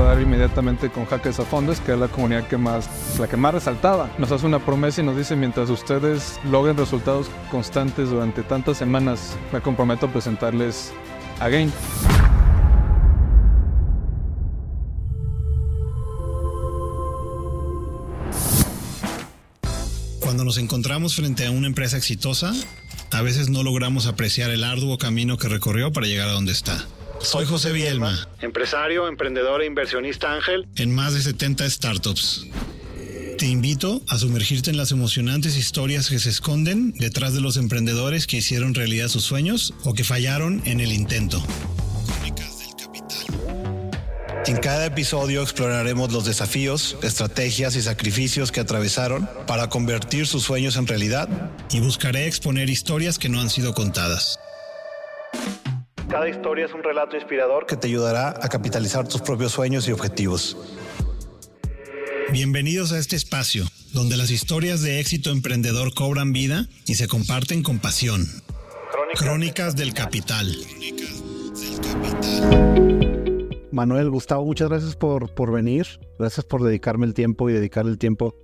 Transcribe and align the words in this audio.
a 0.00 0.04
dar 0.04 0.20
inmediatamente 0.20 0.90
con 0.90 1.04
Hackers 1.06 1.40
a 1.40 1.44
Fondos, 1.44 1.80
que 1.80 1.92
es 1.92 1.98
la 1.98 2.08
comunidad 2.08 2.46
que 2.48 2.56
más, 2.56 2.88
la 3.18 3.28
que 3.28 3.36
más 3.36 3.54
resaltaba. 3.54 4.10
Nos 4.18 4.32
hace 4.32 4.46
una 4.46 4.58
promesa 4.58 5.00
y 5.00 5.04
nos 5.04 5.16
dice, 5.16 5.36
mientras 5.36 5.70
ustedes 5.70 6.40
logren 6.50 6.76
resultados 6.76 7.30
constantes 7.50 8.10
durante 8.10 8.42
tantas 8.42 8.78
semanas, 8.78 9.36
me 9.52 9.60
comprometo 9.60 10.06
a 10.06 10.12
presentarles 10.12 10.92
a 11.38 11.48
Gain. 11.48 11.72
Cuando 20.20 20.44
nos 20.44 20.58
encontramos 20.58 21.16
frente 21.16 21.46
a 21.46 21.50
una 21.50 21.66
empresa 21.66 21.96
exitosa, 21.96 22.52
a 23.10 23.22
veces 23.22 23.48
no 23.48 23.62
logramos 23.62 24.06
apreciar 24.06 24.50
el 24.50 24.64
arduo 24.64 24.96
camino 24.96 25.36
que 25.36 25.48
recorrió 25.48 25.92
para 25.92 26.06
llegar 26.06 26.28
a 26.28 26.32
donde 26.32 26.52
está. 26.52 26.86
Soy 27.22 27.44
José 27.44 27.72
Bielma, 27.72 28.28
empresario, 28.40 29.06
emprendedor 29.06 29.62
e 29.62 29.66
inversionista 29.66 30.32
ángel 30.32 30.66
en 30.76 30.94
más 30.94 31.12
de 31.12 31.20
70 31.20 31.68
startups. 31.68 32.46
Te 33.38 33.46
invito 33.46 34.02
a 34.08 34.18
sumergirte 34.18 34.70
en 34.70 34.76
las 34.76 34.90
emocionantes 34.90 35.56
historias 35.56 36.08
que 36.08 36.18
se 36.18 36.30
esconden 36.30 36.92
detrás 36.92 37.34
de 37.34 37.40
los 37.40 37.56
emprendedores 37.56 38.26
que 38.26 38.38
hicieron 38.38 38.74
realidad 38.74 39.08
sus 39.08 39.24
sueños 39.24 39.74
o 39.84 39.92
que 39.92 40.02
fallaron 40.02 40.62
en 40.64 40.80
el 40.80 40.92
intento. 40.92 41.42
En 44.46 44.56
cada 44.56 44.86
episodio 44.86 45.42
exploraremos 45.42 46.12
los 46.12 46.24
desafíos, 46.24 46.96
estrategias 47.02 47.76
y 47.76 47.82
sacrificios 47.82 48.50
que 48.50 48.60
atravesaron 48.60 49.28
para 49.46 49.68
convertir 49.68 50.26
sus 50.26 50.42
sueños 50.42 50.76
en 50.76 50.86
realidad 50.86 51.28
y 51.70 51.80
buscaré 51.80 52.26
exponer 52.26 52.68
historias 52.68 53.18
que 53.18 53.28
no 53.28 53.40
han 53.40 53.50
sido 53.50 53.74
contadas. 53.74 54.38
Cada 56.20 56.28
historia 56.28 56.66
es 56.66 56.74
un 56.74 56.82
relato 56.82 57.16
inspirador 57.16 57.64
que 57.64 57.76
te 57.76 57.86
ayudará 57.86 58.28
a 58.28 58.48
capitalizar 58.50 59.08
tus 59.08 59.22
propios 59.22 59.52
sueños 59.52 59.88
y 59.88 59.92
objetivos. 59.92 60.54
Bienvenidos 62.30 62.92
a 62.92 62.98
este 62.98 63.16
espacio, 63.16 63.64
donde 63.94 64.18
las 64.18 64.30
historias 64.30 64.82
de 64.82 65.00
éxito 65.00 65.30
emprendedor 65.30 65.94
cobran 65.94 66.34
vida 66.34 66.66
y 66.86 66.96
se 66.96 67.08
comparten 67.08 67.62
con 67.62 67.78
pasión. 67.78 68.26
Crónicas, 69.14 69.76
del 69.76 69.94
Capital. 69.94 70.54
Manuel, 73.72 74.10
Gustavo, 74.10 74.44
muchas 74.44 74.68
gracias 74.68 74.96
por, 74.96 75.34
por 75.34 75.50
venir. 75.50 75.86
Gracias 76.18 76.44
por 76.44 76.62
dedicarme 76.62 77.06
el 77.06 77.14
tiempo 77.14 77.48
y 77.48 77.54
dedicar 77.54 77.86
el 77.86 77.96
tiempo 77.96 78.36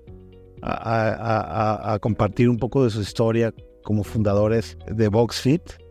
a, 0.62 1.92
a 1.92 1.98
compartir 1.98 2.48
un 2.48 2.56
poco 2.56 2.84
de 2.84 2.90
su 2.90 3.02
historia 3.02 3.52
como 3.84 4.02
fundadores 4.02 4.78
de 4.86 5.08
VoxFit. 5.08 5.85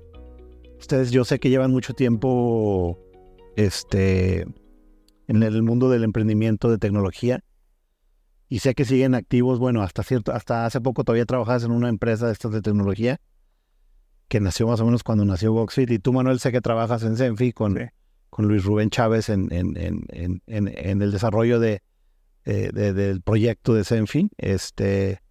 Ustedes 0.80 1.12
yo 1.12 1.26
sé 1.26 1.40
que 1.40 1.50
llevan 1.50 1.72
mucho 1.72 1.94
tiempo 1.94 3.00
este, 3.56 4.45
en 5.28 5.44
el 5.44 5.64
mundo 5.64 5.90
del 5.90 6.04
emprendimiento 6.04 6.70
de 6.70 6.78
tecnología 6.78 7.44
y 8.50 8.59
sé 8.59 8.76
que 8.76 8.86
siguen 8.86 9.16
activos, 9.16 9.58
bueno, 9.59 9.81
hasta 9.81 10.03
cierto, 10.03 10.31
hasta 10.31 10.66
hace 10.66 10.81
poco 10.81 11.03
todavía 11.03 11.26
trabajabas 11.26 11.64
en 11.64 11.72
una 11.72 11.90
empresa 11.90 12.28
de 12.28 12.34
estas 12.34 12.52
de 12.52 12.62
tecnología 12.62 13.20
que 14.28 14.40
nació 14.40 14.68
más 14.68 14.80
o 14.80 14.86
menos 14.86 15.03
cuando 15.03 15.26
nació 15.26 15.53
Voxfit 15.53 15.90
y 15.92 16.00
tú 16.00 16.14
Manuel 16.14 16.40
sé 16.40 16.52
que 16.52 16.62
trabajas 16.62 17.03
en 17.03 17.18
Zenfi 17.18 17.53
con, 17.53 17.78
con 18.30 18.48
Luis 18.48 18.64
Rubén 18.64 18.90
Chávez 18.90 19.30
en, 19.30 19.52
en, 19.52 19.76
en, 19.78 20.42
en 20.48 21.02
el 21.02 21.12
desarrollo 21.12 21.59
de, 21.59 21.81
del 22.46 23.22
proyecto 23.22 23.73
de 23.73 23.84
Zenfi. 23.84 24.30
Este, 24.38 25.22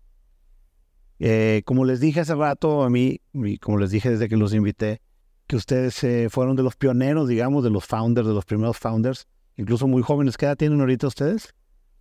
eh, 1.19 1.63
como 1.65 1.85
les 1.85 2.01
dije 2.01 2.21
hace 2.21 2.35
rato 2.35 2.83
a 2.83 2.91
mí, 2.91 3.21
y 3.33 3.59
como 3.59 3.79
les 3.79 3.91
dije 3.91 4.11
desde 4.11 4.29
que 4.29 4.37
los 4.37 4.53
invité, 4.53 5.01
que 5.47 5.57
ustedes 5.57 6.03
eh, 6.05 6.29
fueron 6.31 6.57
de 6.57 6.63
los 6.63 6.77
pioneros, 6.77 7.29
digamos, 7.29 7.65
de 7.65 7.71
los 7.71 7.85
founders, 7.85 8.27
de 8.27 8.35
los 8.35 8.45
primeros 8.45 8.79
founders, 8.79 9.27
incluso 9.57 9.87
muy 9.87 10.03
jóvenes. 10.03 10.37
¿Qué 10.37 10.47
edad 10.47 10.57
tienen 10.57 10.81
ahorita 10.81 11.07
ustedes? 11.07 11.55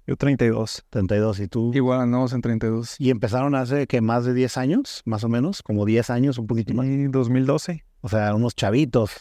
Yo 0.05 0.17
32. 0.17 0.85
32, 0.89 1.39
¿y 1.39 1.47
tú? 1.47 1.71
Igual 1.73 2.01
andamos 2.01 2.33
en 2.33 2.41
32. 2.41 2.99
¿Y 2.99 3.09
empezaron 3.09 3.55
hace 3.55 3.87
que 3.87 4.01
más 4.01 4.25
de 4.25 4.33
10 4.33 4.57
años, 4.57 5.01
más 5.05 5.23
o 5.23 5.29
menos? 5.29 5.61
Como 5.63 5.85
10 5.85 6.09
años, 6.09 6.37
un 6.37 6.47
poquito 6.47 6.73
más. 6.73 6.85
Sí, 6.85 7.07
2012. 7.07 7.85
O 8.01 8.09
sea, 8.09 8.35
unos 8.35 8.55
chavitos 8.55 9.11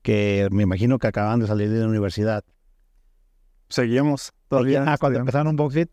que 0.00 0.48
me 0.50 0.62
imagino 0.62 0.98
que 0.98 1.06
acaban 1.06 1.40
de 1.40 1.46
salir 1.46 1.70
de 1.70 1.80
la 1.80 1.86
universidad. 1.86 2.44
Seguíamos 3.68 4.32
todavía. 4.48 4.84
Ah, 4.86 4.96
cuando 4.98 5.18
empezaron 5.18 5.48
un 5.48 5.56
Boxfit. 5.56 5.90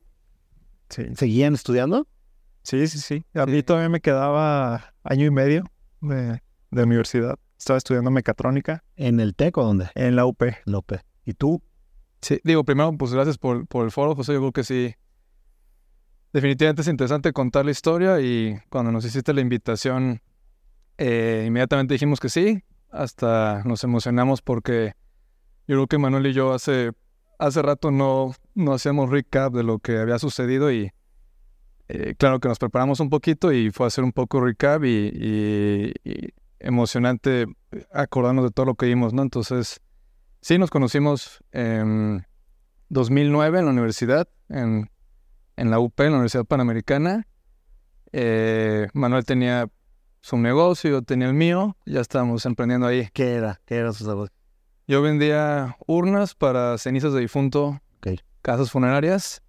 Sí. 0.90 1.04
¿Seguían 1.16 1.54
estudiando? 1.54 2.08
Sí, 2.64 2.88
sí, 2.88 2.98
sí. 3.00 3.26
A 3.34 3.46
mí 3.46 3.62
todavía 3.62 3.90
me 3.90 4.00
quedaba 4.00 4.94
año 5.04 5.26
y 5.26 5.32
medio 5.32 5.64
de, 6.02 6.42
de 6.72 6.84
universidad. 6.84 7.38
Estaba 7.60 7.78
estudiando 7.78 8.10
mecatrónica. 8.10 8.86
¿En 8.96 9.20
el 9.20 9.36
TEC 9.36 9.58
o 9.58 9.64
dónde? 9.64 9.90
En 9.94 10.16
la 10.16 10.26
UP. 10.26 10.42
La 10.64 10.78
UP. 10.78 10.94
¿Y 11.26 11.34
tú? 11.34 11.62
Sí, 12.22 12.40
digo, 12.46 12.64
primero, 12.64 12.98
pues 12.98 13.14
gracias 13.14 13.38
por, 13.38 13.68
por 13.68 13.84
el 13.84 13.92
foro, 13.92 14.16
José. 14.16 14.34
Yo 14.34 14.40
creo 14.40 14.52
que 14.54 14.64
sí. 14.64 14.96
Definitivamente 16.32 16.84
es 16.84 16.88
interesante 16.88 17.34
contar 17.34 17.66
la 17.66 17.72
historia 17.72 18.22
y 18.22 18.58
cuando 18.70 18.94
nos 18.94 19.04
hiciste 19.04 19.34
la 19.34 19.42
invitación, 19.42 20.22
eh, 20.98 21.44
inmediatamente 21.48 21.94
dijimos 21.94 22.22
que 22.22 22.30
sí. 22.30 22.64
Hasta 22.92 23.62
nos 23.66 23.84
emocionamos 23.84 24.42
porque 24.42 24.94
yo 25.68 25.76
creo 25.76 25.88
que 25.88 25.98
Manuel 25.98 26.28
y 26.28 26.34
yo 26.34 26.54
hace, 26.54 26.94
hace 27.40 27.62
rato 27.62 27.92
no, 27.92 28.34
no 28.56 28.74
hacíamos 28.74 29.10
recap 29.10 29.54
de 29.54 29.64
lo 29.64 29.80
que 29.80 29.98
había 29.98 30.18
sucedido 30.18 30.72
y 30.72 30.92
eh, 31.90 32.16
claro 32.18 32.40
que 32.40 32.48
nos 32.48 32.58
preparamos 32.58 33.00
un 33.02 33.10
poquito 33.10 33.52
y 33.52 33.70
fue 33.70 33.86
a 33.86 33.88
hacer 33.88 34.04
un 34.04 34.14
poco 34.14 34.40
recap 34.40 34.84
y 34.86 35.94
emocionante 36.60 37.46
acordarnos 37.92 38.46
de 38.46 38.52
todo 38.52 38.66
lo 38.66 38.76
que 38.76 38.86
vimos, 38.86 39.14
¿no? 39.14 39.22
Entonces, 39.22 39.82
sí, 40.42 40.58
nos 40.58 40.70
conocimos 40.70 41.44
en 41.52 42.26
2009 42.90 43.60
en 43.60 43.66
la 43.66 43.72
universidad, 43.72 44.28
en, 44.50 44.90
en 45.56 45.72
la 45.72 45.80
UP, 45.80 46.00
en 46.00 46.12
la 46.12 46.18
Universidad 46.18 46.46
Panamericana. 46.46 47.28
Eh, 48.12 48.88
Manuel 48.94 49.26
tenía 49.26 49.70
su 50.22 50.38
negocio, 50.38 50.90
yo 50.90 51.02
tenía 51.02 51.28
el 51.28 51.34
mío, 51.34 51.78
ya 51.86 52.02
estábamos 52.02 52.46
emprendiendo 52.46 52.88
ahí. 52.88 53.08
¿Qué 53.14 53.34
era? 53.34 53.62
¿Qué 53.66 53.76
era 53.76 53.94
su 53.94 54.08
negocio? 54.08 54.36
Yo 54.88 55.02
vendía 55.02 55.78
urnas 55.86 56.34
para 56.34 56.78
cenizas 56.78 57.14
de 57.14 57.22
difunto, 57.22 57.80
casas 58.42 58.72
funerarias. 58.72 59.44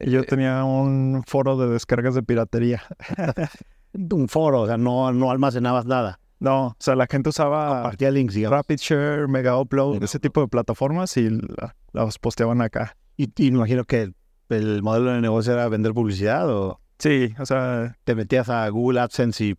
Y 0.00 0.10
yo 0.10 0.24
tenía 0.24 0.64
un 0.64 1.22
foro 1.26 1.56
de 1.56 1.68
descargas 1.68 2.14
de 2.14 2.22
piratería. 2.22 2.82
un 3.92 4.28
foro, 4.28 4.62
o 4.62 4.66
sea, 4.66 4.76
no, 4.76 5.12
no 5.12 5.30
almacenabas 5.30 5.86
nada. 5.86 6.18
No, 6.44 6.66
o 6.68 6.76
sea, 6.78 6.94
la 6.94 7.06
gente 7.06 7.30
usaba 7.30 7.82
Compartía 7.82 8.10
links, 8.10 8.34
digamos. 8.34 8.58
Rapid 8.58 8.76
Share, 8.78 9.28
Mega 9.28 9.58
Upload, 9.58 10.02
ese 10.02 10.18
tipo 10.20 10.40
de 10.40 10.48
plataformas 10.48 11.16
y 11.16 11.30
la- 11.30 11.74
las 11.92 12.18
posteaban 12.18 12.60
acá. 12.60 12.96
Y, 13.16 13.24
y 13.36 13.50
me 13.50 13.58
imagino 13.58 13.84
que 13.84 14.12
el 14.50 14.82
modelo 14.82 15.10
de 15.12 15.20
negocio 15.20 15.52
era 15.54 15.68
vender 15.68 15.92
publicidad 15.94 16.48
o 16.50 16.80
Sí, 16.98 17.34
o 17.40 17.46
sea, 17.46 17.96
te 18.04 18.14
metías 18.14 18.48
a 18.48 18.68
Google 18.68 19.00
AdSense 19.00 19.44
y 19.44 19.54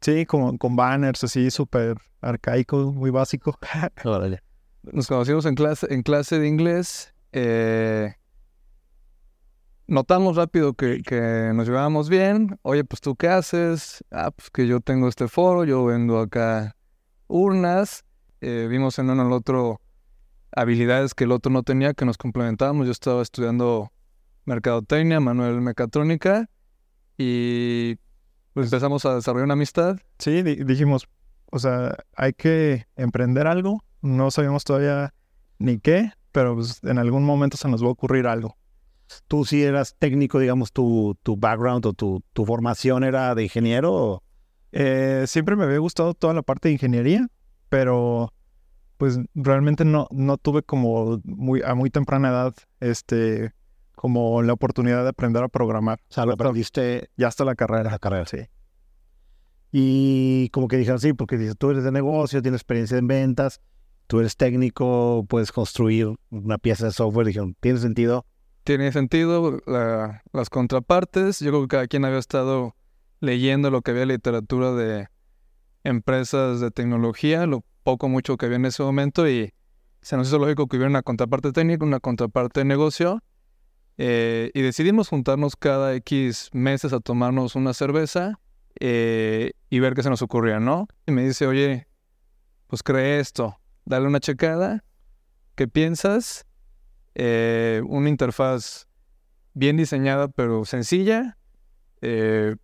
sí, 0.00 0.26
con, 0.26 0.58
con 0.58 0.76
banners 0.76 1.24
así 1.24 1.50
súper 1.50 1.96
arcaico, 2.20 2.92
muy 2.92 3.10
básico. 3.10 3.58
Nos 4.82 5.06
conocimos 5.06 5.46
en 5.46 5.54
clase, 5.54 5.86
en 5.92 6.02
clase 6.02 6.38
de 6.38 6.48
inglés. 6.48 7.14
eh, 7.32 8.14
notamos 9.90 10.36
rápido 10.36 10.72
que, 10.74 11.02
que 11.02 11.50
nos 11.54 11.66
llevábamos 11.66 12.08
bien. 12.08 12.58
Oye, 12.62 12.84
pues 12.84 13.00
tú 13.00 13.16
qué 13.16 13.28
haces? 13.28 14.02
Ah, 14.10 14.30
pues 14.30 14.48
que 14.50 14.66
yo 14.66 14.80
tengo 14.80 15.08
este 15.08 15.28
foro, 15.28 15.64
yo 15.64 15.84
vendo 15.84 16.18
acá 16.20 16.76
urnas. 17.26 18.04
Eh, 18.40 18.68
vimos 18.70 18.98
en 18.98 19.10
uno 19.10 19.22
al 19.22 19.32
otro 19.32 19.80
habilidades 20.52 21.12
que 21.14 21.24
el 21.24 21.32
otro 21.32 21.52
no 21.52 21.62
tenía, 21.62 21.92
que 21.92 22.04
nos 22.04 22.16
complementábamos. 22.16 22.86
Yo 22.86 22.92
estaba 22.92 23.20
estudiando 23.20 23.92
mercadotecnia, 24.46 25.20
Manuel 25.20 25.60
mecatrónica, 25.60 26.48
y 27.18 27.96
pues 28.54 28.66
empezamos 28.66 29.04
a 29.04 29.16
desarrollar 29.16 29.44
una 29.44 29.54
amistad. 29.54 29.98
Sí, 30.18 30.42
di- 30.42 30.64
dijimos, 30.64 31.08
o 31.50 31.58
sea, 31.58 31.96
hay 32.16 32.32
que 32.32 32.86
emprender 32.96 33.46
algo. 33.46 33.84
No 34.02 34.30
sabíamos 34.30 34.64
todavía 34.64 35.12
ni 35.58 35.78
qué, 35.78 36.12
pero 36.32 36.54
pues, 36.54 36.82
en 36.84 36.98
algún 36.98 37.24
momento 37.24 37.56
se 37.56 37.68
nos 37.68 37.82
va 37.82 37.88
a 37.88 37.90
ocurrir 37.90 38.26
algo. 38.26 38.56
Tú 39.28 39.44
sí 39.44 39.62
eras 39.62 39.96
técnico, 39.98 40.38
digamos, 40.38 40.72
tu, 40.72 41.16
tu 41.22 41.36
background 41.36 41.86
o 41.86 41.92
tu, 41.92 42.22
tu 42.32 42.44
formación 42.44 43.04
era 43.04 43.34
de 43.34 43.44
ingeniero. 43.44 44.22
Eh, 44.72 45.24
siempre 45.26 45.56
me 45.56 45.64
había 45.64 45.78
gustado 45.78 46.14
toda 46.14 46.34
la 46.34 46.42
parte 46.42 46.68
de 46.68 46.74
ingeniería, 46.74 47.28
pero 47.68 48.32
pues 48.96 49.18
realmente 49.34 49.84
no, 49.84 50.08
no 50.10 50.36
tuve 50.36 50.62
como 50.62 51.20
muy, 51.24 51.62
a 51.62 51.74
muy 51.74 51.88
temprana 51.88 52.28
edad 52.28 52.54
este, 52.80 53.54
como 53.94 54.42
la 54.42 54.52
oportunidad 54.52 55.02
de 55.02 55.08
aprender 55.08 55.42
a 55.42 55.48
programar. 55.48 56.00
O 56.10 56.12
sea, 56.12 56.26
lo 56.26 56.34
aprendiste 56.34 57.10
Ya 57.16 57.28
hasta 57.28 57.44
la 57.44 57.54
carrera. 57.54 57.90
la 57.90 57.98
carrera. 57.98 58.26
Sí. 58.26 58.38
Y 59.72 60.48
como 60.50 60.68
que 60.68 60.76
dijeron, 60.76 60.98
sí, 61.00 61.12
porque 61.12 61.38
dices, 61.38 61.56
tú 61.56 61.70
eres 61.70 61.84
de 61.84 61.92
negocio, 61.92 62.42
tienes 62.42 62.60
experiencia 62.60 62.98
en 62.98 63.06
ventas, 63.06 63.60
tú 64.06 64.20
eres 64.20 64.36
técnico, 64.36 65.24
puedes 65.28 65.52
construir 65.52 66.08
una 66.30 66.58
pieza 66.58 66.86
de 66.86 66.92
software. 66.92 67.26
Dijeron, 67.26 67.56
¿tiene 67.60 67.78
sentido? 67.78 68.26
Tiene 68.64 68.92
sentido 68.92 69.60
la- 69.66 70.22
las 70.32 70.50
contrapartes. 70.50 71.40
Yo 71.40 71.50
creo 71.50 71.62
que 71.62 71.68
cada 71.68 71.86
quien 71.86 72.04
había 72.04 72.18
estado 72.18 72.74
leyendo 73.20 73.70
lo 73.70 73.82
que 73.82 73.90
había 73.92 74.06
literatura 74.06 74.72
de 74.72 75.08
empresas 75.84 76.60
de 76.60 76.70
tecnología, 76.70 77.46
lo 77.46 77.64
poco 77.82 78.08
mucho 78.08 78.36
que 78.36 78.46
había 78.46 78.56
en 78.56 78.66
ese 78.66 78.82
momento 78.82 79.28
y 79.28 79.52
se 80.02 80.16
nos 80.16 80.28
hizo 80.28 80.38
lógico 80.38 80.66
que 80.66 80.76
hubiera 80.76 80.90
una 80.90 81.02
contraparte 81.02 81.52
técnica, 81.52 81.84
una 81.84 82.00
contraparte 82.00 82.60
de 82.60 82.64
negocio. 82.64 83.22
eh, 84.02 84.50
y 84.54 84.62
decidimos 84.62 85.08
juntarnos 85.08 85.56
cada 85.56 85.94
X 85.96 86.48
meses 86.52 86.94
a 86.94 87.00
tomarnos 87.00 87.54
una 87.54 87.74
cerveza 87.74 88.40
eh, 88.80 89.52
y 89.68 89.78
ver 89.80 89.92
qué 89.92 90.02
se 90.02 90.08
nos 90.08 90.22
ocurría, 90.22 90.58
¿no? 90.58 90.88
Y 91.06 91.12
me 91.12 91.22
dice, 91.22 91.46
oye, 91.46 91.86
pues 92.66 92.82
cree 92.82 93.20
esto, 93.20 93.58
dale 93.84 94.06
una 94.06 94.20
checada, 94.20 94.84
¿qué 95.54 95.68
piensas? 95.68 96.46
Eh, 97.14 97.82
una 97.86 98.08
interfaz 98.08 98.86
bien 99.54 99.76
diseñada 99.76 100.28
pero 100.28 100.64
sencilla, 100.64 101.36
eh, 102.02 102.56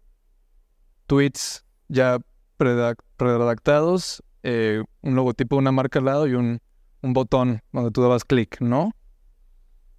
tweets 1.06 1.64
ya 1.88 2.19
predactados, 2.56 4.22
eh, 4.43 4.82
un 5.02 5.14
logotipo 5.14 5.56
de 5.56 5.60
una 5.60 5.72
marca 5.72 5.98
al 5.98 6.04
lado 6.06 6.26
y 6.26 6.34
un, 6.34 6.60
un 7.02 7.12
botón 7.12 7.62
donde 7.72 7.90
tú 7.90 8.02
dabas 8.02 8.25
clic, 8.25 8.60
¿no? 8.60 8.93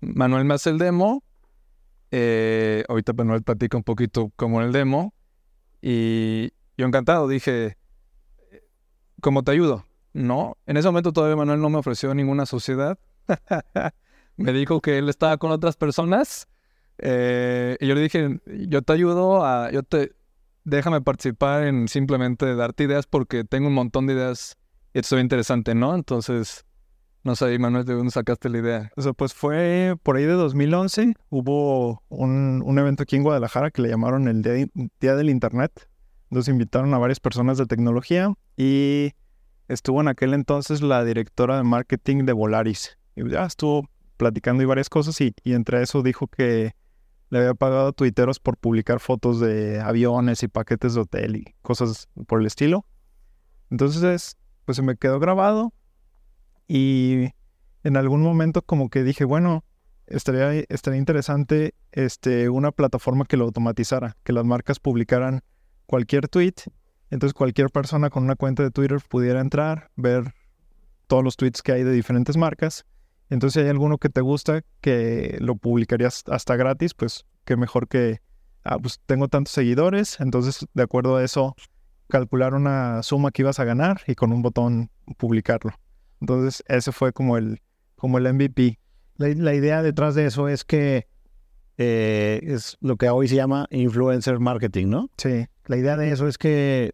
Manuel 0.01 0.45
me 0.45 0.53
hace 0.53 0.69
el 0.69 0.77
demo. 0.77 1.23
eh, 2.11 2.83
ahorita 2.88 3.13
Manuel 3.13 3.43
platica 3.43 3.77
un 3.77 3.83
poquito 3.83 4.31
como 4.35 4.61
el 4.61 4.71
demo. 4.71 5.13
Y 5.81 6.51
yo 6.77 6.85
encantado 6.85 7.27
dije, 7.27 7.77
¿cómo 9.21 9.43
te 9.43 9.51
ayudo? 9.51 9.85
No, 10.13 10.57
en 10.65 10.77
ese 10.77 10.88
momento 10.88 11.13
todavía 11.13 11.35
Manuel 11.35 11.61
no 11.61 11.69
me 11.69 11.77
ofreció 11.77 12.13
ninguna 12.13 12.45
sociedad. 12.45 12.97
me 14.38 14.54
dijo 14.54 14.81
que 14.81 14.98
él 14.98 15.10
estaba 15.10 15.38
con 15.38 15.51
otras 15.51 15.75
personas. 15.75 16.48
eh, 17.00 17.78
y 17.80 17.88
yo 17.88 17.95
le 17.95 18.01
dije, 18.01 18.39
yo 18.45 18.81
te 18.81 18.94
ayudo 18.94 19.45
a, 19.45 19.72
yo 19.72 19.84
te, 19.84 20.13
déjame 20.63 21.01
participar 21.01 21.63
en 21.63 21.88
simplemente 21.88 22.56
darte 22.56 22.86
ideas 22.86 23.07
porque 23.07 23.44
tengo 23.44 23.68
un 23.68 23.74
montón 23.74 24.07
de 24.07 24.13
ideas 24.13 24.57
y 24.94 25.00
esto 25.00 25.18
es 25.18 25.22
interesante, 25.22 25.75
¿no? 25.75 25.94
Entonces, 25.95 26.66
no 27.24 27.36
sé, 27.36 27.60
Manuel, 27.60 27.86
¿de 27.86 27.94
dónde 27.94 28.12
sacaste 28.12 28.50
la 28.50 28.57
idea? 28.57 28.92
O 28.95 29.13
pues 29.13 29.34
fue 29.34 29.95
por 30.01 30.16
ahí 30.16 30.24
de 30.24 30.34
2011. 30.34 31.13
Hubo 31.30 32.04
un, 32.10 32.63
un 32.66 32.80
evento 32.80 33.04
aquí 33.04 33.16
en 33.16 33.24
Guadalajara 33.24 33.69
que 33.69 33.81
le 33.81 33.89
llamaron 33.89 34.28
el 34.28 34.42
Día, 34.42 34.66
Día 35.00 35.16
del 35.16 35.30
Internet. 35.30 35.89
Nos 36.30 36.48
invitaron 36.48 36.94
a 36.94 36.98
varias 36.98 37.19
personas 37.19 37.57
de 37.57 37.66
tecnología 37.66 38.34
y 38.56 39.12
estuvo 39.68 40.01
en 40.01 40.07
aquel 40.07 40.34
entonces 40.34 40.81
la 40.81 41.04
directora 41.04 41.57
de 41.57 41.63
marketing 41.63 42.25
de 42.25 42.34
Volaris. 42.34 42.98
Y 43.16 43.30
ya 43.30 43.45
estuvo 43.45 43.88
platicando 44.17 44.63
y 44.63 44.65
varias 44.65 44.89
cosas 44.89 45.19
y, 45.21 45.33
entre 45.45 45.81
eso 45.81 46.03
dijo 46.03 46.27
que 46.27 46.73
le 47.29 47.39
había 47.39 47.53
pagado 47.53 47.89
a 47.89 47.91
tuiteros 47.91 48.39
por 48.39 48.57
publicar 48.57 48.99
fotos 48.99 49.39
de 49.39 49.79
aviones 49.79 50.43
y 50.43 50.47
paquetes 50.47 50.93
de 50.93 51.01
hotel 51.01 51.35
y 51.37 51.55
cosas 51.61 52.09
por 52.25 52.39
el 52.39 52.47
estilo. 52.47 52.85
Entonces, 53.69 54.37
pues 54.65 54.75
se 54.75 54.81
me 54.81 54.95
quedó 54.95 55.19
grabado 55.19 55.73
y 56.67 57.29
en 57.83 57.97
algún 57.97 58.21
momento 58.21 58.61
como 58.61 58.89
que 58.89 59.03
dije, 59.03 59.25
bueno, 59.25 59.63
estaría, 60.07 60.63
estaría 60.69 60.99
interesante 60.99 61.75
este, 61.91 62.49
una 62.49 62.71
plataforma 62.71 63.25
que 63.25 63.37
lo 63.37 63.45
automatizara, 63.45 64.17
que 64.23 64.33
las 64.33 64.45
marcas 64.45 64.79
publicaran 64.79 65.41
cualquier 65.85 66.27
tweet, 66.27 66.55
entonces 67.09 67.33
cualquier 67.33 67.69
persona 67.69 68.09
con 68.09 68.23
una 68.23 68.35
cuenta 68.35 68.63
de 68.63 68.71
Twitter 68.71 68.99
pudiera 69.07 69.39
entrar, 69.39 69.89
ver 69.95 70.33
todos 71.07 71.23
los 71.23 71.37
tweets 71.37 71.61
que 71.61 71.71
hay 71.71 71.83
de 71.83 71.91
diferentes 71.91 72.37
marcas. 72.37 72.85
Entonces 73.29 73.62
si 73.62 73.65
hay 73.65 73.69
alguno 73.69 73.97
que 73.97 74.09
te 74.09 74.21
gusta, 74.21 74.62
que 74.81 75.38
lo 75.39 75.56
publicarías 75.56 76.24
hasta 76.27 76.56
gratis, 76.56 76.94
pues 76.94 77.25
qué 77.45 77.57
mejor 77.57 77.88
que, 77.88 78.21
ah, 78.63 78.79
pues 78.79 79.00
tengo 79.06 79.27
tantos 79.27 79.53
seguidores, 79.53 80.19
entonces 80.19 80.65
de 80.74 80.83
acuerdo 80.83 81.18
a 81.18 81.24
eso, 81.24 81.56
calcular 82.07 82.53
una 82.53 83.03
suma 83.03 83.31
que 83.31 83.41
ibas 83.41 83.59
a 83.59 83.65
ganar 83.65 84.01
y 84.07 84.15
con 84.15 84.31
un 84.31 84.41
botón 84.41 84.89
publicarlo. 85.18 85.71
Entonces, 86.21 86.63
ese 86.68 86.91
fue 86.91 87.13
como 87.13 87.38
el, 87.38 87.62
como 87.95 88.18
el 88.18 88.33
MVP. 88.33 88.79
La, 89.18 89.27
la 89.29 89.53
idea 89.53 89.83
detrás 89.83 90.15
de 90.15 90.25
eso 90.25 90.47
es 90.47 90.63
que 90.63 91.07
eh, 91.77 92.39
es 92.44 92.77
lo 92.81 92.97
que 92.97 93.09
hoy 93.09 93.27
se 93.27 93.35
llama 93.35 93.68
influencer 93.69 94.39
marketing, 94.39 94.88
¿no? 94.88 95.09
Sí, 95.18 95.45
La 95.65 95.77
idea 95.77 95.95
de 95.95 96.12
eso 96.12 96.27
es 96.27 96.38
que 96.38 96.94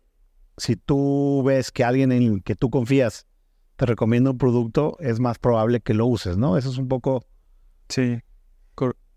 si 0.57 0.75
tú 0.75 1.41
ves 1.45 1.71
que 1.71 1.83
alguien 1.83 2.11
en 2.11 2.23
el 2.23 2.43
que 2.43 2.55
tú 2.55 2.69
confías 2.69 3.25
te 3.75 3.85
recomienda 3.85 4.31
un 4.31 4.37
producto, 4.37 4.97
es 4.99 5.19
más 5.19 5.39
probable 5.39 5.79
que 5.81 5.93
lo 5.93 6.05
uses, 6.07 6.37
¿no? 6.37 6.57
Eso 6.57 6.69
es 6.69 6.77
un 6.77 6.87
poco... 6.87 7.25
sí. 7.89 8.19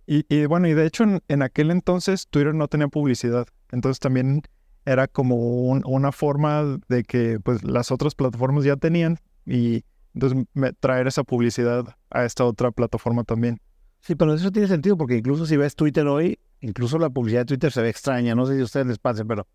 Y, 0.08 0.24
y 0.28 0.46
bueno, 0.46 0.68
y 0.68 0.74
de 0.74 0.86
hecho 0.86 1.02
en, 1.02 1.20
en 1.26 1.42
aquel 1.42 1.72
entonces 1.72 2.28
Twitter 2.30 2.54
no 2.54 2.68
tenía 2.68 2.86
publicidad. 2.86 3.48
Entonces 3.72 3.98
también 3.98 4.42
era 4.84 5.08
como 5.08 5.34
un- 5.34 5.82
una 5.84 6.12
forma 6.12 6.78
de 6.88 7.02
que 7.02 7.40
pues 7.40 7.64
las 7.64 7.90
otras 7.90 8.14
plataformas 8.14 8.62
ya 8.64 8.76
tenían 8.76 9.18
y 9.44 9.82
entonces 10.14 10.46
me- 10.54 10.72
traer 10.74 11.08
esa 11.08 11.24
publicidad 11.24 11.96
a 12.10 12.24
esta 12.24 12.44
otra 12.44 12.70
plataforma 12.70 13.24
también. 13.24 13.58
Sí, 14.00 14.14
pero 14.14 14.32
eso 14.32 14.52
tiene 14.52 14.68
sentido 14.68 14.96
porque 14.96 15.16
incluso 15.16 15.44
si 15.44 15.56
ves 15.56 15.74
Twitter 15.74 16.06
hoy, 16.06 16.38
incluso 16.60 17.00
la 17.00 17.10
publicidad 17.10 17.40
de 17.40 17.46
Twitter 17.46 17.72
se 17.72 17.82
ve 17.82 17.88
extraña. 17.88 18.36
No 18.36 18.46
sé 18.46 18.54
si 18.54 18.60
a 18.60 18.64
ustedes 18.64 18.86
les 18.86 18.98
pase, 19.00 19.24
pero 19.24 19.48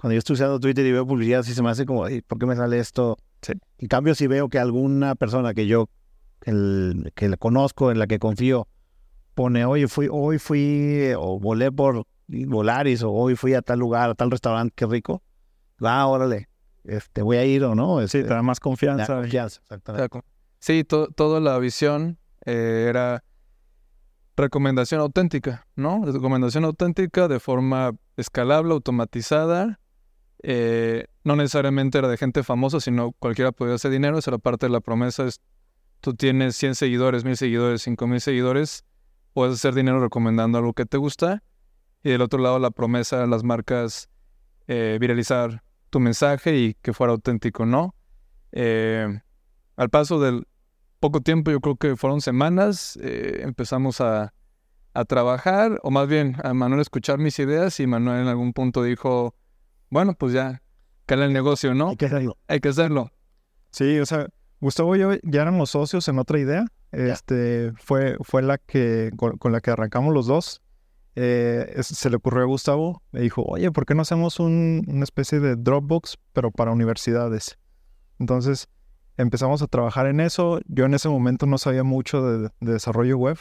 cuando 0.00 0.14
yo 0.14 0.18
estoy 0.20 0.32
usando 0.34 0.58
Twitter 0.58 0.86
y 0.86 0.92
veo 0.92 1.06
publicidad, 1.06 1.42
sí 1.42 1.52
se 1.52 1.62
me 1.62 1.68
hace 1.68 1.84
como, 1.84 2.04
"Ay, 2.06 2.22
¿por 2.22 2.38
qué 2.38 2.46
me 2.46 2.56
sale 2.56 2.78
esto? 2.78 3.18
Sí. 3.42 3.52
En 3.78 3.88
cambio, 3.88 4.14
si 4.14 4.26
veo 4.26 4.48
que 4.48 4.58
alguna 4.58 5.14
persona 5.14 5.52
que 5.52 5.66
yo 5.66 5.90
el, 6.46 7.12
que 7.14 7.28
la 7.28 7.36
conozco, 7.36 7.90
en 7.90 7.98
la 7.98 8.06
que 8.06 8.18
confío, 8.18 8.66
pone, 9.34 9.66
oye, 9.66 9.88
fui, 9.88 10.08
hoy 10.10 10.38
fui 10.38 10.60
eh, 10.62 11.14
o 11.18 11.38
volé 11.38 11.70
por 11.70 12.04
Volaris 12.28 13.02
o 13.02 13.10
hoy 13.12 13.36
fui 13.36 13.52
a 13.52 13.60
tal 13.60 13.78
lugar, 13.78 14.08
a 14.08 14.14
tal 14.14 14.30
restaurante, 14.30 14.72
qué 14.74 14.86
rico. 14.86 15.22
Va, 15.84 16.06
órale, 16.06 16.48
este, 16.84 17.20
voy 17.20 17.36
a 17.36 17.44
ir 17.44 17.62
o 17.64 17.74
no. 17.74 17.98
Sí, 17.98 18.04
Este, 18.04 18.22
te 18.24 18.28
da 18.34 18.40
más 18.42 18.58
da 18.58 18.62
confianza. 18.62 19.20
exactamente. 19.26 20.18
Sí, 20.60 20.82
to- 20.84 21.08
toda 21.08 21.40
la 21.40 21.58
visión 21.58 22.16
eh, 22.46 22.86
era 22.88 23.22
recomendación 24.36 25.00
auténtica, 25.02 25.66
¿no? 25.76 26.02
Recomendación 26.04 26.64
auténtica 26.64 27.28
de 27.28 27.38
forma 27.40 27.92
escalable, 28.16 28.72
automatizada. 28.72 29.78
Eh, 30.42 31.06
no 31.24 31.36
necesariamente 31.36 31.98
era 31.98 32.08
de 32.08 32.16
gente 32.16 32.42
famosa, 32.42 32.80
sino 32.80 33.12
cualquiera 33.12 33.52
podía 33.52 33.74
hacer 33.74 33.90
dinero. 33.90 34.18
Esa 34.18 34.30
era 34.30 34.38
parte 34.38 34.66
de 34.66 34.72
la 34.72 34.80
promesa. 34.80 35.26
Es, 35.26 35.40
tú 36.00 36.14
tienes 36.14 36.56
100 36.56 36.74
seguidores, 36.74 37.24
1000 37.24 37.36
seguidores, 37.36 37.82
5000 37.82 38.20
seguidores, 38.20 38.84
puedes 39.32 39.54
hacer 39.54 39.74
dinero 39.74 40.00
recomendando 40.00 40.58
algo 40.58 40.72
que 40.72 40.86
te 40.86 40.96
gusta. 40.96 41.42
Y 42.02 42.10
del 42.10 42.22
otro 42.22 42.40
lado, 42.40 42.58
la 42.58 42.70
promesa 42.70 43.26
las 43.26 43.44
marcas, 43.44 44.08
eh, 44.66 44.96
viralizar 45.00 45.62
tu 45.90 46.00
mensaje 46.00 46.56
y 46.56 46.74
que 46.80 46.92
fuera 46.92 47.12
auténtico, 47.12 47.66
¿no? 47.66 47.94
Eh, 48.52 49.20
al 49.76 49.90
paso 49.90 50.20
del 50.20 50.46
poco 51.00 51.20
tiempo, 51.20 51.50
yo 51.50 51.60
creo 51.60 51.76
que 51.76 51.96
fueron 51.96 52.20
semanas, 52.20 52.98
empezamos 53.02 54.00
a, 54.00 54.34
a 54.92 55.04
trabajar, 55.04 55.78
o 55.82 55.90
más 55.90 56.08
bien 56.08 56.36
a 56.42 56.52
Manuel 56.54 56.80
escuchar 56.80 57.18
mis 57.18 57.38
ideas 57.38 57.80
y 57.80 57.86
Manuel 57.86 58.22
en 58.22 58.28
algún 58.28 58.52
punto 58.52 58.82
dijo, 58.82 59.34
bueno, 59.90 60.14
pues 60.14 60.32
ya, 60.32 60.62
cala 61.06 61.24
el 61.26 61.32
negocio, 61.32 61.74
¿no? 61.74 61.90
Hay 61.90 61.96
que 61.96 62.06
hacerlo. 62.06 62.36
Hay 62.48 62.60
que 62.60 62.68
hacerlo. 62.68 63.10
Sí, 63.70 63.98
o 63.98 64.06
sea, 64.06 64.28
Gustavo 64.60 64.96
y 64.96 65.00
yo 65.00 65.12
ya 65.22 65.42
éramos 65.42 65.70
socios 65.70 66.06
en 66.08 66.18
otra 66.18 66.38
idea. 66.38 66.64
Este 66.92 67.72
fue, 67.76 68.16
fue 68.22 68.42
la 68.42 68.58
que 68.58 69.10
con, 69.16 69.36
con 69.38 69.52
la 69.52 69.60
que 69.60 69.70
arrancamos 69.70 70.12
los 70.12 70.26
dos. 70.26 70.60
Eh, 71.16 71.72
es- 71.76 71.86
se 71.86 72.10
le 72.10 72.16
ocurrió 72.16 72.42
a 72.42 72.46
Gustavo, 72.46 73.02
me 73.12 73.20
dijo, 73.20 73.42
oye, 73.42 73.70
¿por 73.72 73.86
qué 73.86 73.94
no 73.94 74.02
hacemos 74.02 74.40
un- 74.40 74.84
una 74.88 75.04
especie 75.04 75.38
de 75.40 75.56
Dropbox, 75.56 76.18
pero 76.32 76.50
para 76.50 76.70
universidades? 76.72 77.58
Entonces 78.18 78.68
empezamos 79.16 79.62
a 79.62 79.66
trabajar 79.66 80.06
en 80.06 80.20
eso. 80.20 80.60
Yo 80.66 80.84
en 80.84 80.94
ese 80.94 81.08
momento 81.08 81.46
no 81.46 81.58
sabía 81.58 81.84
mucho 81.84 82.22
de, 82.22 82.48
de 82.60 82.72
desarrollo 82.72 83.16
web. 83.18 83.38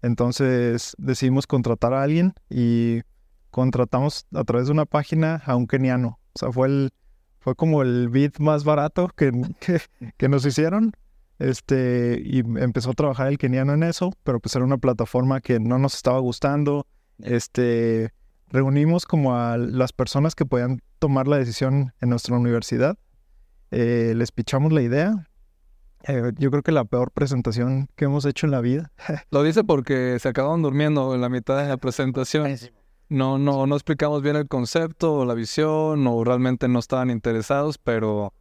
Entonces 0.00 0.94
decidimos 0.98 1.46
contratar 1.46 1.92
a 1.94 2.02
alguien 2.02 2.34
y 2.50 3.02
contratamos 3.52 4.26
a 4.34 4.42
través 4.42 4.66
de 4.66 4.72
una 4.72 4.86
página 4.86 5.40
a 5.46 5.54
un 5.54 5.68
keniano. 5.68 6.18
O 6.32 6.38
sea, 6.38 6.50
fue 6.50 6.66
el, 6.66 6.90
fue 7.38 7.54
como 7.54 7.82
el 7.82 8.08
bid 8.08 8.38
más 8.38 8.64
barato 8.64 9.08
que, 9.14 9.30
que, 9.60 9.80
que 10.16 10.28
nos 10.28 10.44
hicieron. 10.44 10.92
Este, 11.38 12.20
y 12.24 12.38
empezó 12.38 12.90
a 12.90 12.94
trabajar 12.94 13.28
el 13.28 13.38
keniano 13.38 13.74
en 13.74 13.82
eso, 13.82 14.12
pero 14.24 14.40
pues 14.40 14.54
era 14.56 14.64
una 14.64 14.78
plataforma 14.78 15.40
que 15.40 15.60
no 15.60 15.78
nos 15.78 15.94
estaba 15.94 16.18
gustando. 16.18 16.86
Este, 17.20 18.12
reunimos 18.48 19.06
como 19.06 19.36
a 19.36 19.56
las 19.56 19.92
personas 19.92 20.34
que 20.34 20.46
podían 20.46 20.80
tomar 20.98 21.28
la 21.28 21.38
decisión 21.38 21.92
en 22.00 22.10
nuestra 22.10 22.36
universidad. 22.36 22.96
Eh, 23.70 24.14
les 24.16 24.32
pichamos 24.32 24.72
la 24.72 24.82
idea. 24.82 25.28
Eh, 26.04 26.32
yo 26.38 26.50
creo 26.50 26.62
que 26.62 26.72
la 26.72 26.84
peor 26.84 27.10
presentación 27.12 27.88
que 27.96 28.06
hemos 28.06 28.24
hecho 28.24 28.46
en 28.46 28.52
la 28.52 28.60
vida. 28.60 28.92
Lo 29.30 29.42
dice 29.42 29.62
porque 29.62 30.18
se 30.20 30.28
acabaron 30.28 30.62
durmiendo 30.62 31.14
en 31.14 31.20
la 31.20 31.28
mitad 31.28 31.60
de 31.60 31.68
la 31.68 31.76
presentación. 31.76 32.56
No, 33.12 33.36
no, 33.36 33.66
no 33.66 33.74
explicamos 33.74 34.22
bien 34.22 34.36
el 34.36 34.48
concepto 34.48 35.12
o 35.12 35.24
la 35.26 35.34
visión 35.34 36.06
o 36.06 36.24
realmente 36.24 36.66
no 36.66 36.78
estaban 36.78 37.10
interesados, 37.10 37.76
pero 37.76 38.32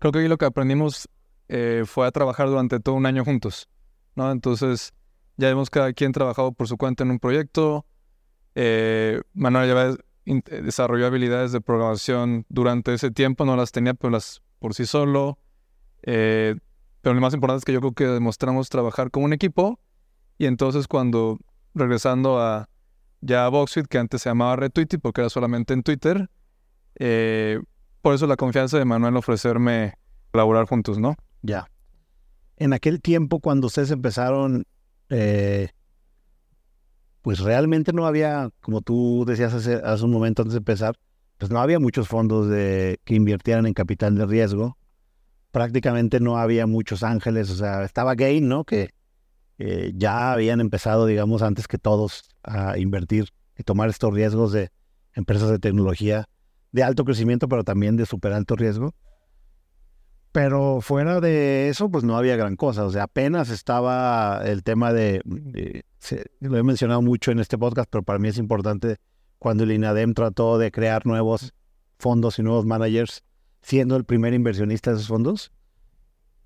creo 0.00 0.10
que 0.10 0.18
ahí 0.18 0.26
lo 0.26 0.38
que 0.38 0.44
aprendimos 0.44 1.08
eh, 1.48 1.84
fue 1.86 2.04
a 2.04 2.10
trabajar 2.10 2.48
durante 2.48 2.80
todo 2.80 2.96
un 2.96 3.06
año 3.06 3.24
juntos. 3.24 3.68
Entonces 4.16 4.92
ya 5.36 5.48
hemos 5.48 5.70
cada 5.70 5.92
quien 5.92 6.10
trabajado 6.10 6.50
por 6.50 6.66
su 6.66 6.76
cuenta 6.76 7.04
en 7.04 7.12
un 7.12 7.20
proyecto. 7.20 7.86
Eh, 8.56 9.20
Manuel 9.34 9.96
ya 10.26 10.34
desarrolló 10.62 11.06
habilidades 11.06 11.52
de 11.52 11.60
programación 11.60 12.44
durante 12.48 12.94
ese 12.94 13.12
tiempo, 13.12 13.44
no 13.44 13.54
las 13.54 13.70
tenía, 13.70 13.94
pero 13.94 14.10
las 14.10 14.42
por 14.58 14.74
sí 14.74 14.84
solo. 14.84 15.38
Eh, 16.02 16.56
pero 17.02 17.14
lo 17.14 17.20
más 17.20 17.34
importante 17.34 17.58
es 17.58 17.64
que 17.64 17.72
yo 17.72 17.78
creo 17.78 17.92
que 17.92 18.06
demostramos 18.08 18.68
trabajar 18.68 19.12
como 19.12 19.26
un 19.26 19.32
equipo 19.32 19.78
y 20.38 20.46
entonces 20.46 20.88
cuando 20.88 21.38
regresando 21.72 22.40
a 22.40 22.68
ya 23.20 23.48
Boxfit, 23.48 23.86
que 23.86 23.98
antes 23.98 24.22
se 24.22 24.30
llamaba 24.30 24.56
Retweety 24.56 24.98
porque 24.98 25.22
era 25.22 25.30
solamente 25.30 25.74
en 25.74 25.82
Twitter, 25.82 26.28
eh, 26.96 27.60
por 28.02 28.14
eso 28.14 28.26
la 28.26 28.36
confianza 28.36 28.78
de 28.78 28.84
Manuel 28.84 29.16
ofrecerme 29.16 29.94
colaborar 30.30 30.66
juntos, 30.66 30.98
¿no? 30.98 31.16
Ya. 31.42 31.66
En 32.56 32.72
aquel 32.72 33.00
tiempo, 33.00 33.40
cuando 33.40 33.68
ustedes 33.68 33.90
empezaron, 33.90 34.64
eh, 35.10 35.70
pues 37.22 37.40
realmente 37.40 37.92
no 37.92 38.06
había, 38.06 38.50
como 38.60 38.80
tú 38.80 39.24
decías 39.26 39.54
hace, 39.54 39.74
hace, 39.74 40.04
un 40.04 40.10
momento 40.10 40.42
antes 40.42 40.54
de 40.54 40.58
empezar, 40.58 40.96
pues 41.38 41.50
no 41.50 41.60
había 41.60 41.78
muchos 41.78 42.08
fondos 42.08 42.48
de, 42.48 42.98
que 43.04 43.14
invirtieran 43.14 43.66
en 43.66 43.74
capital 43.74 44.16
de 44.16 44.26
riesgo. 44.26 44.76
Prácticamente 45.50 46.20
no 46.20 46.36
había 46.36 46.66
muchos 46.66 47.02
ángeles, 47.02 47.50
o 47.50 47.56
sea, 47.56 47.84
estaba 47.84 48.14
Gain, 48.14 48.48
¿no? 48.48 48.64
Que 48.64 48.90
eh, 49.58 49.92
ya 49.96 50.32
habían 50.32 50.60
empezado, 50.60 51.06
digamos, 51.06 51.42
antes 51.42 51.66
que 51.66 51.78
todos 51.78 52.30
a 52.44 52.78
invertir 52.78 53.30
y 53.56 53.64
tomar 53.64 53.88
estos 53.88 54.14
riesgos 54.14 54.52
de 54.52 54.70
empresas 55.14 55.50
de 55.50 55.58
tecnología 55.58 56.28
de 56.70 56.82
alto 56.84 57.04
crecimiento, 57.04 57.48
pero 57.48 57.64
también 57.64 57.96
de 57.96 58.06
súper 58.06 58.32
alto 58.32 58.54
riesgo. 58.54 58.94
Pero 60.30 60.80
fuera 60.80 61.20
de 61.20 61.68
eso, 61.68 61.90
pues 61.90 62.04
no 62.04 62.16
había 62.16 62.36
gran 62.36 62.54
cosa. 62.54 62.84
O 62.84 62.90
sea, 62.90 63.04
apenas 63.04 63.50
estaba 63.50 64.42
el 64.44 64.62
tema 64.62 64.92
de, 64.92 65.22
lo 66.40 66.56
he 66.56 66.62
mencionado 66.62 67.02
mucho 67.02 67.32
en 67.32 67.40
este 67.40 67.58
podcast, 67.58 67.88
pero 67.90 68.04
para 68.04 68.18
mí 68.18 68.28
es 68.28 68.38
importante 68.38 68.98
cuando 69.38 69.64
el 69.64 69.72
INADEM 69.72 70.14
trató 70.14 70.58
de 70.58 70.70
crear 70.70 71.06
nuevos 71.06 71.54
fondos 71.98 72.38
y 72.38 72.42
nuevos 72.42 72.66
managers, 72.66 73.24
siendo 73.62 73.96
el 73.96 74.04
primer 74.04 74.34
inversionista 74.34 74.90
de 74.90 74.96
esos 74.96 75.08
fondos, 75.08 75.50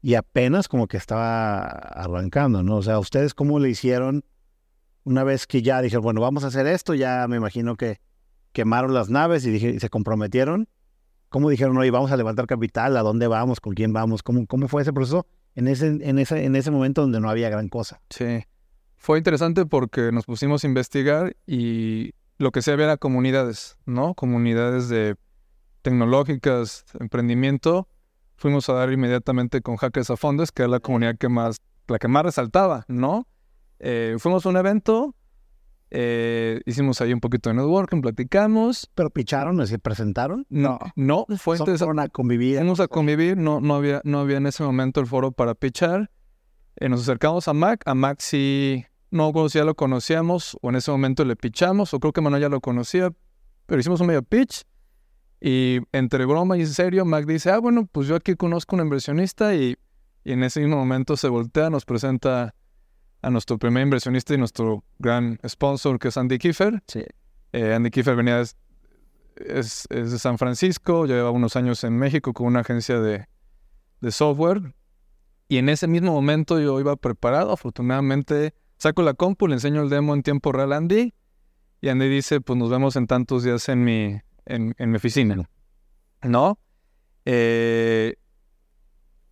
y 0.02 0.16
apenas 0.16 0.68
como 0.68 0.88
que 0.88 0.96
estaba 0.96 1.62
arrancando, 1.62 2.64
¿no? 2.64 2.76
O 2.76 2.82
sea, 2.82 2.98
¿ustedes 2.98 3.34
cómo 3.34 3.60
le 3.60 3.70
hicieron 3.70 4.24
una 5.04 5.22
vez 5.22 5.46
que 5.46 5.62
ya 5.62 5.80
dijeron, 5.80 6.02
bueno, 6.02 6.20
vamos 6.20 6.42
a 6.42 6.48
hacer 6.48 6.66
esto? 6.66 6.94
Ya 6.94 7.26
me 7.28 7.36
imagino 7.36 7.76
que 7.76 8.00
quemaron 8.52 8.92
las 8.92 9.08
naves 9.08 9.46
y, 9.46 9.78
se 9.78 9.88
comprometieron. 9.88 10.68
¿Cómo 11.28 11.48
dijeron, 11.48 11.78
oye, 11.78 11.90
vamos 11.90 12.10
a 12.10 12.16
levantar 12.16 12.46
capital? 12.46 12.96
¿A 12.96 13.02
dónde 13.02 13.28
vamos? 13.28 13.60
¿Con 13.60 13.74
quién 13.74 13.92
vamos? 13.92 14.22
¿Cómo, 14.22 14.44
cómo 14.46 14.66
fue 14.68 14.82
ese 14.82 14.92
proceso 14.92 15.26
en 15.54 15.68
ese, 15.68 15.86
en, 15.86 16.18
ese, 16.18 16.44
en 16.44 16.56
ese 16.56 16.70
momento 16.72 17.00
donde 17.02 17.20
no 17.20 17.30
había 17.30 17.48
gran 17.48 17.68
cosa? 17.68 18.02
Sí, 18.10 18.44
fue 18.96 19.18
interesante 19.18 19.66
porque 19.66 20.10
nos 20.12 20.26
pusimos 20.26 20.64
a 20.64 20.66
investigar 20.66 21.36
y 21.46 22.12
lo 22.38 22.50
que 22.50 22.60
se 22.60 22.72
había 22.72 22.86
era 22.86 22.96
comunidades, 22.96 23.78
¿no? 23.86 24.14
Comunidades 24.14 24.88
de 24.88 25.14
tecnológicas, 25.82 26.84
emprendimiento. 26.98 27.88
Fuimos 28.36 28.68
a 28.68 28.74
dar 28.74 28.92
inmediatamente 28.92 29.60
con 29.60 29.76
Hackers 29.76 30.10
a 30.10 30.16
Fondos, 30.16 30.52
que 30.52 30.62
era 30.62 30.70
la 30.70 30.80
comunidad 30.80 31.16
que 31.16 31.28
más, 31.28 31.58
la 31.88 31.98
que 31.98 32.08
más 32.08 32.24
resaltaba, 32.24 32.84
¿no? 32.88 33.26
Eh, 33.78 34.16
fuimos 34.18 34.46
a 34.46 34.48
un 34.48 34.56
evento, 34.56 35.14
eh, 35.90 36.60
hicimos 36.64 37.00
ahí 37.00 37.12
un 37.12 37.20
poquito 37.20 37.50
de 37.50 37.56
networking, 37.56 38.00
platicamos. 38.00 38.90
¿Pero 38.94 39.10
picharon? 39.10 39.66
¿Se 39.66 39.78
presentaron? 39.78 40.46
No, 40.48 40.78
no, 40.96 41.26
fue 41.36 41.58
interesante. 41.58 42.00
a 42.00 42.08
convivir. 42.08 42.58
Fuimos 42.58 42.80
a 42.80 42.88
convivir, 42.88 43.36
no, 43.36 43.60
no, 43.60 43.74
había, 43.74 44.00
no 44.04 44.20
había 44.20 44.38
en 44.38 44.46
ese 44.46 44.62
momento 44.62 45.00
el 45.00 45.06
foro 45.06 45.32
para 45.32 45.54
pichar. 45.54 46.10
Eh, 46.76 46.88
nos 46.88 47.02
acercamos 47.02 47.46
a 47.46 47.52
Mac, 47.52 47.82
a 47.84 47.94
Mac 47.94 48.20
sí, 48.20 48.86
no 49.10 49.46
ya 49.48 49.64
lo 49.64 49.74
conocíamos 49.74 50.56
o 50.62 50.70
en 50.70 50.76
ese 50.76 50.90
momento 50.90 51.24
le 51.24 51.36
pichamos, 51.36 51.92
o 51.92 52.00
creo 52.00 52.14
que 52.14 52.22
Manuel 52.22 52.40
ya 52.40 52.48
lo 52.48 52.62
conocía, 52.62 53.12
pero 53.66 53.78
hicimos 53.78 54.00
un 54.00 54.06
medio 54.06 54.22
pitch. 54.22 54.64
Y 55.44 55.80
entre 55.90 56.24
broma 56.24 56.56
y 56.56 56.60
en 56.60 56.68
serio, 56.68 57.04
Mac 57.04 57.26
dice, 57.26 57.50
ah, 57.50 57.58
bueno, 57.58 57.88
pues 57.90 58.06
yo 58.06 58.14
aquí 58.14 58.36
conozco 58.36 58.76
un 58.76 58.82
inversionista 58.82 59.56
y, 59.56 59.76
y 60.22 60.32
en 60.32 60.44
ese 60.44 60.60
mismo 60.60 60.76
momento 60.76 61.16
se 61.16 61.28
voltea, 61.28 61.68
nos 61.68 61.84
presenta 61.84 62.54
a 63.22 63.30
nuestro 63.30 63.58
primer 63.58 63.82
inversionista 63.82 64.34
y 64.34 64.38
nuestro 64.38 64.84
gran 65.00 65.40
sponsor, 65.44 65.98
que 65.98 66.08
es 66.08 66.16
Andy 66.16 66.38
Kiefer. 66.38 66.80
Sí. 66.86 67.02
Eh, 67.52 67.74
Andy 67.74 67.90
Kiefer 67.90 68.14
venía 68.14 68.40
es, 68.40 68.56
es, 69.36 69.88
de 69.88 70.18
San 70.20 70.38
Francisco, 70.38 71.06
lleva 71.06 71.32
unos 71.32 71.56
años 71.56 71.82
en 71.82 71.98
México 71.98 72.32
con 72.32 72.46
una 72.46 72.60
agencia 72.60 73.00
de, 73.00 73.26
de 74.00 74.12
software. 74.12 74.76
Y 75.48 75.56
en 75.56 75.68
ese 75.68 75.88
mismo 75.88 76.12
momento 76.12 76.60
yo 76.60 76.78
iba 76.78 76.94
preparado, 76.94 77.50
afortunadamente 77.50 78.54
saco 78.78 79.02
la 79.02 79.14
compu, 79.14 79.48
le 79.48 79.54
enseño 79.54 79.82
el 79.82 79.88
demo 79.88 80.14
en 80.14 80.22
tiempo 80.22 80.52
real 80.52 80.72
a 80.72 80.76
Andy. 80.76 81.14
Y 81.80 81.88
Andy 81.88 82.08
dice, 82.08 82.40
pues 82.40 82.56
nos 82.56 82.70
vemos 82.70 82.94
en 82.94 83.08
tantos 83.08 83.42
días 83.42 83.68
en 83.68 83.82
mi, 83.82 84.20
en, 84.46 84.74
en 84.78 84.90
mi 84.90 84.96
oficina. 84.96 85.48
¿No? 86.22 86.58
Eh, 87.24 88.16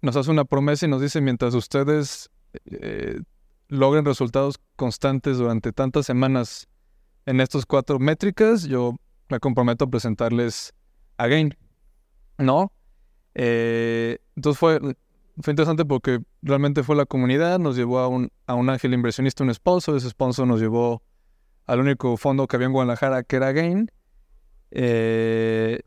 nos 0.03 0.17
hace 0.17 0.31
una 0.31 0.45
promesa 0.45 0.87
y 0.87 0.89
nos 0.89 1.03
dice, 1.03 1.21
mientras 1.21 1.55
ustedes 1.55 2.31
eh, 2.65 3.21
logren 3.69 4.05
resultados 4.05 4.57
constantes 4.77 5.39
durante 5.39 5.73
tantas 5.73 6.07
semanas 6.07 6.69
en 7.27 7.41
estos 7.41 7.67
cuatro 7.67 7.99
métricas, 7.99 8.65
yo 8.65 8.97
me 9.29 9.41
comprometo 9.41 9.85
a 9.85 9.91
presentarles 9.91 10.73
a 11.17 11.27
Gain. 11.27 11.57
¿No? 12.39 12.73
Eh, 13.35 14.19
entonces 14.35 14.59
fue, 14.59 14.81
fue 15.41 15.53
interesante 15.53 15.85
porque 15.85 16.21
realmente 16.43 16.83
fue 16.83 16.97
la 16.97 17.05
comunidad, 17.07 17.59
nos 17.59 17.77
llevó 17.77 17.99
a 17.99 18.09
un, 18.09 18.33
a 18.47 18.55
un 18.55 18.71
ángel 18.71 18.95
inversionista, 18.95 19.45
un 19.45 19.55
sponsor, 19.55 19.97
ese 19.97 20.09
sponsor 20.09 20.47
nos 20.47 20.61
llevó 20.61 21.03
al 21.67 21.81
único 21.81 22.17
fondo 22.17 22.47
que 22.47 22.57
había 22.57 22.67
en 22.67 22.73
Guadalajara, 22.73 23.23
que 23.23 23.37
era 23.37 23.53
Gain. 23.53 23.91
Eh, 24.71 25.81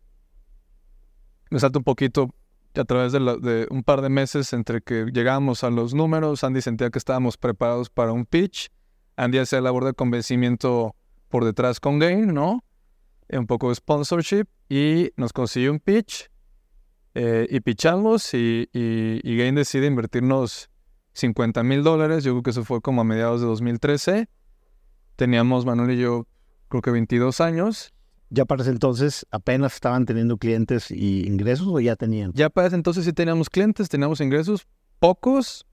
me 1.49 1.59
salto 1.59 1.79
un 1.79 1.83
poquito 1.83 2.33
a 2.75 2.83
través 2.85 3.11
de, 3.11 3.67
un 3.69 3.83
par 3.83 4.01
de 4.01 4.09
meses 4.09 4.53
entre 4.53 4.81
que 4.81 5.05
llegamos 5.13 5.63
a 5.63 5.69
los 5.69 5.93
números, 5.93 6.43
Andy 6.43 6.61
sentía 6.61 6.89
que 6.89 6.97
estábamos 6.97 7.37
preparados 7.37 7.89
para 7.89 8.11
un 8.11 8.25
pitch. 8.25 8.71
Andy 9.15 9.37
hacía 9.37 9.61
labor 9.61 9.85
de 9.85 9.93
convencimiento 9.93 10.95
por 11.29 11.45
detrás 11.45 11.79
con 11.79 11.99
Gain, 11.99 12.33
¿no? 12.33 12.63
Un 13.29 13.47
poco 13.47 13.69
de 13.69 13.75
sponsorship 13.75 14.45
y 14.69 15.11
nos 15.15 15.33
consiguió 15.33 15.71
un 15.71 15.79
pitch 15.79 16.29
eh, 17.15 17.47
y 17.49 17.59
pitchamos 17.59 18.33
y, 18.33 18.69
y, 18.73 19.37
Gain 19.37 19.55
decide 19.55 19.85
invertirnos 19.85 20.69
50 21.13 21.63
mil 21.63 21.83
dólares. 21.83 22.23
Yo 22.23 22.33
creo 22.33 22.43
que 22.43 22.49
eso 22.49 22.63
fue 22.63 22.81
como 22.81 23.01
a 23.01 23.03
mediados 23.03 23.41
de 23.41 23.47
2013. 23.47 24.29
Teníamos 25.15 25.65
Manuel 25.65 25.91
y 25.91 26.01
yo 26.01 26.27
creo 26.69 26.81
que 26.81 26.89
22 26.89 27.39
años 27.39 27.93
¿Ya 28.33 28.45
para 28.45 28.63
ese 28.63 28.71
entonces 28.71 29.27
apenas 29.29 29.75
estaban 29.75 30.07
teniendo 30.07 30.37
clientes 30.37 30.89
y 30.89 31.27
ingresos 31.27 31.67
o 31.67 31.79
ya 31.79 31.95
tenían? 31.95 32.33
Ya 32.33 32.49
para 32.49 32.65
ese 32.65 32.75
entonces 32.75 33.05
sí 33.05 33.13
teníamos 33.13 33.47
clientes, 33.47 33.89
teníamos 33.89 34.21
ingresos, 34.21 34.65
pocos, 34.97 35.67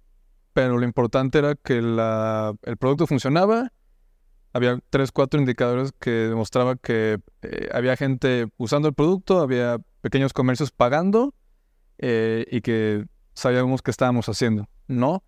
pero 0.52 0.76
lo 0.76 0.85
importante 0.85 1.38
era 1.38 1.55
que 1.55 1.79
el 1.79 2.76
producto 2.76 3.07
funcionaba. 3.07 3.73
Había 4.52 4.79
tres, 4.90 5.11
cuatro 5.11 5.40
indicadores 5.40 5.93
que 5.99 6.11
demostraban 6.11 6.79
que 6.83 7.21
eh, 7.40 7.71
había 7.73 7.97
gente 7.97 8.49
usando 8.59 8.88
el 8.88 8.95
producto, 8.95 9.40
había 9.40 9.79
pequeños 10.02 10.35
comercios 10.35 10.71
pagando 10.71 11.35
eh, 11.97 12.45
y 12.50 12.61
que 12.61 13.07
sabíamos 13.33 13.81
qué 13.81 13.90
estábamos 13.90 14.29
haciendo, 14.29 14.69
¿no? 14.87 15.25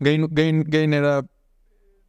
Gain, 0.00 0.26
Gain 0.32 0.92
era 0.92 1.24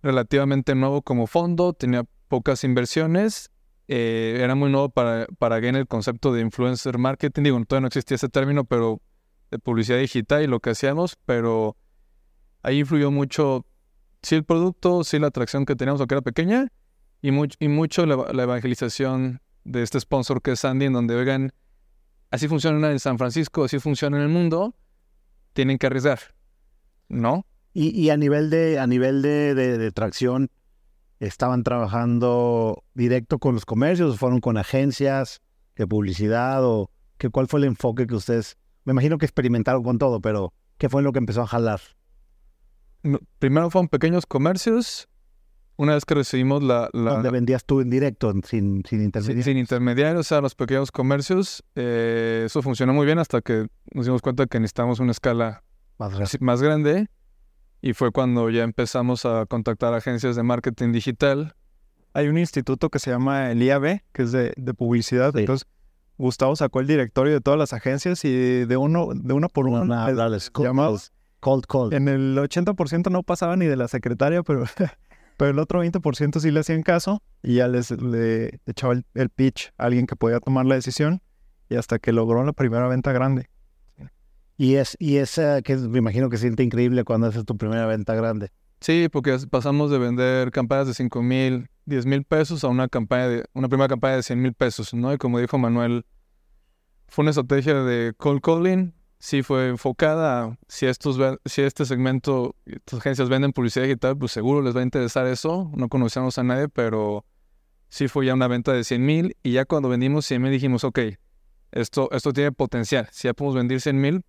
relativamente 0.02 0.74
nuevo 0.74 1.04
como 1.04 1.28
fondo, 1.28 1.74
tenía 1.74 2.04
pocas 2.30 2.64
inversiones 2.64 3.52
eh, 3.88 4.40
era 4.42 4.56
muy 4.56 4.70
nuevo 4.70 4.90
para, 4.90 5.28
para 5.40 5.60
Gain 5.60 5.76
el 5.76 5.88
concepto 5.88 6.34
de 6.34 6.42
influencer 6.42 6.98
marketing. 6.98 7.44
Digo, 7.44 7.66
todavía 7.66 7.82
no 7.82 7.88
existía 7.88 8.16
ese 8.16 8.30
término, 8.30 8.66
pero 8.66 9.02
de 9.52 9.60
publicidad 9.60 10.00
digital 10.00 10.44
y 10.44 10.48
lo 10.48 10.60
que 10.60 10.72
hacíamos, 10.72 11.18
pero 11.26 11.78
ahí 12.64 12.80
influyó 12.80 13.12
mucho, 13.12 13.66
sí 14.22 14.36
el 14.36 14.44
producto, 14.44 15.04
sí 15.04 15.20
la 15.20 15.28
atracción 15.28 15.66
que 15.66 15.76
teníamos, 15.76 16.02
aunque 16.02 16.16
era 16.16 16.22
pequeña, 16.22 16.68
y, 17.22 17.30
y 17.60 17.68
mucho 17.68 18.06
la, 18.06 18.44
evangelización 18.44 19.42
de 19.64 19.84
este 19.84 20.00
sponsor 20.00 20.42
que 20.42 20.52
es 20.52 20.60
Sandy, 20.60 20.86
en 20.86 20.94
donde, 20.94 21.16
oigan, 21.16 21.54
así 22.30 22.48
funciona 22.48 22.92
en 22.92 23.00
San 23.00 23.18
Francisco, 23.18 23.64
así 23.64 23.80
funciona 23.80 24.18
en 24.18 24.24
el 24.24 24.30
mundo, 24.30 24.76
tienen 25.54 25.78
que 25.78 25.88
arriesgar, 25.88 26.20
¿no? 27.08 27.46
Y, 27.74 27.90
y 27.90 28.10
a 28.10 28.18
nivel 28.18 28.50
de, 28.50 28.80
a 28.80 28.88
nivel 28.88 29.22
de, 29.22 29.56
de 29.56 29.92
tracción, 29.92 30.50
estaban 31.20 31.64
trabajando 31.64 32.84
directo 32.94 33.40
con 33.40 33.56
los 33.56 33.66
comercios, 33.66 34.18
fueron 34.18 34.40
con 34.40 34.58
agencias 34.58 35.42
de 35.76 35.88
publicidad 35.88 36.64
o 36.64 36.92
que, 37.18 37.30
cuál 37.30 37.48
fue 37.48 37.60
el 37.60 37.66
enfoque 37.66 38.08
que 38.08 38.16
ustedes, 38.16 38.58
me 38.84 38.92
imagino 38.92 39.18
que 39.18 39.26
experimentaron 39.26 39.84
con 39.84 39.98
todo, 39.98 40.22
pero 40.22 40.54
¿qué 40.78 40.90
fue 40.90 41.02
lo 41.02 41.12
que 41.12 41.20
empezó 41.20 41.42
a 41.42 41.48
jalar? 41.48 41.80
primero 43.40 43.70
fueron 43.70 43.88
pequeños 43.88 44.26
comercios. 44.26 45.08
Una 45.78 45.94
vez 45.94 46.06
que 46.06 46.16
recibimos 46.16 46.64
la... 46.64 46.90
la 46.92 47.14
¿Dónde 47.14 47.30
vendías 47.30 47.64
tú 47.64 47.82
en 47.82 47.90
directo, 47.92 48.34
sin, 48.44 48.84
sin 48.84 49.04
intermediarios? 49.04 49.46
Sin, 49.46 49.58
intermediarios, 49.58 50.20
o 50.22 50.24
sea, 50.28 50.42
los 50.42 50.56
pequeños 50.56 50.92
comercios. 50.92 51.64
Eh, 51.76 52.44
eso 52.48 52.64
funcionó 52.64 52.94
muy 52.94 53.06
bien 53.06 53.20
hasta 53.20 53.42
que 53.42 53.68
nos 53.94 54.06
dimos 54.08 54.24
cuenta 54.24 54.48
que 54.48 54.60
necesitamos 54.60 55.00
una 55.00 55.12
escala 55.12 55.64
más, 56.00 56.42
más 56.42 56.62
grande. 56.64 57.08
Y 57.82 57.94
fue 57.94 58.12
cuando 58.12 58.50
ya 58.50 58.64
empezamos 58.64 59.26
a 59.26 59.46
contactar 59.46 59.94
agencias 59.94 60.36
de 60.36 60.44
marketing 60.44 60.92
digital. 60.92 61.56
Hay 62.14 62.28
un 62.28 62.38
instituto 62.38 62.90
que 62.90 63.00
se 63.00 63.12
llama 63.12 63.52
el 63.52 63.62
IAB, 63.62 64.02
que 64.12 64.24
es 64.24 64.32
de, 64.32 64.54
publicidad. 64.76 65.36
Entonces, 65.38 65.68
Gustavo 66.18 66.56
sacó 66.56 66.80
el 66.80 66.88
directorio 66.88 67.34
de 67.34 67.42
todas 67.42 67.60
las 67.60 67.74
agencias 67.74 68.26
y 68.26 68.66
de 68.66 68.78
uno, 68.78 69.10
de 69.14 69.34
una 69.34 69.50
por 69.50 69.68
una, 69.68 70.12
dales, 70.12 70.50
cold, 70.50 70.68
llamados. 70.68 71.12
cold, 71.40 71.66
cold. 71.68 71.94
En 71.94 72.08
el 72.08 72.36
80% 72.38 73.12
no 73.12 73.22
pasaba 73.22 73.56
ni 73.56 73.68
de 73.68 73.76
la 73.76 73.88
secretaria, 73.88 74.42
pero, 74.42 74.64
pero 75.38 75.52
el 75.52 75.60
otro 75.60 75.84
20% 75.84 76.40
sí 76.40 76.50
le 76.50 76.62
hacían 76.62 76.82
caso 76.82 77.22
y 77.44 77.56
ya 77.56 77.68
les 77.68 77.92
le 77.92 78.60
echaba 78.66 78.94
el, 78.94 79.06
el 79.14 79.30
pitch 79.30 79.72
a 79.78 79.86
alguien 79.86 80.08
que 80.08 80.16
podía 80.16 80.40
tomar 80.40 80.66
la 80.66 80.74
decisión 80.74 81.22
y 81.70 81.76
hasta 81.76 82.00
que 82.00 82.12
logró 82.12 82.44
la 82.44 82.54
primera 82.54 82.88
venta 82.88 83.12
grande. 83.12 83.50
Y 84.58 84.76
es, 84.76 84.98
y 85.00 85.18
es 85.18 85.38
eh, 85.38 85.62
que 85.64 85.76
me 85.76 86.00
imagino 86.00 86.30
que 86.30 86.38
siente 86.38 86.64
increíble 86.64 87.04
cuando 87.04 87.28
haces 87.28 87.46
tu 87.46 87.58
primera 87.58 87.86
venta 87.86 88.16
grande. 88.16 88.52
Sí, 88.80 89.08
porque 89.12 89.32
as- 89.32 89.46
pasamos 89.46 89.92
de 89.92 90.00
vender 90.00 90.52
campañas 90.52 90.88
de 90.88 90.94
5 90.94 91.22
mil, 91.22 91.70
10 91.86 92.06
mil 92.06 92.24
pesos 92.24 92.64
a 92.64 92.68
una 92.68 92.88
campaña 92.88 93.28
de, 93.28 93.46
una 93.54 93.70
primera 93.70 93.88
campaña 93.88 94.16
de 94.18 94.24
100 94.24 94.42
mil 94.42 94.54
pesos, 94.54 94.94
¿no? 94.94 95.14
Y 95.14 95.18
como 95.18 95.40
dijo 95.40 95.58
Manuel, 95.58 96.06
fue 97.08 97.24
una 97.24 97.32
estrategia 97.32 97.76
de 97.84 98.14
cold 98.18 98.42
calling, 98.42 98.94
sí 99.20 99.42
fue 99.44 99.70
enfocada 99.70 100.58
si 100.68 100.86
estos, 100.86 101.18
si 101.46 101.62
este 101.62 101.86
segmento, 101.86 102.56
estas 102.66 103.00
agencias 103.00 103.30
venden 103.30 103.54
publicidad 103.54 103.86
digital, 103.86 104.18
pues 104.18 104.32
seguro 104.32 104.62
les 104.62 104.76
va 104.76 104.82
a 104.82 104.84
interesar 104.84 105.26
eso. 105.28 105.72
No 105.76 105.88
conocíamos 105.90 106.38
a 106.38 106.44
nadie, 106.44 106.68
pero 106.68 107.26
sí 107.90 108.08
fue 108.08 108.26
ya 108.26 108.34
una 108.34 108.48
venta 108.48 108.74
de 108.74 108.84
100 108.84 109.06
mil. 109.06 109.38
Y 109.44 109.54
ya 109.54 109.66
cuando 109.66 109.90
vendimos 109.90 110.26
100 110.26 110.42
mil 110.42 110.52
dijimos, 110.52 110.84
ok, 110.84 111.00
esto, 111.72 112.10
esto 112.12 112.34
tiene 112.34 112.52
potencial. 112.52 113.08
Si 113.12 113.28
ya 113.28 113.34
podemos 113.34 113.56
vender 113.56 113.82
100 113.82 114.00
mil, 114.00 114.24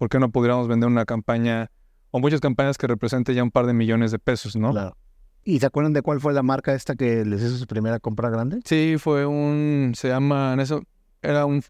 ¿por 0.00 0.08
qué 0.08 0.18
no 0.18 0.30
podríamos 0.30 0.66
vender 0.66 0.88
una 0.88 1.04
campaña 1.04 1.70
o 2.10 2.20
muchas 2.20 2.40
campañas 2.40 2.78
que 2.78 2.86
representen 2.86 3.34
ya 3.34 3.42
un 3.42 3.50
par 3.50 3.66
de 3.66 3.74
millones 3.74 4.10
de 4.10 4.18
pesos, 4.18 4.56
¿no? 4.56 4.70
Claro. 4.70 4.96
¿Y 5.44 5.60
se 5.60 5.66
acuerdan 5.66 5.92
de 5.92 6.00
cuál 6.00 6.20
fue 6.22 6.32
la 6.32 6.42
marca 6.42 6.72
esta 6.72 6.94
que 6.94 7.22
les 7.26 7.42
hizo 7.42 7.58
su 7.58 7.66
primera 7.66 8.00
compra 8.00 8.30
grande? 8.30 8.60
Sí, 8.64 8.96
fue 8.98 9.26
un, 9.26 9.92
se 9.94 10.08
llama, 10.08 10.54
en 10.54 10.60
eso, 10.60 10.82
era 11.20 11.44
un, 11.44 11.62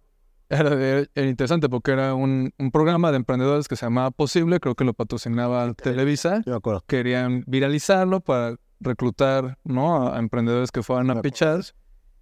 era, 0.49 1.03
interesante 1.17 1.69
porque 1.69 1.91
era 1.91 2.15
un, 2.15 2.53
un 2.57 2.71
programa 2.71 3.11
de 3.11 3.17
emprendedores 3.17 3.67
que 3.67 3.75
se 3.75 3.87
llamaba 3.87 4.13
Posible, 4.13 4.61
creo 4.61 4.77
que 4.77 4.85
lo 4.85 4.95
patrocinaba 4.95 5.75
Televisa, 5.75 6.43
Yo 6.47 6.53
me 6.53 6.59
acuerdo. 6.59 6.85
querían 6.87 7.43
viralizarlo 7.49 8.21
para 8.21 8.55
reclutar, 8.79 9.59
¿no? 9.65 10.07
A, 10.07 10.21
emprendedores 10.21 10.71
que 10.71 10.85
fueran 10.85 11.11
a 11.11 11.21
pichar 11.21 11.63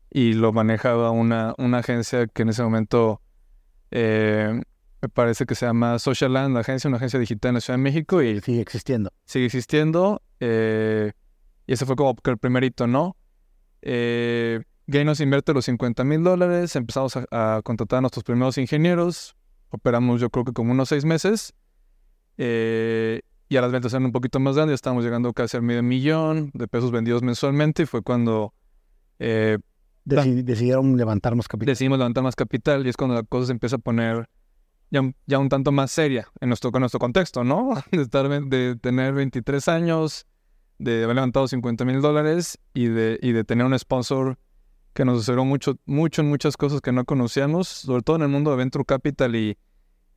y 0.08 0.32
lo 0.32 0.54
manejaba 0.54 1.10
una, 1.10 1.54
una 1.58 1.78
agencia 1.78 2.26
que 2.28 2.42
en 2.42 2.48
ese 2.48 2.62
momento 2.62 3.20
eh, 3.90 4.62
me 5.00 5.08
parece 5.08 5.46
que 5.46 5.54
se 5.54 5.66
llama 5.66 5.98
Social 5.98 6.32
Land, 6.32 6.54
la 6.54 6.60
agencia, 6.60 6.88
una 6.88 6.96
agencia 6.96 7.18
digital 7.18 7.50
en 7.50 7.54
la 7.56 7.60
Ciudad 7.60 7.78
de 7.78 7.82
México 7.82 8.22
y 8.22 8.40
Sigue 8.40 8.60
existiendo. 8.60 9.10
sigue 9.24 9.46
existiendo. 9.46 10.22
eh, 10.40 11.12
y 11.66 11.72
ese 11.74 11.84
fue 11.86 11.96
como 11.96 12.16
el 12.24 12.38
primerito, 12.38 12.86
¿no? 12.86 13.16
Eh, 13.82 14.60
Gay 14.86 15.04
nos 15.04 15.20
invierte 15.20 15.52
los 15.52 15.66
50 15.66 16.02
mil 16.04 16.24
dólares, 16.24 16.74
empezamos 16.76 17.14
a, 17.16 17.26
a 17.56 17.62
contratar 17.62 17.98
a 17.98 18.00
nuestros 18.00 18.24
primeros 18.24 18.56
ingenieros, 18.58 19.36
operamos 19.68 20.18
yo 20.20 20.30
creo 20.30 20.44
que 20.46 20.52
como 20.52 20.72
unos 20.72 20.88
seis 20.88 21.04
meses, 21.04 21.52
eh, 22.38 23.20
y 23.50 23.56
a 23.56 23.60
las 23.60 23.72
ventas 23.72 23.92
eran 23.92 24.04
un 24.06 24.12
poquito 24.12 24.40
más 24.40 24.56
grandes, 24.56 24.74
estábamos 24.76 25.04
llegando 25.04 25.32
casi 25.32 25.56
al 25.56 25.62
medio 25.62 25.82
millón 25.82 26.50
de 26.54 26.68
pesos 26.68 26.90
vendidos 26.90 27.22
mensualmente, 27.22 27.82
y 27.82 27.86
fue 27.86 28.02
cuando 28.02 28.52
eh, 29.18 29.58
Deci- 30.06 30.42
decidieron 30.42 30.96
levantar 30.96 31.34
más 31.34 31.48
capital. 31.48 31.72
decidimos 31.72 31.98
levantar 31.98 32.24
más 32.24 32.34
capital, 32.36 32.86
y 32.86 32.88
es 32.90 32.96
cuando 32.96 33.14
la 33.14 33.22
cosa 33.24 33.46
se 33.46 33.52
empieza 33.52 33.76
a 33.76 33.78
poner 33.80 34.28
ya, 34.90 35.02
ya 35.26 35.38
un 35.38 35.48
tanto 35.48 35.72
más 35.72 35.90
seria 35.90 36.28
en 36.40 36.48
nuestro, 36.48 36.72
con 36.72 36.80
nuestro 36.80 36.98
contexto, 37.00 37.44
¿no? 37.44 37.70
De, 37.92 38.02
estar, 38.02 38.28
de 38.28 38.76
tener 38.76 39.14
23 39.14 39.68
años, 39.68 40.26
de 40.78 41.04
haber 41.04 41.16
levantado 41.16 41.48
50 41.48 41.84
mil 41.84 42.00
dólares 42.00 42.58
y 42.74 42.86
de, 42.86 43.18
y 43.22 43.32
de 43.32 43.44
tener 43.44 43.66
un 43.66 43.78
sponsor 43.78 44.38
que 44.94 45.04
nos 45.04 45.18
asesoró 45.18 45.44
mucho, 45.44 45.76
mucho 45.86 46.22
en 46.22 46.28
muchas 46.28 46.56
cosas 46.56 46.80
que 46.80 46.92
no 46.92 47.04
conocíamos, 47.04 47.68
sobre 47.68 48.02
todo 48.02 48.16
en 48.16 48.22
el 48.22 48.28
mundo 48.28 48.50
de 48.50 48.56
Venture 48.56 48.84
Capital 48.84 49.36
y, 49.36 49.56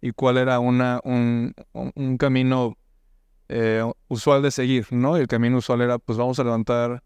y 0.02 0.12
cuál 0.14 0.38
era 0.38 0.60
una, 0.60 1.00
un, 1.04 1.54
un- 1.74 1.92
un 1.96 2.18
camino 2.18 2.78
eh, 3.50 3.84
usual 4.08 4.42
de 4.42 4.52
seguir, 4.52 4.88
¿no? 4.92 5.18
Y 5.18 5.22
el 5.22 5.28
camino 5.28 5.58
usual 5.58 5.82
era, 5.82 6.00
pues 6.00 6.18
vamos 6.18 6.40
a 6.40 6.44
levantar 6.44 7.04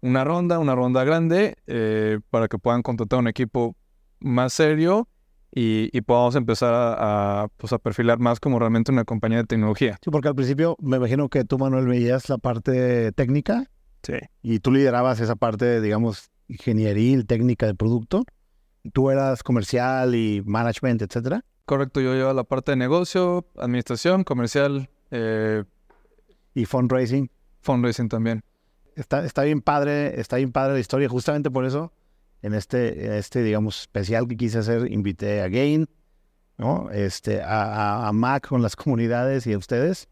una 0.00 0.24
ronda, 0.24 0.58
una 0.58 0.74
ronda 0.74 1.04
grande, 1.04 1.56
eh, 1.66 2.18
para 2.30 2.48
que 2.48 2.58
puedan 2.58 2.82
contratar 2.82 3.18
un 3.20 3.28
equipo 3.28 3.76
más 4.20 4.52
serio 4.54 5.08
y, 5.54 5.90
y 5.96 6.00
podamos 6.00 6.34
empezar 6.34 6.72
a, 6.74 7.42
a, 7.42 7.48
pues, 7.56 7.72
a 7.72 7.78
perfilar 7.78 8.18
más 8.18 8.40
como 8.40 8.58
realmente 8.58 8.90
una 8.90 9.04
compañía 9.04 9.38
de 9.38 9.44
tecnología. 9.44 9.98
Sí, 10.02 10.10
porque 10.10 10.28
al 10.28 10.34
principio 10.34 10.76
me 10.80 10.96
imagino 10.96 11.28
que 11.28 11.44
tú, 11.44 11.58
Manuel, 11.58 11.86
veías 11.86 12.28
la 12.28 12.38
parte 12.38 13.12
técnica 13.12 13.66
Sí. 14.02 14.14
y 14.42 14.58
tú 14.58 14.72
liderabas 14.72 15.20
esa 15.20 15.36
parte, 15.36 15.80
digamos, 15.80 16.30
ingenieril, 16.48 17.26
técnica 17.26 17.66
de 17.66 17.74
producto. 17.74 18.24
Tú 18.92 19.10
eras 19.10 19.42
comercial 19.44 20.14
y 20.16 20.42
management, 20.44 21.02
etcétera. 21.02 21.44
Correcto, 21.66 22.00
yo 22.00 22.14
llevo 22.14 22.32
la 22.32 22.42
parte 22.44 22.72
de 22.72 22.76
negocio, 22.76 23.46
administración, 23.56 24.24
comercial, 24.24 24.90
eh, 25.12 25.62
Y 26.54 26.64
fundraising. 26.64 27.30
fundraising 27.60 28.08
también. 28.08 28.42
Está, 28.96 29.24
está 29.24 29.42
bien 29.44 29.60
padre, 29.62 30.20
está 30.20 30.36
bien 30.36 30.50
padre 30.52 30.74
la 30.74 30.80
historia. 30.80 31.08
Justamente 31.08 31.50
por 31.50 31.64
eso, 31.64 31.92
en 32.42 32.54
este, 32.54 33.18
este, 33.18 33.42
digamos, 33.42 33.82
especial 33.82 34.26
que 34.26 34.36
quise 34.36 34.58
hacer, 34.58 34.90
invité 34.90 35.40
a 35.42 35.48
Gain, 35.48 35.88
¿no? 36.58 36.90
Este, 36.90 37.40
a, 37.40 37.62
a, 37.62 38.08
a 38.08 38.12
Mac 38.12 38.48
con 38.48 38.62
las 38.62 38.76
comunidades 38.76 39.46
y 39.46 39.52
a 39.52 39.58
ustedes. 39.58 40.08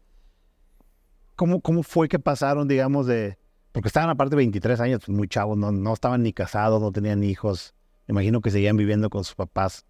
¿Cómo, 1.35 1.61
¿Cómo 1.61 1.83
fue 1.83 2.07
que 2.07 2.19
pasaron, 2.19 2.67
digamos, 2.67 3.07
de... 3.07 3.37
Porque 3.71 3.87
estaban 3.87 4.09
aparte 4.09 4.31
de 4.31 4.37
23 4.37 4.79
años, 4.79 5.01
pues, 5.05 5.15
muy 5.15 5.27
chavos, 5.27 5.57
no, 5.57 5.71
no 5.71 5.93
estaban 5.93 6.23
ni 6.23 6.33
casados, 6.33 6.81
no 6.81 6.91
tenían 6.91 7.23
hijos. 7.23 7.73
Me 8.07 8.13
imagino 8.13 8.41
que 8.41 8.51
seguían 8.51 8.77
viviendo 8.77 9.09
con 9.09 9.23
sus 9.23 9.35
papás. 9.35 9.85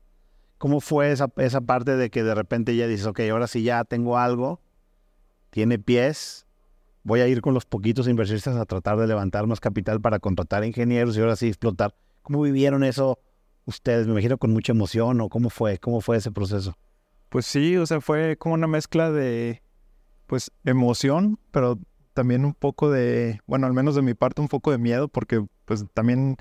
¿Cómo 0.58 0.80
fue 0.80 1.12
esa, 1.12 1.32
esa 1.38 1.62
parte 1.62 1.96
de 1.96 2.12
que 2.12 2.24
de 2.24 2.36
repente 2.36 2.76
ya 2.76 2.88
dices, 2.88 3.08
ok, 3.08 3.22
ahora 3.32 3.48
sí 3.48 3.64
ya 3.64 3.84
tengo 3.84 4.18
algo, 4.20 4.62
tiene 5.50 5.80
pies, 5.80 6.46
voy 7.04 7.22
a 7.22 7.28
ir 7.28 7.42
con 7.42 7.54
los 7.54 7.66
poquitos 7.66 8.08
inversionistas 8.08 8.56
a 8.56 8.66
tratar 8.66 8.98
de 8.98 9.08
levantar 9.08 9.48
más 9.48 9.60
capital 9.60 10.00
para 10.02 10.20
contratar 10.20 10.64
ingenieros 10.64 11.18
y 11.18 11.22
ahora 11.22 11.36
sí 11.36 11.48
explotar. 11.48 11.96
¿Cómo 12.22 12.42
vivieron 12.42 12.84
eso 12.84 13.20
ustedes? 13.66 14.06
Me 14.08 14.14
imagino 14.14 14.38
con 14.38 14.52
mucha 14.52 14.72
emoción 14.74 15.22
o 15.22 15.30
cómo 15.30 15.50
fue, 15.50 15.78
cómo 15.80 16.02
fue 16.02 16.18
ese 16.18 16.32
proceso. 16.32 16.78
Pues 17.30 17.46
sí, 17.46 17.78
o 17.78 17.86
sea, 17.86 18.02
fue 18.02 18.38
como 18.38 18.56
una 18.56 18.68
mezcla 18.68 19.12
de, 19.12 19.62
pues, 20.28 20.52
emoción, 20.66 21.40
pero 21.52 21.80
también 22.14 22.44
un 22.46 22.54
poco 22.54 22.92
de, 22.92 23.40
bueno, 23.48 23.68
al 23.68 23.74
menos 23.74 23.96
de 23.96 24.02
mi 24.02 24.14
parte, 24.14 24.42
un 24.42 24.48
poco 24.50 24.72
de 24.72 24.78
miedo, 24.78 25.08
porque 25.08 25.46
pues 25.66 25.86
también 25.94 26.36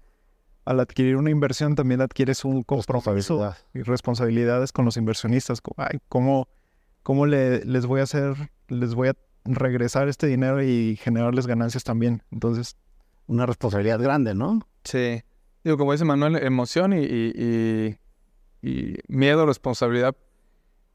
al 0.64 0.81
adquirir 0.81 1.16
una 1.16 1.31
inversión 1.31 1.75
también 1.77 2.01
adquieres 2.01 2.45
un 2.45 2.62
compromiso 2.64 3.55
y 3.73 3.83
responsabilidades 3.83 4.73
con 4.73 4.85
los 4.85 4.97
inversionistas. 4.97 5.61
Ay, 5.77 5.99
¿cómo, 6.09 6.49
cómo 7.03 7.27
le- 7.27 7.64
les 7.64 7.87
voy 7.87 8.01
a 8.01 8.05
hacer, 8.05 8.35
les 8.69 8.95
voy 8.95 9.09
a 9.09 9.14
regresar 9.45 10.09
este 10.09 10.27
dinero 10.27 10.62
y 10.62 10.97
generarles 10.97 11.47
ganancias 11.47 11.85
también? 11.85 12.23
Entonces, 12.31 12.77
Una 13.27 13.47
responsabilidad 13.47 14.01
grande, 14.01 14.35
¿no? 14.35 14.59
Sí. 14.83 15.23
Digo, 15.64 15.77
como 15.77 15.92
dice 15.92 16.05
Manuel, 16.05 16.37
emoción 16.37 16.92
y, 16.92 17.05
y- 17.05 17.99
y- 18.62 18.96
miedo, 19.09 19.46
responsabilidad. 19.46 20.16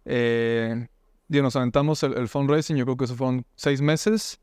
Eh, 0.05 0.87
digo, 1.27 1.43
nos 1.43 1.55
aventamos 1.55 2.01
el, 2.03 2.17
el 2.17 2.27
fundraising, 2.27 2.75
yo 2.77 2.85
creo 2.85 2.97
que 2.97 3.05
eso 3.05 3.15
fueron 3.15 3.45
seis 3.55 3.81
meses. 3.81 4.39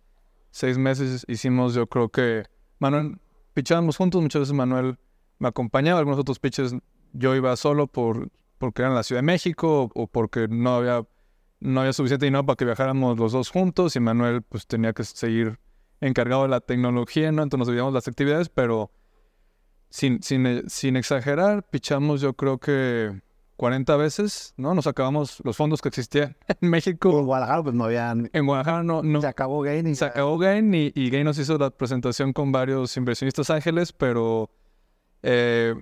Seis 0.51 0.77
meses 0.79 1.25
hicimos, 1.29 1.75
yo 1.75 1.87
creo 1.87 2.09
que 2.11 2.45
Manuel, 2.79 3.19
pichábamos 3.55 3.97
juntos, 3.97 4.21
muchas 4.21 4.41
veces 4.41 4.55
Manuel 4.55 4.99
me 5.39 5.49
acompañaba, 5.49 5.99
algunos 5.99 6.21
otros 6.21 6.39
pitches 6.39 6.75
yo 7.13 7.35
iba 7.35 7.57
solo 7.57 7.87
por, 7.87 8.29
porque 8.59 8.83
era 8.83 8.91
en 8.91 8.95
la 8.95 9.03
Ciudad 9.03 9.21
de 9.23 9.27
México 9.27 9.85
o, 9.95 10.03
o 10.03 10.07
porque 10.07 10.49
no 10.49 10.77
había, 10.77 11.07
no 11.61 11.81
había 11.81 11.93
suficiente 11.93 12.27
dinero 12.27 12.45
para 12.45 12.57
que 12.57 12.65
viajáramos 12.65 13.19
los 13.19 13.33
dos 13.33 13.51
juntos 13.51 13.97
y 13.97 14.01
Manuel 14.01 14.43
pues 14.43 14.67
tenía 14.67 14.93
que 14.93 15.05
seguir 15.05 15.59
encargado 16.01 16.43
de 16.43 16.49
la 16.49 16.61
tecnología, 16.61 17.33
¿no? 17.33 17.43
Entonces 17.43 17.59
nos 17.61 17.69
dividíamos 17.69 17.95
las 17.95 18.09
actividades, 18.09 18.49
pero 18.49 18.91
sin, 19.93 20.23
sin, 20.23 20.47
eh, 20.47 20.63
sin 20.69 20.97
exagerar, 20.97 21.65
pichamos 21.69 22.23
yo 22.23 22.33
creo 22.33 22.57
que 22.59 23.21
40 23.57 23.95
veces, 23.97 24.55
¿no? 24.57 24.75
Nos 24.75 24.87
acabamos 24.87 25.43
los 25.45 25.55
fondos 25.57 25.83
que 25.83 25.89
existían 25.91 26.35
en 26.49 26.57
En 26.63 26.71
México. 26.71 27.23
Guadalajara 27.23 27.63
pues 27.63 27.75
no 27.75 27.85
habían... 27.85 28.31
En 28.33 28.47
Guadalajara 28.47 28.83
no, 28.83 29.03
no 29.03 29.21
Se 29.21 29.27
acabó 29.27 29.61
Gain 29.61 29.87
y 29.87 29.95
se 29.95 30.07
acabó 30.07 30.39
Gain 30.39 30.73
y, 30.75 30.93
y 30.95 31.11
Gain 31.11 31.25
nos 31.25 31.39
hizo 31.39 31.59
la 31.59 31.69
presentación 31.71 32.33
con 32.33 32.53
varios 32.53 32.97
inversionistas 32.97 33.51
ángeles, 33.51 33.93
pero 33.93 34.51
eh, 35.23 35.75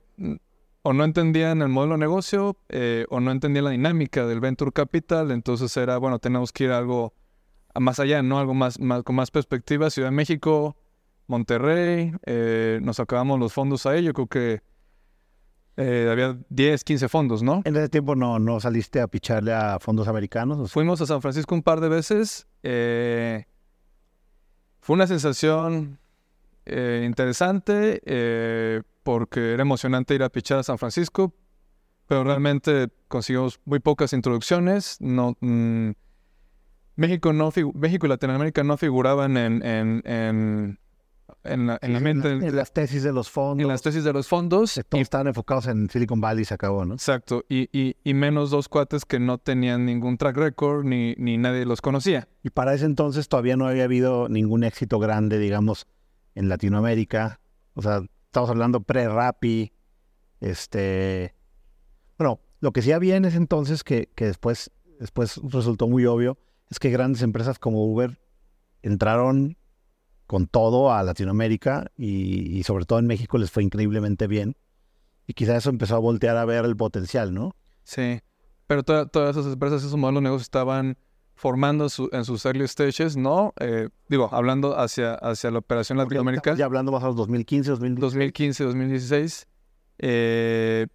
o 0.83 0.93
no 0.93 1.05
entendían 1.05 1.63
el 1.63 1.69
modelo 1.69 1.95
de 1.95 2.01
negocio 2.01 2.57
eh, 2.69 3.07
o 3.11 3.21
no 3.21 3.31
entendían 3.31 3.67
la 3.67 3.71
dinámica 3.71 4.27
del 4.27 4.41
venture 4.41 4.73
capital, 4.73 5.31
entonces 5.31 5.77
era, 5.77 5.99
bueno, 5.99 6.19
tenemos 6.19 6.51
que 6.51 6.65
ir 6.65 6.73
a 6.73 6.79
algo 6.79 7.15
más 7.79 8.01
allá, 8.01 8.25
¿no? 8.25 8.41
Algo 8.41 8.55
más, 8.55 8.81
más 8.81 9.05
con 9.05 9.15
más 9.15 9.31
perspectiva. 9.31 9.89
Ciudad 9.89 10.09
de 10.09 10.17
México, 10.17 10.77
Monterrey, 11.31 12.13
eh, 12.27 12.81
nos 12.83 13.01
acabamos 13.01 13.39
los 13.39 13.53
fondos 13.53 13.87
ahí, 13.87 14.03
yo 14.03 14.13
creo 14.13 14.27
que 14.27 14.63
eh, 15.77 16.09
había 16.11 16.37
10, 16.51 16.85
15 16.85 17.09
fondos, 17.09 17.43
¿no? 17.43 17.63
En 17.65 17.77
ese 17.77 17.89
tiempo 17.89 18.15
no, 18.17 18.39
no 18.39 18.61
saliste 18.61 19.01
a 19.01 19.07
picharle 19.07 19.55
a 19.55 19.79
fondos 19.79 20.09
americanos. 20.09 20.59
o 20.59 20.67
sea, 20.67 20.73
Fuimos 20.75 21.01
a 21.01 21.07
San 21.07 21.23
Francisco 21.23 21.55
un 21.55 21.63
par 21.63 21.81
de 21.81 21.89
veces. 21.89 22.47
eh, 22.63 23.47
fue 24.81 24.95
una 24.95 25.07
sensación 25.07 25.99
eh, 26.67 27.05
interesante 27.07 28.03
porque 29.03 29.53
era 29.53 29.63
emocionante 29.63 30.15
ir 30.15 30.23
a 30.23 30.29
pichar 30.29 30.59
a 30.59 30.63
San 30.63 30.79
Francisco. 30.79 31.33
pero 32.07 32.25
realmente 32.25 32.89
conseguimos 33.09 33.61
muy 33.65 33.79
pocas 33.79 34.13
introducciones. 34.13 34.97
No, 35.01 35.37
mm, 35.41 35.93
México, 36.97 37.33
no 37.33 37.51
México 37.75 38.07
y 38.07 38.09
Latinoamérica 38.09 38.63
no 38.65 38.77
figuraban 38.77 39.37
en, 39.37 39.65
en, 39.65 40.03
en, 40.05 40.79
en 41.45 41.67
la, 41.67 41.79
en 41.83 41.93
la 41.93 42.01
mente. 42.01 42.31
En, 42.31 42.57
las 42.57 42.73
tesis 42.73 43.03
de 43.03 43.13
los 43.13 43.31
fondos. 43.31 43.63
En 43.63 43.69
las 43.69 43.83
tesis 43.83 44.05
de 44.05 44.13
los 44.13 44.29
fondos. 44.29 44.81
Todos 44.89 45.01
y, 45.01 45.03
estaban 45.03 45.27
enfocados 45.27 45.67
en 45.67 45.89
Silicon 45.89 46.21
Valley 46.21 46.43
y 46.43 46.45
se 46.45 46.55
acabó, 46.55 46.85
¿no? 46.85 46.95
Exacto. 46.95 47.45
Y, 47.49 47.69
y, 47.73 47.97
y, 48.05 48.15
menos 48.15 48.51
dos 48.51 48.69
cuates 48.69 49.05
que 49.05 49.19
no 49.19 49.39
tenían 49.39 49.87
ningún 49.87 50.19
track 50.19 50.37
record 50.37 50.85
ni, 50.85 51.15
ni 51.17 51.39
nadie 51.39 51.65
los 51.65 51.81
conocía. 51.81 52.29
Y 52.43 52.51
para 52.51 52.75
ese 52.75 52.87
entonces 52.87 53.29
todavía 53.29 53.57
no 53.57 53.67
había 53.67 53.85
habido 53.85 54.29
ningún 54.29 54.65
éxito 54.65 54.99
grande, 54.99 55.39
digamos, 55.39 55.87
en 56.35 56.49
Latinoamérica. 56.49 57.41
O 57.75 57.83
sea, 57.83 58.03
estamos 58.27 58.51
hablando 58.51 58.81
pre-Rappi, 58.83 59.73
este... 60.41 61.35
Bueno, 62.19 62.41
lo 62.61 62.73
que 62.73 62.83
sí 62.83 62.93
había 62.93 63.17
en 63.17 63.25
ese 63.25 63.39
entonces, 63.39 63.83
que, 63.83 64.11
que 64.15 64.27
después, 64.27 64.71
después 64.99 65.41
resultó 65.43 65.89
muy 65.89 66.07
obvio, 66.07 66.39
es 66.71 66.79
que 66.79 66.91
grandes 66.91 67.23
empresas 67.23 67.59
como 67.59 67.85
Uber 67.85 68.21
entraron 68.83 69.57
con 70.31 70.47
todo 70.47 70.93
a 70.93 71.03
Latinoamérica 71.03 71.91
y, 71.97 72.63
sobre 72.63 72.85
todo 72.85 73.01
en 73.01 73.09
México 73.09 73.37
les 73.37 73.51
fue 73.51 73.65
increíblemente 73.65 74.29
bien. 74.29 74.57
Y 75.27 75.35
quizá 75.35 75.57
eso 75.57 75.71
empezó 75.71 75.97
a 75.97 75.99
voltear 75.99 76.37
a 76.37 76.45
ver 76.45 76.65
el 76.65 76.77
potencial, 76.77 77.35
¿no? 77.35 77.57
Sí, 77.83 78.21
pero 78.69 78.85
todas 78.85 79.37
esas 79.37 79.53
empresas, 79.53 79.83
esos 79.83 79.97
modelos 79.97 80.23
de 80.23 80.29
negocio 80.29 80.43
estaban 80.43 80.97
formando 81.35 81.89
en 82.13 82.25
sus 82.25 82.47
early 82.47 82.69
stages, 82.69 83.17
¿no? 83.17 83.55
Eh, 83.59 83.89
digo, 84.09 84.29
hablando 84.31 84.79
hacia, 84.79 85.15
hacia 85.15 85.51
la 85.51 85.59
operación 85.59 85.99
latinoamericana. 85.99 86.57
Ya 86.57 86.67
hablando 86.67 86.93
más 86.93 87.03
a 87.03 87.09
los 87.09 87.17
2015, 87.17 87.69
2016. 87.71 88.01
2015, 88.01 88.65
2016. 88.65 89.49
Eh, 89.99 90.87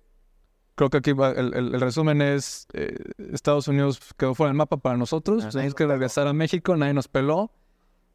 creo 0.76 0.90
que 0.90 0.98
aquí 1.00 1.12
el, 1.12 1.82
resumen 1.82 2.22
es, 2.22 2.68
eh, 2.72 2.96
Estados 3.34 3.68
Unidos 3.68 4.00
quedó 4.16 4.34
fuera 4.34 4.52
del 4.52 4.58
mapa 4.58 4.78
para 4.78 4.96
nosotros, 4.96 5.50
teníamos 5.50 5.76
que 5.76 5.88
regresar 5.88 6.26
a 6.26 6.32
México, 6.32 6.78
nadie 6.78 6.94
nos 6.94 7.10
peló. 7.10 7.52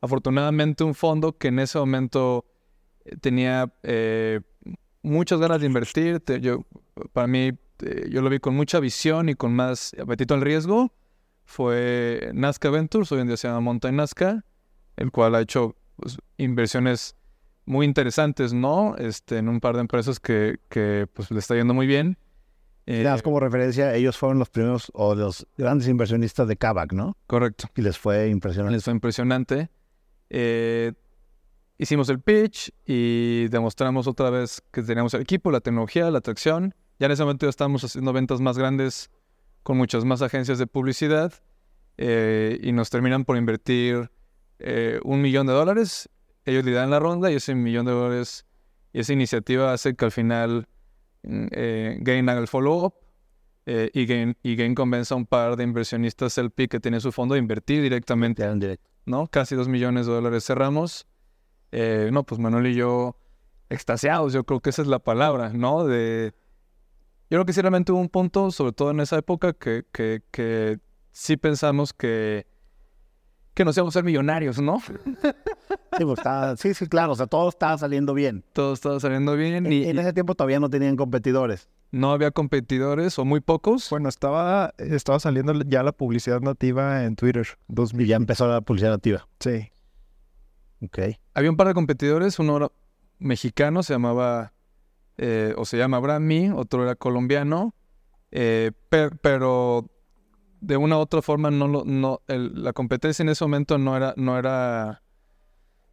Afortunadamente 0.00 0.84
un 0.84 0.94
fondo 0.94 1.36
que 1.36 1.48
en 1.48 1.58
ese 1.58 1.78
momento 1.78 2.46
eh, 3.04 3.16
tenía 3.16 3.72
eh, 3.82 4.40
muchas 5.02 5.40
ganas 5.40 5.60
de 5.60 5.66
invertir, 5.66 6.22
yo, 6.40 6.64
para 7.12 7.26
mí 7.26 7.52
yo 8.10 8.20
lo 8.20 8.28
vi 8.28 8.40
con 8.40 8.54
mucha 8.54 8.78
visión 8.78 9.30
y 9.30 9.34
con 9.34 9.54
más 9.54 9.94
apetito 9.98 10.34
al 10.34 10.42
riesgo, 10.42 10.92
fue 11.44 12.30
Nazca 12.34 12.70
Ventures, 12.70 13.10
hoy 13.10 13.20
en 13.20 13.26
día 13.26 13.36
se 13.36 13.48
llama 13.48 13.60
Mountain 13.60 13.96
Nazca, 13.96 14.44
el 14.96 15.10
cual 15.10 15.34
ha 15.34 15.40
hecho 15.40 15.76
pues, 15.96 16.18
inversiones 16.36 17.16
muy 17.64 17.86
interesantes, 17.86 18.52
¿no? 18.52 18.96
Este, 18.96 19.38
en 19.38 19.48
un 19.48 19.60
par 19.60 19.74
de 19.74 19.80
empresas 19.80 20.20
que, 20.20 20.58
que 20.68 21.06
pues, 21.12 21.30
le 21.30 21.38
está 21.38 21.54
yendo 21.54 21.74
muy 21.74 21.86
bien. 21.86 22.18
Eh, 22.86 23.06
como 23.22 23.38
referencia, 23.38 23.94
ellos 23.94 24.16
fueron 24.16 24.38
los 24.38 24.50
primeros 24.50 24.90
o 24.94 25.14
los 25.14 25.46
grandes 25.56 25.86
inversionistas 25.86 26.48
de 26.48 26.56
Kavak, 26.56 26.92
¿no? 26.92 27.16
Correcto. 27.26 27.68
Y 27.76 27.82
les 27.82 27.98
fue 27.98 28.28
impresionante. 28.28 28.74
Les 28.74 28.84
fue 28.84 28.92
impresionante. 28.92 29.70
Eh, 30.30 30.92
hicimos 31.78 32.08
el 32.08 32.20
pitch 32.20 32.72
y 32.86 33.48
demostramos 33.48 34.06
otra 34.06 34.30
vez 34.30 34.62
que 34.72 34.82
teníamos 34.82 35.14
el 35.14 35.22
equipo, 35.22 35.50
la 35.50 35.60
tecnología, 35.60 36.10
la 36.10 36.18
atracción. 36.18 36.74
Ya 36.98 37.06
en 37.06 37.12
ese 37.12 37.22
momento 37.22 37.46
ya 37.46 37.50
estábamos 37.50 37.84
haciendo 37.84 38.12
ventas 38.12 38.40
más 38.40 38.56
grandes 38.56 39.10
con 39.62 39.76
muchas 39.76 40.04
más 40.04 40.22
agencias 40.22 40.58
de 40.58 40.66
publicidad 40.66 41.32
eh, 41.98 42.58
y 42.62 42.72
nos 42.72 42.90
terminan 42.90 43.24
por 43.24 43.36
invertir 43.36 44.10
un 45.04 45.22
millón 45.22 45.46
de 45.46 45.54
dólares. 45.54 46.10
Ellos 46.44 46.64
dan 46.66 46.90
la 46.90 46.98
ronda 46.98 47.30
y 47.30 47.36
ese 47.36 47.54
millón 47.54 47.86
de 47.86 47.92
dólares 47.92 48.44
y 48.92 49.00
esa 49.00 49.14
iniciativa 49.14 49.72
hace 49.72 49.94
que 49.94 50.04
al 50.04 50.12
final 50.12 50.68
Mm, 51.22 51.46
eh, 51.52 51.98
Gain 52.00 52.28
haga 52.28 52.40
el 52.40 52.48
follow-up 52.48 52.94
eh, 53.66 53.90
y, 53.92 54.06
Gain, 54.06 54.36
y 54.42 54.56
Gain 54.56 54.74
convenza 54.74 55.14
a 55.14 55.18
un 55.18 55.26
par 55.26 55.56
de 55.56 55.64
inversionistas 55.64 56.38
LP 56.38 56.68
que 56.68 56.80
tiene 56.80 57.00
su 57.00 57.12
fondo 57.12 57.34
a 57.34 57.38
invertir 57.38 57.82
directamente. 57.82 58.44
¿No? 59.06 59.26
Casi 59.26 59.54
dos 59.54 59.68
millones 59.68 60.06
de 60.06 60.12
dólares 60.12 60.44
cerramos. 60.44 61.06
Eh, 61.72 62.10
no, 62.12 62.24
pues 62.24 62.40
Manuel 62.40 62.66
y 62.66 62.74
yo 62.74 63.16
extasiados, 63.68 64.32
yo 64.32 64.44
creo 64.44 64.60
que 64.60 64.70
esa 64.70 64.82
es 64.82 64.88
la 64.88 64.98
palabra, 64.98 65.50
¿no? 65.52 65.84
De, 65.84 66.34
yo 67.30 67.36
creo 67.36 67.44
que 67.44 67.52
sí 67.52 67.60
realmente 67.60 67.92
hubo 67.92 68.00
un 68.00 68.08
punto, 68.08 68.50
sobre 68.50 68.72
todo 68.72 68.90
en 68.90 69.00
esa 69.00 69.18
época, 69.18 69.52
que, 69.52 69.84
que, 69.92 70.22
que 70.32 70.80
sí 71.12 71.36
pensamos 71.36 71.92
que 71.92 72.46
que 73.54 73.64
nos 73.64 73.76
íbamos 73.76 73.94
a 73.94 73.98
ser 73.98 74.04
millonarios, 74.04 74.60
¿no? 74.60 74.80
Pues, 75.90 76.20
sí, 76.56 76.72
sí, 76.72 76.86
claro, 76.86 77.12
o 77.12 77.16
sea, 77.16 77.26
todo 77.26 77.48
estaba 77.48 77.76
saliendo 77.76 78.14
bien. 78.14 78.42
Todo 78.54 78.72
estaba 78.72 78.98
saliendo 79.00 79.34
bien. 79.36 79.70
y, 79.70 79.84
en 79.84 79.98
ese 79.98 80.12
tiempo 80.12 80.34
todavía 80.34 80.58
no 80.58 80.70
tenían 80.70 80.96
competidores. 80.96 81.68
No 81.92 82.12
había 82.12 82.30
competidores 82.30 83.18
o 83.18 83.24
muy 83.24 83.40
pocos. 83.40 83.88
Bueno, 83.90 84.08
estaba, 84.08 84.74
estaba 84.78 85.18
saliendo 85.18 85.52
ya 85.66 85.82
la 85.82 85.92
publicidad 85.92 86.40
nativa 86.40 87.04
en 87.04 87.16
Twitter. 87.16 87.46
2000. 87.68 88.06
Y 88.06 88.08
ya 88.08 88.16
empezó 88.16 88.46
la 88.46 88.60
publicidad 88.60 88.92
nativa. 88.92 89.26
Sí. 89.40 89.70
Ok. 90.82 90.98
Había 91.34 91.50
un 91.50 91.56
par 91.56 91.66
de 91.68 91.74
competidores, 91.74 92.38
uno 92.38 92.56
era 92.56 92.72
mexicano, 93.18 93.82
se 93.82 93.92
llamaba, 93.92 94.52
eh, 95.18 95.54
o 95.56 95.64
se 95.64 95.76
llama 95.76 95.98
Brami, 95.98 96.50
otro 96.50 96.82
era 96.82 96.94
colombiano, 96.94 97.74
eh, 98.30 98.72
pero 98.88 99.90
de 100.60 100.76
una 100.76 100.96
u 100.96 101.00
otra 101.00 101.22
forma 101.22 101.50
no 101.50 101.68
lo, 101.68 101.84
no, 101.84 102.22
la 102.26 102.72
competencia 102.72 103.22
en 103.22 103.28
ese 103.30 103.44
momento 103.44 103.78
no 103.78 103.96
era, 103.96 104.14
no 104.16 104.38
era, 104.38 105.02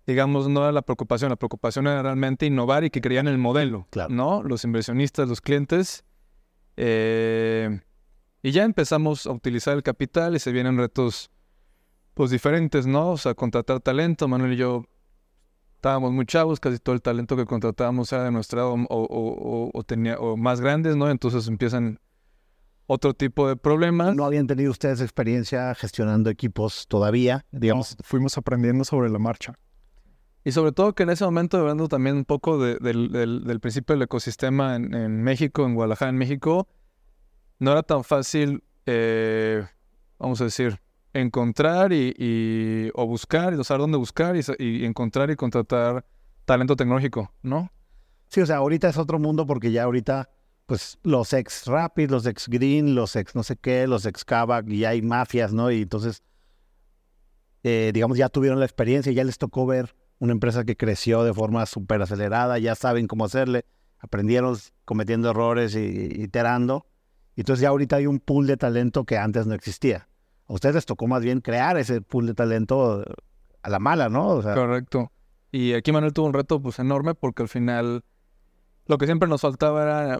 digamos, 0.08 0.48
no 0.48 0.62
era 0.62 0.72
la 0.72 0.82
preocupación. 0.82 1.30
La 1.30 1.36
preocupación 1.36 1.86
era 1.86 2.02
realmente 2.02 2.46
innovar 2.46 2.86
y 2.86 2.90
que 2.90 3.02
creían 3.02 3.28
el 3.28 3.38
modelo, 3.38 3.88
¿no? 4.10 4.42
Los 4.42 4.64
inversionistas, 4.64 5.28
los 5.28 5.42
clientes. 5.42 6.06
Eh, 6.78 7.82
y 8.42 8.52
ya 8.52 8.64
empezamos 8.64 9.28
a 9.28 9.32
utilizar 9.32 9.76
el 9.76 9.84
capital 9.84 10.36
y 10.36 10.40
se 10.40 10.54
vienen 10.54 10.78
retos, 10.78 11.30
pues, 12.14 12.32
diferentes, 12.32 12.88
¿no? 12.88 13.12
O 13.12 13.18
sea, 13.18 13.34
contratar 13.34 13.82
talento. 13.82 14.30
Manuel 14.30 14.54
y 14.54 14.56
yo 14.56 14.86
estábamos 15.76 16.14
muy 16.14 16.26
chavos, 16.26 16.62
casi 16.62 16.80
todo 16.80 16.96
el 16.96 17.02
talento 17.02 17.36
que 17.36 17.46
contratábamos 17.46 18.12
era 18.14 18.24
de 18.24 18.32
nuestra 18.32 18.62
edad 18.62 18.70
o, 18.90 19.72
o, 19.74 19.84
tenía, 19.84 20.18
o 20.18 20.38
más 20.38 20.62
grandes, 20.62 20.96
¿no? 20.96 21.10
Entonces 21.10 21.50
empiezan 21.50 22.00
otro 22.86 23.14
tipo 23.14 23.50
de 23.50 23.58
problemas. 23.58 24.16
No 24.16 24.24
habían 24.24 24.48
tenido 24.48 24.72
ustedes 24.72 25.02
experiencia 25.02 25.76
gestionando 25.76 26.30
equipos 26.30 26.88
todavía, 26.88 27.46
digamos. 27.52 27.98
fuimos 28.04 28.38
aprendiendo 28.38 28.86
sobre 28.86 29.10
la 29.10 29.20
marcha. 29.20 29.60
Y 30.48 30.54
sobre 30.54 30.72
todo 30.72 30.96
que 30.96 31.04
en 31.04 31.10
ese 31.10 31.26
momento, 31.26 31.58
hablando 31.58 31.90
también 31.90 32.16
un 32.16 32.24
poco 32.24 32.58
del, 32.58 33.60
principio 33.62 33.96
del 33.96 34.04
ecosistema 34.04 34.78
en, 34.78 35.22
México, 35.22 35.66
en 35.66 35.76
Guadalajara, 35.76 36.08
en 36.08 36.16
México, 36.16 36.70
no 37.60 37.74
era 37.74 37.84
tan 37.84 38.06
fácil, 38.06 38.64
eh, 38.86 39.68
vamos 40.18 40.40
a 40.40 40.46
decir, 40.46 40.80
encontrar 41.12 41.92
y, 41.92 42.90
o 42.94 43.06
buscar, 43.06 43.56
y 43.56 43.64
saber 43.66 43.82
dónde 43.82 43.98
buscar 43.98 44.38
y, 44.38 44.42
y 44.58 44.86
encontrar 44.86 45.30
y 45.32 45.36
contratar 45.36 46.06
talento 46.46 46.78
tecnológico, 46.78 47.30
¿no? 47.42 47.70
Sí, 48.30 48.40
o 48.40 48.46
sea, 48.46 48.56
ahorita 48.56 48.88
es 48.88 48.96
otro 48.96 49.20
mundo 49.20 49.46
porque 49.46 49.74
ya 49.74 49.84
ahorita 49.84 50.30
pues 50.66 50.98
los 51.04 51.34
ex 51.34 51.66
Rapid, 51.66 52.10
los 52.10 52.26
ex 52.26 52.48
Green, 52.48 52.96
los 52.96 53.18
ex 53.18 53.36
no 53.36 53.44
sé 53.44 53.58
qué, 53.58 53.86
los 53.86 54.06
ex 54.06 54.24
Kavak, 54.24 54.70
y 54.70 54.86
hay 54.86 55.02
mafias, 55.02 55.52
¿no? 55.52 55.70
Y 55.72 55.82
entonces, 55.82 56.24
eh, 57.64 57.92
digamos, 57.94 58.18
ya 58.18 58.30
tuvieron 58.30 58.62
la 58.62 58.66
experiencia, 58.66 59.12
ya 59.12 59.26
les 59.26 59.38
tocó 59.38 59.66
ver 59.66 59.94
una 60.20 60.34
empresa 60.34 60.64
que 60.64 60.76
creció 60.76 61.24
de 61.24 61.34
forma 61.34 61.66
súper 61.66 62.02
acelerada, 62.02 62.58
ya 62.60 62.76
saben 62.76 63.08
cómo 63.08 63.26
hacerle, 63.26 63.66
aprendieron 64.00 64.58
cometiendo 64.86 65.30
errores 65.30 65.76
y, 65.76 66.22
iterando. 66.22 66.86
Y 67.36 67.42
entonces 67.42 67.62
ya 67.62 67.70
ahorita 67.70 67.98
hay 67.98 68.08
un 68.08 68.20
pool 68.20 68.48
de 68.48 68.58
talento 68.58 69.04
que 69.04 69.18
antes 69.18 69.46
no 69.46 69.54
existía. 69.54 70.08
A 70.48 70.54
ustedes 70.54 70.76
les 70.76 70.86
tocó 70.86 71.08
más 71.08 71.22
bien 71.22 71.42
crear 71.42 71.78
ese 71.78 72.02
pool 72.02 72.28
de 72.28 72.34
talento 72.34 73.04
a 73.62 73.70
la 73.70 73.80
mala, 73.80 74.10
¿no? 74.10 74.42
Correcto. 74.42 75.12
Y 75.52 75.74
aquí 75.74 75.92
Manuel 75.92 76.14
tuvo 76.14 76.28
un 76.28 76.34
reto 76.34 76.62
pues 76.62 76.80
enorme 76.80 77.14
porque 77.14 77.44
al 77.44 77.50
final 77.50 78.04
lo 78.86 78.98
que 78.98 79.06
siempre 79.06 79.30
nos 79.30 79.42
faltaba 79.42 79.84
era 79.84 80.20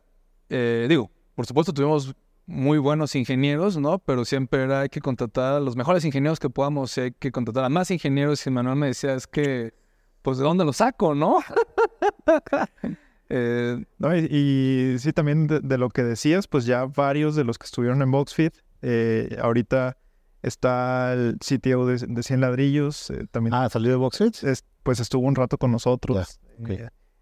eh, 0.50 0.86
digo, 0.88 1.12
por 1.36 1.46
supuesto 1.46 1.74
tuvimos 1.74 2.16
muy 2.46 2.78
buenos 2.78 3.16
ingenieros, 3.16 3.78
¿no? 3.78 4.00
Pero 4.00 4.24
siempre 4.24 4.64
era, 4.64 4.82
hay 4.82 4.90
que 4.90 5.02
contratar 5.02 5.56
a 5.56 5.60
los 5.60 5.76
mejores 5.76 6.06
ingenieros 6.06 6.40
que 6.40 6.50
podamos, 6.50 6.98
hay 6.98 7.12
que 7.12 7.32
contratar 7.32 7.66
a 7.66 7.70
más 7.70 7.92
ingenieros. 7.92 8.46
Y 8.48 8.52
Manuel 8.52 8.78
me 8.78 8.88
decía, 8.88 9.14
es 9.14 9.28
que, 9.28 9.74
pues, 10.22 10.38
¿de 10.38 10.44
dónde 10.44 10.66
los 10.66 10.78
saco, 10.78 11.16
no? 11.16 11.40
Eh, 13.30 13.84
y, 14.30 14.98
sí, 15.00 15.12
también 15.12 15.48
de, 15.48 15.78
lo 15.78 15.90
que 15.90 16.02
decías, 16.02 16.48
pues 16.48 16.66
ya 16.66 16.86
varios 16.86 17.36
de 17.36 17.44
los 17.44 17.58
que 17.58 17.66
estuvieron 17.66 18.02
en 18.02 18.10
Boxfit, 18.10 18.56
eh, 18.82 19.38
ahorita 19.42 19.98
está 20.44 21.12
el 21.12 21.38
CTO 21.40 21.86
de, 21.86 21.98
de 22.08 22.24
100 22.24 22.40
ladrillos. 22.40 23.12
también, 23.32 23.54
ah, 23.54 23.68
salió 23.70 23.92
de 23.92 23.98
Boxfit. 23.98 24.38
pues 24.84 25.02
estuvo 25.02 25.28
un 25.28 25.36
rato 25.36 25.58
con 25.58 25.74
nosotros. 25.74 26.40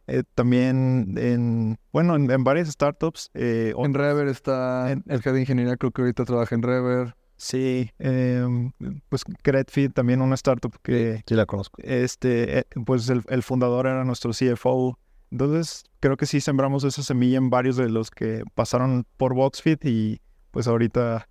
Eh, 0.07 0.23
también 0.35 1.15
en, 1.17 1.79
bueno, 1.91 2.15
en, 2.15 2.43
varias 2.43 2.69
startups. 2.69 3.31
Eh, 3.33 3.73
en 3.75 3.93
Rever 3.93 4.27
está 4.27 4.91
el 4.91 5.01
jefe 5.03 5.31
de 5.31 5.39
ingeniería, 5.41 5.77
creo 5.77 5.91
que 5.91 6.01
ahorita 6.01 6.25
trabaja 6.25 6.53
en 6.53 6.61
Rever. 6.61 7.15
Sí, 7.37 7.91
em, 7.99 8.71
pues 9.09 9.23
Credfit, 9.41 9.93
también 9.93 10.21
una 10.21 10.35
startup 10.35 10.73
que... 10.81 11.21
Sí, 11.27 11.35
la 11.35 11.45
conozco. 11.45 11.81
Este, 11.83 12.59
eh, 12.59 12.65
pues 12.85 13.09
el, 13.09 13.43
fundador 13.43 13.87
era 13.87 14.03
nuestro 14.05 14.31
CFO. 14.31 14.97
Entonces, 15.31 15.83
creo 15.99 16.15
que 16.15 16.25
sí 16.25 16.39
sembramos 16.39 16.83
esa 16.85 17.03
semilla 17.03 17.37
en 17.37 17.49
varios 17.49 17.75
de 17.75 17.89
los 17.89 18.09
que 18.09 18.43
pasaron 18.53 19.05
por 19.17 19.33
Boxfit 19.33 19.83
y 19.83 20.21
pues 20.51 20.67
ahorita 20.67 21.27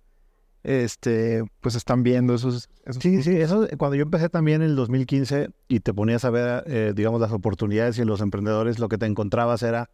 este 0.63 1.43
pues 1.61 1.75
están 1.75 2.01
viendo 2.01 2.33
esos, 2.33 2.69
esos 2.85 3.01
Sí, 3.01 3.21
sí, 3.21 3.35
eso 3.37 3.67
cuando 3.77 3.95
yo 3.95 4.01
empecé 4.03 4.29
también 4.29 4.61
en 4.61 4.69
el 4.69 4.75
2015 4.75 5.49
y 5.67 5.79
te 5.79 5.93
ponías 5.93 6.25
a 6.25 6.31
ver, 6.31 6.63
eh, 6.67 6.93
digamos, 6.95 7.21
las 7.21 7.31
oportunidades 7.31 7.97
y 7.97 8.05
los 8.05 8.21
emprendedores, 8.21 8.79
lo 8.79 8.89
que 8.89 8.97
te 8.97 9.05
encontrabas 9.05 9.63
era 9.63 9.89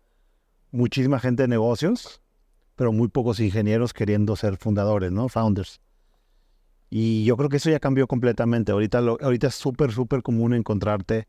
muchísima 0.72 1.20
gente 1.20 1.44
de 1.44 1.48
negocios, 1.48 2.22
pero 2.76 2.92
muy 2.92 3.08
pocos 3.08 3.40
ingenieros 3.40 3.94
queriendo 3.94 4.36
ser 4.36 4.58
fundadores, 4.58 5.12
¿no? 5.12 5.30
Founders. 5.30 5.80
Y 6.94 7.24
yo 7.24 7.38
creo 7.38 7.48
que 7.48 7.56
eso 7.58 7.70
ya 7.70 7.80
cambió 7.80 8.06
completamente. 8.06 8.74
Ahorita, 8.74 9.00
lo- 9.00 9.18
ahorita 9.22 9.48
es 9.48 9.56
súper, 9.56 9.94
súper 9.94 10.22
común 10.22 10.54
encontrarte 10.54 11.28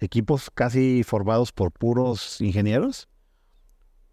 equipos 0.00 0.50
casi 0.52 1.04
formados 1.04 1.52
por 1.52 1.70
puros 1.70 2.40
ingenieros, 2.40 3.08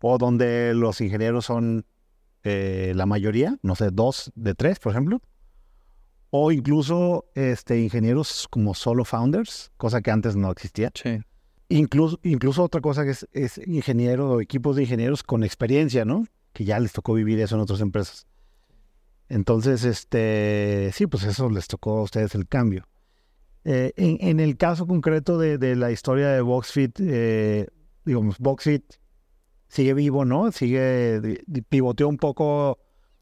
o 0.02 0.18
donde 0.18 0.74
los 0.76 1.00
ingenieros 1.00 1.46
son 1.46 1.86
eh, 2.44 2.92
la 2.96 3.06
mayoría, 3.06 3.58
no 3.64 3.76
sé, 3.76 3.92
dos 3.92 4.32
de 4.36 4.54
tres, 4.56 4.78
por 4.80 4.92
ejemplo, 4.92 5.22
o 6.32 6.52
incluso 6.52 7.26
este, 7.34 7.80
ingenieros 7.82 8.48
como 8.50 8.76
solo 8.76 9.04
founders, 9.06 9.72
cosa 9.78 10.02
que 10.02 10.12
antes 10.12 10.36
no 10.36 10.52
existía. 10.52 10.92
Sí. 10.94 11.22
Incluso, 11.70 12.20
incluso 12.24 12.62
otra 12.64 12.82
cosa 12.82 13.04
que 13.06 13.12
es, 13.12 13.28
es 13.32 13.58
ingeniero 13.68 14.32
o 14.32 14.42
equipos 14.42 14.76
de 14.76 14.84
ingenieros 14.84 15.24
con 15.24 15.44
experiencia, 15.44 16.04
¿no? 16.04 16.26
Que 16.52 16.66
ya 16.66 16.78
les 16.80 16.92
tocó 16.92 17.14
vivir 17.14 17.40
eso 17.40 17.56
en 17.56 17.62
otras 17.62 17.80
empresas. 17.82 18.28
Entonces, 19.30 19.84
este, 19.84 20.90
sí, 20.94 21.08
pues 21.08 21.24
eso 21.24 21.50
les 21.50 21.68
tocó 21.68 22.00
a 22.00 22.04
ustedes 22.04 22.34
el 22.36 22.48
cambio. 22.48 22.88
Eh, 23.64 23.94
en, 23.96 24.18
en 24.22 24.40
el 24.40 24.58
caso 24.58 24.88
concreto 24.88 25.38
de, 25.38 25.58
de 25.58 25.76
la 25.76 25.92
historia 25.92 26.30
de 26.30 26.42
Boxfit, 26.42 27.00
eh, 27.00 27.68
digamos, 28.06 28.40
Boxfit 28.40 28.84
sigue 29.68 29.94
vivo, 29.94 30.26
¿no? 30.26 30.52
Sigue, 30.52 31.44
pivoteó 31.70 32.08
un 32.08 32.18
poco, 32.18 32.80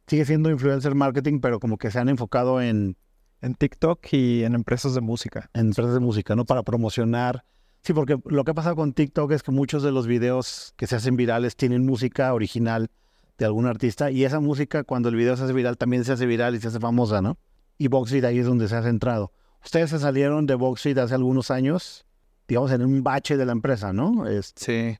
sigue 0.07 0.25
siendo 0.25 0.49
influencer 0.49 0.95
marketing, 0.95 1.39
pero 1.41 1.59
como 1.59 1.77
que 1.77 1.91
se 1.91 1.99
han 1.99 2.07
enfocado 2.07 2.61
en, 2.61 2.95
en 3.41 3.55
TikTok 3.55 3.99
y 4.13 4.43
en 4.43 4.55
empresas 4.55 4.95
de 4.95 5.01
música. 5.01 5.49
en 5.53 5.67
empresas 5.67 5.93
de 5.93 5.99
música, 5.99 6.35
¿no? 6.35 6.45
Para 6.45 6.63
promocionar. 6.63 7.43
Sí, 7.83 7.93
porque 7.93 8.17
lo 8.25 8.43
que 8.43 8.51
ha 8.51 8.55
pasado 8.55 8.75
con 8.75 8.93
TikTok 8.93 9.31
es 9.31 9.43
que 9.43 9.51
muchos 9.51 9.83
de 9.83 9.91
los 9.91 10.07
videos 10.07 10.73
que 10.77 10.87
se 10.87 10.95
hacen 10.95 11.17
virales 11.17 11.55
tienen 11.55 11.85
música 11.85 12.33
original 12.33 12.89
de 13.37 13.45
algún 13.45 13.65
artista 13.65 14.09
y 14.11 14.23
esa 14.25 14.39
música 14.39 14.83
cuando 14.83 15.09
el 15.09 15.15
video 15.15 15.35
se 15.37 15.43
hace 15.43 15.53
viral 15.53 15.77
también 15.77 16.03
se 16.03 16.11
hace 16.13 16.25
viral 16.25 16.55
y 16.55 16.59
se 16.59 16.67
hace 16.69 16.79
famosa, 16.79 17.21
¿no? 17.21 17.37
Y 17.77 17.87
Boxfit 17.87 18.23
ahí 18.23 18.39
es 18.39 18.45
donde 18.45 18.67
se 18.67 18.75
ha 18.75 18.81
centrado. 18.83 19.31
Ustedes 19.63 19.89
se 19.91 19.99
salieron 19.99 20.45
de 20.47 20.55
Boxfit 20.55 20.97
hace 20.97 21.13
algunos 21.15 21.51
años, 21.51 22.05
digamos, 22.47 22.71
en 22.71 22.83
un 22.83 23.03
bache 23.03 23.37
de 23.37 23.45
la 23.45 23.51
empresa, 23.51 23.93
¿no? 23.93 24.23
Sí. 24.55 24.97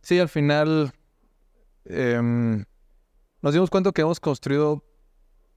Sí, 0.00 0.18
al 0.18 0.28
final 0.28 0.92
em, 1.84 2.64
nos 3.42 3.52
dimos 3.52 3.70
cuenta 3.70 3.92
que 3.92 4.02
hemos 4.02 4.20
construido 4.20 4.84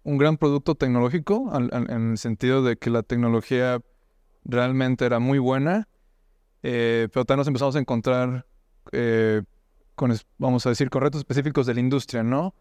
un 0.03 0.17
gran 0.17 0.37
producto 0.37 0.75
tecnológico 0.75 1.49
al- 1.51 1.69
en 1.89 2.11
el 2.11 2.17
sentido 2.17 2.63
de 2.63 2.77
que 2.77 2.89
la 2.89 3.03
tecnología 3.03 3.81
realmente 4.43 5.05
era 5.05 5.19
muy 5.19 5.39
buena, 5.39 5.87
eh, 6.63 7.07
pero 7.13 7.25
también 7.25 7.39
nos 7.41 7.47
empezamos 7.47 7.75
a 7.75 7.79
encontrar 7.79 8.45
eh, 8.93 9.41
con, 9.97 10.13
vamos 10.37 10.65
a 10.65 10.69
decir, 10.69 10.89
con 10.89 11.01
retos 11.01 11.19
específicos 11.19 11.65
de 11.65 11.73
la 11.73 11.81
industria, 11.81 12.23
¿no? 12.23 12.53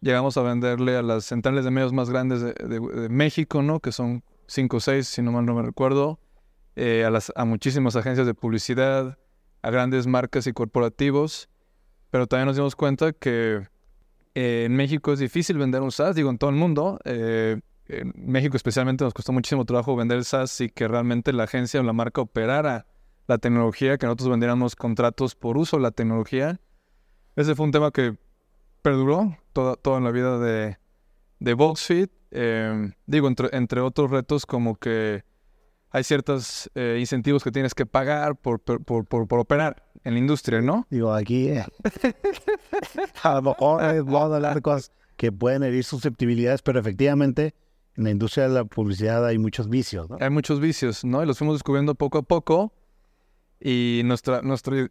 Llegamos 0.00 0.36
a 0.36 0.42
venderle 0.42 0.96
a 0.96 1.02
las 1.02 1.24
centrales 1.24 1.64
de 1.64 1.70
medios 1.72 1.92
más 1.92 2.08
grandes 2.10 2.40
de, 2.40 2.52
de- 2.52 2.78
de 3.02 3.08
México, 3.08 3.62
¿no? 3.62 3.80
Que 3.80 3.90
son 3.90 4.22
cinco 4.46 4.76
o 4.76 4.80
seis, 4.80 5.08
si 5.08 5.22
no 5.22 5.32
mal 5.32 5.44
no 5.44 5.54
me 5.54 5.62
recuerdo, 5.62 6.20
eh, 6.76 7.04
a, 7.04 7.10
las, 7.10 7.32
a 7.34 7.44
muchísimas 7.44 7.96
agencias 7.96 8.26
de 8.26 8.34
publicidad, 8.34 9.18
a 9.62 9.70
grandes 9.70 10.06
marcas 10.06 10.46
y 10.46 10.52
corporativos, 10.52 11.48
pero 12.10 12.26
también 12.26 12.46
nos 12.46 12.56
dimos 12.56 12.76
cuenta 12.76 13.12
que 13.12 13.66
eh, 14.34 14.64
en 14.66 14.74
México 14.76 15.12
es 15.12 15.18
difícil 15.18 15.56
vender 15.58 15.80
un 15.82 15.90
SaaS, 15.92 16.14
digo, 16.14 16.30
en 16.30 16.38
todo 16.38 16.50
el 16.50 16.56
mundo. 16.56 16.98
eh, 17.04 17.60
en 17.88 18.12
México 18.16 18.56
especialmente 18.56 19.04
nos 19.04 19.12
costó 19.12 19.32
muchísimo 19.32 19.64
trabajo 19.64 19.96
vender 19.96 20.16
el 20.18 20.24
SaaS 20.24 20.60
y 20.62 20.68
que 20.70 20.86
realmente 20.88 21.32
la 21.32 21.44
agencia 21.44 21.80
o 21.80 21.82
la 21.82 21.92
marca 21.92 22.20
operara 22.22 22.86
la 23.28 23.38
tecnología, 23.38 23.98
que 23.98 24.06
nosotros 24.06 24.28
vendiéramos 24.30 24.76
contratos 24.76 25.34
por 25.34 25.56
uso 25.58 25.76
de 25.76 25.82
la 25.82 25.90
tecnología. 25.90 26.58
Ese 27.36 27.54
fue 27.54 27.66
un 27.66 27.72
tema 27.72 27.90
que 27.90 28.16
perduró 28.82 29.36
toda, 29.52 29.76
toda 29.76 30.00
la 30.00 30.10
vida 30.10 30.38
de, 30.38 30.78
de 31.38 31.54
Boxfit. 31.54 32.10
Eh, 32.30 32.92
digo, 33.06 33.28
entre, 33.28 33.48
entre 33.52 33.80
otros 33.80 34.10
retos 34.10 34.46
como 34.46 34.76
que 34.76 35.24
hay 35.90 36.04
ciertos 36.04 36.70
eh, 36.74 36.96
incentivos 36.98 37.44
que 37.44 37.50
tienes 37.50 37.74
que 37.74 37.84
pagar 37.84 38.36
por, 38.36 38.60
por, 38.60 38.82
por, 39.04 39.38
operar 39.38 39.84
en 40.04 40.14
la 40.14 40.18
industria, 40.18 40.62
¿no? 40.62 40.86
digo, 40.88 41.12
aquí 41.12 41.48
eh, 41.48 41.66
a 43.22 43.34
lo 43.34 43.42
mejor 43.42 44.04
vamos 44.04 44.32
a 44.32 44.36
hablar 44.36 44.54
de 44.54 44.62
cosas 44.62 44.90
que 45.18 45.30
pueden 45.30 45.62
herir 45.62 45.84
susceptibilidades, 45.84 46.62
pero 46.62 46.80
efectivamente 46.80 47.54
en 47.96 48.04
la 48.04 48.10
industria 48.10 48.48
de 48.48 48.54
la 48.54 48.64
publicidad 48.64 49.26
hay 49.26 49.38
muchos 49.38 49.68
vicios, 49.68 50.08
¿no? 50.08 50.16
Hay 50.20 50.30
muchos 50.30 50.60
vicios, 50.60 51.04
¿no? 51.04 51.22
Y 51.22 51.26
los 51.26 51.38
fuimos 51.38 51.56
descubriendo 51.56 51.94
poco 51.94 52.18
a 52.18 52.22
poco. 52.22 52.72
Y 53.60 54.02
nuestra, 54.04 54.42
nuestra, 54.42 54.88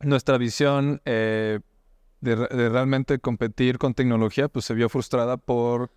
nuestra 0.00 0.38
visión 0.38 1.00
eh, 1.04 1.60
de, 2.20 2.36
re- 2.36 2.56
de 2.56 2.68
realmente 2.68 3.18
competir 3.18 3.78
con 3.78 3.94
tecnología, 3.94 4.48
pues 4.48 4.64
se 4.64 4.74
vio 4.74 4.88
frustrada 4.88 5.36
por 5.36 5.90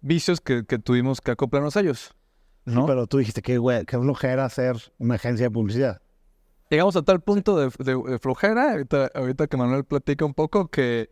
vicios 0.00 0.40
que, 0.40 0.64
que 0.64 0.78
tuvimos 0.78 1.20
que 1.20 1.30
acoplarnos 1.32 1.76
a 1.76 1.80
ellos, 1.80 2.14
Sí, 2.66 2.74
¿no? 2.74 2.86
pero 2.86 3.06
tú 3.06 3.18
dijiste 3.18 3.42
que, 3.42 3.58
güey, 3.58 3.84
flojera 3.86 4.44
hacer 4.44 4.76
una 4.98 5.14
agencia 5.14 5.46
de 5.46 5.50
publicidad. 5.50 6.02
Llegamos 6.68 6.96
a 6.96 7.02
tal 7.02 7.20
punto 7.20 7.56
de, 7.56 7.70
de- 7.78 8.10
de 8.10 8.18
flojera, 8.18 8.72
ahorita, 8.72 9.10
ahorita 9.14 9.46
que 9.46 9.56
Manuel 9.56 9.84
platica 9.84 10.24
un 10.24 10.34
poco, 10.34 10.68
que 10.68 11.10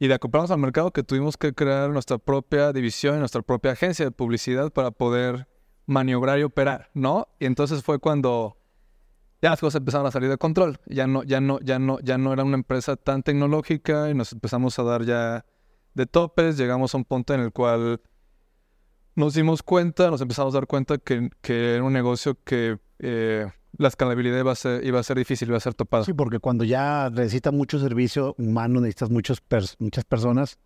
y 0.00 0.06
de 0.06 0.14
acoplarnos 0.14 0.52
al 0.52 0.58
mercado 0.58 0.92
que 0.92 1.02
tuvimos 1.02 1.36
que 1.36 1.52
crear 1.52 1.90
nuestra 1.90 2.18
propia 2.18 2.72
división, 2.72 3.16
y 3.16 3.18
nuestra 3.18 3.42
propia 3.42 3.72
agencia 3.72 4.04
de 4.04 4.12
publicidad 4.12 4.72
para 4.72 4.92
poder 4.92 5.48
maniobrar 5.86 6.38
y 6.38 6.44
operar, 6.44 6.90
¿no? 6.94 7.26
Y 7.40 7.46
entonces 7.46 7.82
fue 7.82 7.98
cuando 7.98 8.57
ya 9.40 9.50
las 9.50 9.60
cosas 9.60 9.78
empezaron 9.78 10.06
a 10.06 10.10
salir 10.10 10.28
de 10.28 10.38
control. 10.38 10.78
Ya 10.86 11.06
no, 11.06 11.22
ya 11.22 11.40
no, 11.40 11.60
ya 11.60 11.78
no, 11.78 12.00
ya 12.00 12.18
no 12.18 12.32
era 12.32 12.44
una 12.44 12.56
empresa 12.56 12.96
tan 12.96 13.22
tecnológica 13.22 14.10
y 14.10 14.14
nos 14.14 14.32
empezamos 14.32 14.78
a 14.78 14.82
dar 14.82 15.04
ya 15.04 15.44
de 15.94 16.06
topes. 16.06 16.56
Llegamos 16.56 16.94
a 16.94 16.98
un 16.98 17.04
punto 17.04 17.34
en 17.34 17.40
el 17.40 17.52
cual 17.52 18.00
nos 19.14 19.34
dimos 19.34 19.62
cuenta, 19.62 20.10
nos 20.10 20.20
empezamos 20.20 20.54
a 20.54 20.58
dar 20.58 20.66
cuenta 20.66 20.98
que, 20.98 21.30
que 21.40 21.74
era 21.74 21.84
un 21.84 21.92
negocio 21.92 22.38
que 22.44 22.78
eh, 23.00 23.50
la 23.76 23.88
escalabilidad 23.88 24.38
iba 24.38 24.52
a 24.52 24.54
ser, 24.54 24.84
iba 24.84 25.00
a 25.00 25.02
ser 25.02 25.18
difícil, 25.18 25.48
iba 25.48 25.56
a 25.56 25.60
ser 25.60 25.74
topada. 25.74 26.04
Sí, 26.04 26.12
porque 26.12 26.38
cuando 26.38 26.64
ya 26.64 27.10
necesitas 27.10 27.52
mucho 27.52 27.78
servicio 27.78 28.34
humano, 28.38 28.80
necesitas 28.80 29.10
muchos 29.10 29.42
pers- 29.42 29.76
muchas 29.78 30.04
personas, 30.04 30.58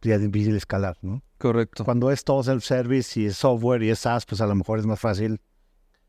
pues 0.00 0.10
ya 0.10 0.14
es 0.14 0.22
difícil 0.22 0.56
escalar, 0.56 0.96
¿no? 1.02 1.22
Correcto. 1.38 1.84
Cuando 1.84 2.10
es 2.10 2.24
todo 2.24 2.42
self-service 2.42 3.20
y 3.20 3.26
es 3.26 3.36
software 3.36 3.82
y 3.82 3.90
es 3.90 4.00
SaaS, 4.00 4.26
pues 4.26 4.40
a 4.40 4.46
lo 4.46 4.54
mejor 4.54 4.78
es 4.78 4.86
más 4.86 4.98
fácil 5.00 5.40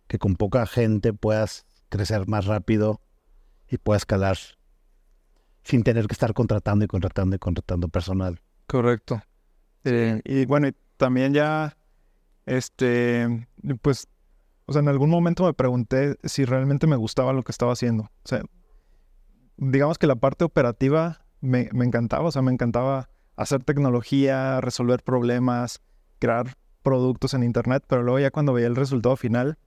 que 0.08 0.18
con 0.18 0.36
poca 0.36 0.66
gente 0.66 1.14
puedas 1.14 1.66
crecer 1.90 2.28
más 2.28 2.46
rápido 2.46 3.02
y 3.68 3.78
puedas 3.78 4.02
escalar 4.02 4.38
sin 5.64 5.84
tener 5.84 6.08
que 6.08 6.14
estar 6.14 6.34
contratando 6.34 6.86
y 6.86 6.88
contratando 6.88 7.36
y 7.36 7.40
contratando 7.40 7.90
personal. 7.90 8.42
Correcto. 8.68 9.22
Eh, 9.84 10.22
Y 10.24 10.46
bueno, 10.46 10.68
y 10.68 10.76
también 10.98 11.34
ya, 11.34 11.78
este, 12.46 13.48
pues, 13.82 14.08
o 14.66 14.74
sea, 14.74 14.82
en 14.82 14.88
algún 14.88 15.10
momento 15.10 15.44
me 15.46 15.54
pregunté 15.54 16.18
si 16.24 16.46
realmente 16.46 16.88
me 16.88 16.96
gustaba 16.96 17.34
lo 17.34 17.44
que 17.44 17.52
estaba 17.52 17.74
haciendo. 17.74 18.04
O 18.04 18.28
sea, 18.28 18.44
digamos 19.58 19.98
que 19.98 20.08
la 20.08 20.16
parte 20.16 20.46
operativa 20.46 21.26
me, 21.42 21.70
me 21.74 21.86
encantaba, 21.86 22.26
o 22.26 22.32
sea, 22.32 22.42
me 22.42 22.52
encantaba 22.52 23.10
hacer 23.36 23.64
tecnología, 23.64 24.62
resolver 24.62 25.04
problemas, 25.04 25.82
crear 26.20 26.56
productos 26.84 27.34
en 27.34 27.44
Internet, 27.44 27.84
pero 27.88 28.04
luego 28.04 28.20
ya 28.20 28.32
cuando 28.32 28.54
veía 28.54 28.68
el 28.68 28.76
resultado 28.76 29.16
final, 29.16 29.58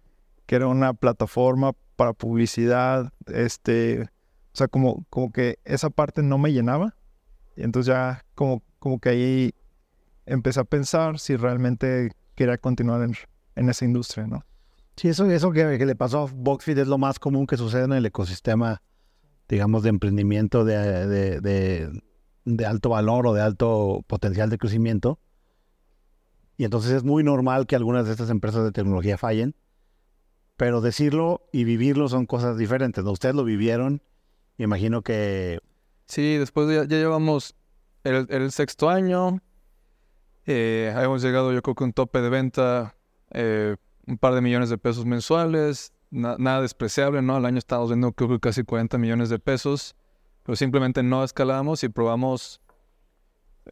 que 0.52 0.56
era 0.56 0.66
una 0.66 0.92
plataforma 0.92 1.72
para 1.96 2.12
publicidad, 2.12 3.10
este, 3.28 4.02
o 4.02 4.06
sea, 4.52 4.68
como, 4.68 5.06
como 5.08 5.32
que 5.32 5.58
esa 5.64 5.88
parte 5.88 6.22
no 6.22 6.36
me 6.36 6.52
llenaba. 6.52 6.94
Y 7.56 7.62
entonces 7.62 7.86
ya 7.86 8.22
como, 8.34 8.62
como 8.78 8.98
que 8.98 9.08
ahí 9.08 9.54
empecé 10.26 10.60
a 10.60 10.64
pensar 10.64 11.18
si 11.18 11.36
realmente 11.36 12.10
quería 12.34 12.58
continuar 12.58 13.00
en, 13.00 13.14
en 13.56 13.70
esa 13.70 13.86
industria, 13.86 14.26
¿no? 14.26 14.44
Sí, 14.94 15.08
eso, 15.08 15.24
eso 15.24 15.52
que, 15.52 15.78
que 15.78 15.86
le 15.86 15.96
pasó 15.96 16.24
a 16.24 16.30
Boxfit 16.30 16.76
es 16.76 16.86
lo 16.86 16.98
más 16.98 17.18
común 17.18 17.46
que 17.46 17.56
sucede 17.56 17.84
en 17.84 17.94
el 17.94 18.04
ecosistema, 18.04 18.82
digamos, 19.48 19.82
de 19.84 19.88
emprendimiento 19.88 20.66
de, 20.66 21.06
de- 21.06 21.40
de- 21.40 22.02
de 22.44 22.66
alto 22.66 22.90
valor 22.90 23.26
o 23.26 23.32
de 23.32 23.40
alto 23.40 24.04
potencial 24.06 24.50
de 24.50 24.58
crecimiento. 24.58 25.18
Y 26.58 26.64
entonces 26.64 26.92
es 26.92 27.04
muy 27.04 27.24
normal 27.24 27.66
que 27.66 27.74
algunas 27.74 28.04
de 28.04 28.10
estas 28.12 28.28
empresas 28.28 28.64
de 28.64 28.72
tecnología 28.72 29.16
fallen, 29.16 29.54
pero 30.62 30.80
decirlo 30.80 31.48
y 31.50 31.64
vivirlo 31.64 32.08
son 32.08 32.24
cosas 32.24 32.56
diferentes. 32.56 33.04
Ustedes 33.04 33.34
lo 33.34 33.42
vivieron, 33.42 34.00
me 34.58 34.66
imagino 34.66 35.02
que 35.02 35.58
Sí, 36.06 36.36
después 36.36 36.72
ya, 36.72 36.84
llevamos 36.84 37.56
el, 38.04 38.52
sexto 38.52 38.88
año. 38.88 39.40
Eh, 40.46 40.94
hemos 40.96 41.20
llegado 41.20 41.52
yo 41.52 41.62
creo 41.62 41.74
que 41.74 41.82
un 41.82 41.92
tope 41.92 42.20
de 42.20 42.28
venta, 42.28 42.94
eh, 43.32 43.74
un 44.06 44.18
par 44.18 44.36
de 44.36 44.40
millones 44.40 44.70
de 44.70 44.78
pesos 44.78 45.04
mensuales. 45.04 45.92
nada 46.10 46.62
despreciable, 46.62 47.22
¿no? 47.22 47.34
Al 47.34 47.44
año 47.44 47.58
estábamos 47.58 47.90
vendiendo 47.90 48.12
creo 48.12 48.28
que 48.28 48.38
casi 48.38 48.62
40 48.62 48.98
millones 48.98 49.30
de 49.30 49.40
pesos, 49.40 49.96
pero 50.44 50.54
simplemente 50.54 51.02
no 51.02 51.24
escalamos 51.24 51.82
y 51.82 51.88
probamos 51.88 52.60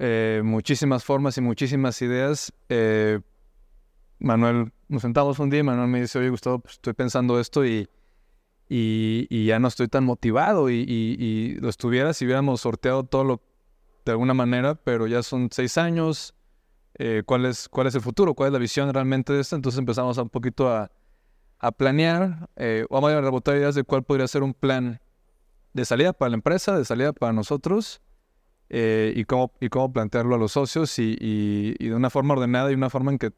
eh, 0.01 0.43
muchísimas 0.45 1.05
formas 1.05 1.39
y 1.39 1.41
muchísimas 1.41 2.03
ideas. 2.03 2.53
Eh, 2.69 3.21
Manuel, 4.21 4.73
nos 4.89 5.03
sentamos 5.03 5.39
un 5.39 5.51
día 5.51 5.61
y 5.61 5.63
Manuel 5.63 5.89
me 5.89 6.01
dice, 6.01 6.19
oye 6.19 6.29
Gustavo, 6.29 6.61
pues 6.61 6.75
estoy 6.75 6.93
pensando 6.93 7.41
esto 7.41 7.65
y, 7.65 7.89
y, 8.69 9.47
ya 9.47 9.59
no 9.59 9.69
estoy 9.69 9.89
tan 9.89 10.05
motivado 10.05 10.71
y, 10.71 10.85
y, 10.87 11.55
lo 11.61 11.69
estuviera 11.69 12.13
si 12.13 12.27
hubiéramos 12.27 12.61
sorteado 12.61 13.05
todo 13.05 13.25
lo 13.25 13.43
de 14.05 14.13
alguna 14.13 14.35
manera, 14.35 14.75
pero 14.75 15.07
ya 15.07 15.23
son 15.23 15.49
seis 15.51 15.79
años, 15.79 16.35
eh, 16.99 17.23
¿cuál, 17.27 17.47
es, 17.47 17.69
¿cuál 17.69 17.87
es 17.87 17.95
el 17.95 18.01
futuro? 18.01 18.35
¿Cuál 18.35 18.49
es 18.49 18.53
la 18.53 18.59
visión 18.59 18.93
realmente 18.93 19.33
de 19.33 19.41
esto? 19.41 19.57
Entonces 19.57 19.79
empezamos 19.79 20.19
a 20.19 20.23
un 20.23 20.31
poquito 20.31 20.69
a, 20.69 20.91
a 21.59 21.73
planear, 21.73 22.49
eh, 22.57 22.87
vamos 22.91 23.11
a 23.11 23.21
rebotar 23.21 23.57
ideas 23.57 23.75
de 23.75 23.85
cuál 23.85 24.03
podría 24.03 24.29
ser 24.29 24.43
un 24.43 24.55
plan 24.55 25.01
de 25.73 25.85
salida 25.85 26.13
para 26.13 26.31
la 26.31 26.37
empresa, 26.37 26.77
de 26.77 26.85
salida 26.85 27.13
para 27.13 27.33
nosotros, 27.33 28.01
eh, 28.69 29.13
y, 29.17 29.25
cómo, 29.25 29.53
y 29.61 29.69
cómo 29.69 29.93
plantearlo 29.93 30.35
a 30.35 30.39
los 30.39 30.53
socios 30.53 30.99
y, 30.99 31.17
y, 31.21 31.89
de 31.89 31.95
una 31.95 32.09
forma 32.09 32.35
ordenada 32.35 32.71
y 32.71 32.75
una 32.75 32.89
forma 32.89 33.11
en 33.11 33.19
que 33.19 33.33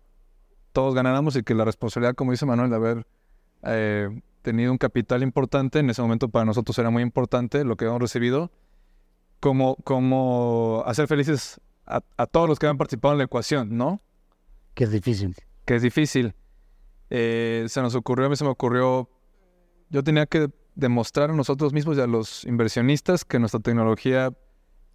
todos 0.73 0.95
ganáramos 0.95 1.37
y 1.37 1.43
que 1.43 1.55
la 1.55 1.65
responsabilidad, 1.65 2.15
como 2.15 2.33
dice 2.33 2.47
Manuel, 2.47 2.71
de 2.71 2.77
haber 2.77 3.07
eh, 3.65 4.09
tenido 4.43 4.73
un 4.73 4.79
capital 4.79 5.23
importante, 5.23 5.79
en 5.79 5.91
ese 5.91 6.03
momento 6.03 6.29
para 6.29 6.45
nosotros 6.45 6.79
era 6.79 6.91
muy 6.91 7.03
importante 7.03 7.65
lo 7.65 7.77
que 7.77 7.85
hemos 7.85 8.01
recibido, 8.01 8.51
como, 9.41 9.77
como 9.85 10.83
hacer 10.87 11.07
felices 11.07 11.61
a, 11.87 12.01
a 12.17 12.27
todos 12.27 12.49
los 12.49 12.59
que 12.59 12.67
han 12.67 12.79
participado 12.79 13.15
en 13.15 13.19
la 13.19 13.25
ecuación, 13.25 13.77
¿no? 13.77 14.01
Que 14.75 14.85
es 14.85 14.91
difícil. 14.91 15.37
Que 15.65 15.77
es 15.77 15.83
difícil. 15.83 16.35
Eh, 17.11 17.67
se 17.69 17.83
nos 17.83 17.95
ocurrió, 17.95 18.27
a 18.27 18.31
mí 18.31 18.37
se 18.37 18.45
me 18.45 18.49
ocurrió, 18.51 19.11
yo 19.91 20.03
tenía 20.03 20.25
que 20.25 20.49
demostrar 20.75 21.31
a 21.31 21.35
nosotros 21.35 21.75
mismos 21.75 21.99
y 21.99 22.01
a 22.01 22.07
los 22.07 22.45
inversionistas 22.45 23.27
que 23.27 23.39
nuestra 23.39 23.61
tecnología 23.61 24.33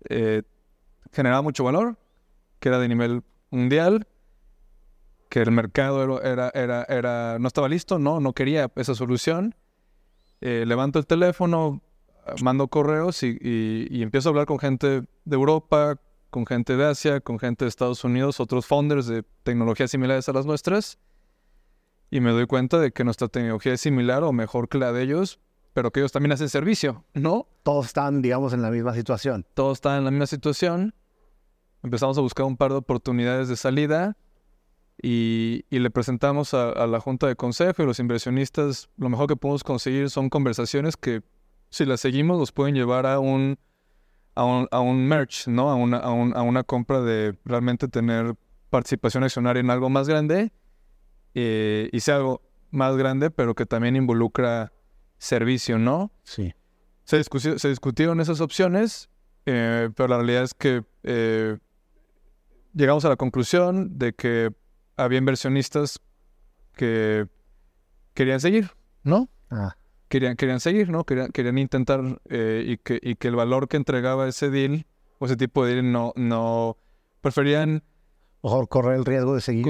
eh, 0.09 0.41
generaba 1.11 1.43
mucho 1.43 1.63
valor, 1.63 1.95
que 2.59 2.69
era 2.69 2.79
de 2.79 2.87
nivel 2.87 3.23
mundial, 3.51 4.07
que 5.29 5.41
el 5.41 5.51
mercado 5.51 6.21
era, 6.21 6.49
era, 6.53 6.83
era, 6.83 7.37
no 7.39 7.47
estaba 7.47 7.69
listo, 7.69 7.99
no, 7.99 8.19
no 8.19 8.33
quería 8.33 8.71
esa 8.75 8.95
solución. 8.95 9.55
Eh, 10.41 10.65
levanto 10.65 10.99
el 10.99 11.05
teléfono, 11.05 11.81
mando 12.41 12.67
correos 12.67 13.23
y, 13.23 13.37
y, 13.41 14.01
empiezo 14.01 14.29
a 14.29 14.31
hablar 14.31 14.45
con 14.45 14.59
gente 14.59 15.03
de 15.25 15.35
Europa, 15.35 15.99
con 16.29 16.45
gente 16.45 16.77
de 16.77 16.85
Asia, 16.85 17.21
con 17.21 17.39
gente 17.39 17.65
de 17.65 17.69
Estados 17.69 18.03
Unidos, 18.03 18.39
otros 18.39 18.65
founders 18.65 19.07
de 19.07 19.23
tecnologías 19.43 19.91
similares 19.91 20.29
a 20.29 20.33
las 20.33 20.45
nuestras. 20.45 20.99
Y 22.09 22.21
me 22.21 22.31
doy 22.31 22.45
cuenta 22.45 22.79
de 22.79 22.91
que 22.91 23.03
nuestra 23.03 23.27
tecnología 23.27 23.73
es 23.73 23.81
similar 23.81 24.23
o 24.23 24.31
mejor 24.31 24.69
que 24.69 24.77
la 24.77 24.93
de 24.93 25.03
ellos, 25.03 25.39
pero 25.73 25.91
que 25.91 25.99
ellos 25.99 26.11
también 26.11 26.31
hacen 26.31 26.49
servicio, 26.49 27.03
¿no? 27.13 27.47
Todos 27.63 27.87
están, 27.87 28.21
digamos, 28.21 28.53
en 28.53 28.61
la 28.61 28.71
misma 28.71 28.93
situación. 28.93 29.45
Todos 29.53 29.77
están 29.77 29.97
en 29.97 30.05
la 30.05 30.11
misma 30.11 30.27
situación. 30.27 30.93
Empezamos 31.83 32.17
a 32.17 32.21
buscar 32.21 32.45
un 32.45 32.57
par 32.57 32.71
de 32.71 32.77
oportunidades 32.77 33.49
de 33.49 33.55
salida 33.57 34.17
y, 35.01 35.63
le 35.69 35.89
presentamos 35.91 36.53
a, 36.53 36.87
la 36.87 36.99
junta 36.99 37.27
de 37.27 37.35
consejo 37.35 37.83
y 37.83 37.85
los 37.85 37.99
inversionistas. 37.99 38.89
Lo 38.97 39.09
mejor 39.09 39.27
que 39.27 39.35
podemos 39.35 39.63
conseguir 39.63 40.09
son 40.09 40.29
conversaciones 40.29 40.97
que, 40.97 41.21
si 41.69 41.85
las 41.85 42.01
seguimos, 42.01 42.37
nos 42.39 42.51
pueden 42.51 42.75
llevar 42.75 43.05
a 43.05 43.19
un, 43.19 43.59
a 44.35 44.43
un, 44.43 44.67
a 44.71 44.79
un 44.79 45.07
merge, 45.07 45.51
¿no? 45.51 45.69
A 45.69 45.75
una, 45.75 45.97
a, 45.97 46.09
a 46.09 46.41
una 46.41 46.63
compra 46.63 47.01
de 47.01 47.37
realmente 47.45 47.87
tener 47.87 48.35
participación 48.69 49.23
accionaria 49.23 49.59
en 49.61 49.69
algo 49.69 49.89
más 49.89 50.07
grande 50.07 50.51
eh, 51.39 51.89
y 51.91 51.99
sea 51.99 52.15
algo 52.15 52.41
más 52.71 52.97
grande, 52.97 53.29
pero 53.29 53.55
que 53.55 53.65
también 53.65 53.95
involucra 53.95 54.73
servicio, 55.19 55.77
¿no? 55.77 56.11
Sí. 56.23 56.53
Se, 57.03 57.23
se 57.23 57.69
discutieron 57.69 58.19
esas 58.19 58.41
opciones, 58.41 59.09
eh, 59.45 59.89
pero 59.95 60.09
la 60.09 60.17
realidad 60.17 60.43
es 60.43 60.53
que 60.53 60.83
eh, 61.03 61.57
llegamos 62.73 63.05
a 63.05 63.09
la 63.09 63.15
conclusión 63.15 63.97
de 63.97 64.13
que 64.13 64.51
había 64.97 65.19
inversionistas 65.19 65.99
que 66.73 67.27
querían 68.13 68.39
seguir, 68.39 68.71
¿no? 69.03 69.29
Ah. 69.49 69.75
Querían, 70.09 70.35
querían 70.35 70.59
seguir, 70.59 70.89
¿no? 70.89 71.03
Querían, 71.03 71.31
querían 71.31 71.57
intentar 71.57 72.21
eh, 72.29 72.63
y, 72.65 72.77
que, 72.77 72.99
y 73.01 73.15
que 73.15 73.27
el 73.27 73.35
valor 73.35 73.67
que 73.67 73.77
entregaba 73.77 74.27
ese 74.27 74.49
deal 74.49 74.85
o 75.19 75.25
ese 75.25 75.37
tipo 75.37 75.65
de 75.65 75.75
deal 75.75 75.91
no, 75.91 76.13
no 76.15 76.77
preferían 77.21 77.83
mejor 78.43 78.67
correr 78.69 78.95
el 78.95 79.05
riesgo 79.05 79.35
de 79.35 79.41
seguir. 79.41 79.65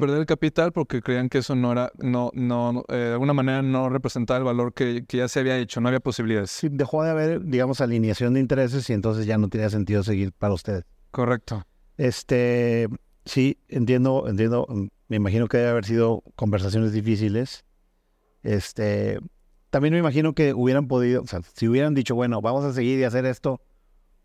perder 0.00 0.18
el 0.18 0.26
capital 0.26 0.72
porque 0.72 1.02
creían 1.02 1.28
que 1.28 1.38
eso 1.38 1.54
no 1.54 1.72
era, 1.72 1.90
no, 1.98 2.30
no, 2.34 2.84
eh, 2.88 2.96
de 2.96 3.12
alguna 3.12 3.32
manera 3.32 3.62
no 3.62 3.88
representaba 3.88 4.38
el 4.38 4.44
valor 4.44 4.72
que, 4.72 5.04
ya 5.08 5.28
se 5.28 5.40
había 5.40 5.58
hecho, 5.58 5.80
no 5.80 5.88
había 5.88 6.00
posibilidades. 6.00 6.50
Sí, 6.50 6.68
dejó 6.70 7.02
de 7.02 7.10
haber, 7.10 7.44
digamos, 7.44 7.80
alineación 7.80 8.34
de 8.34 8.40
intereses 8.40 8.88
y 8.90 8.92
entonces 8.92 9.26
ya 9.26 9.38
no 9.38 9.48
tenía 9.48 9.70
sentido 9.70 10.02
seguir 10.02 10.32
para 10.32 10.54
ustedes. 10.54 10.84
Correcto. 11.10 11.66
Este, 11.96 12.88
sí, 13.24 13.58
entiendo, 13.68 14.26
entiendo, 14.28 14.66
me 15.08 15.16
imagino 15.16 15.48
que 15.48 15.58
debe 15.58 15.70
haber 15.70 15.84
sido 15.84 16.22
conversaciones 16.36 16.92
difíciles. 16.92 17.64
Este, 18.42 19.18
también 19.70 19.94
me 19.94 20.00
imagino 20.00 20.34
que 20.34 20.54
hubieran 20.54 20.88
podido, 20.88 21.22
o 21.22 21.26
sea, 21.26 21.40
si 21.42 21.68
hubieran 21.68 21.94
dicho, 21.94 22.14
bueno, 22.14 22.40
vamos 22.40 22.64
a 22.64 22.72
seguir 22.72 22.98
y 22.98 23.04
hacer 23.04 23.26
esto, 23.26 23.60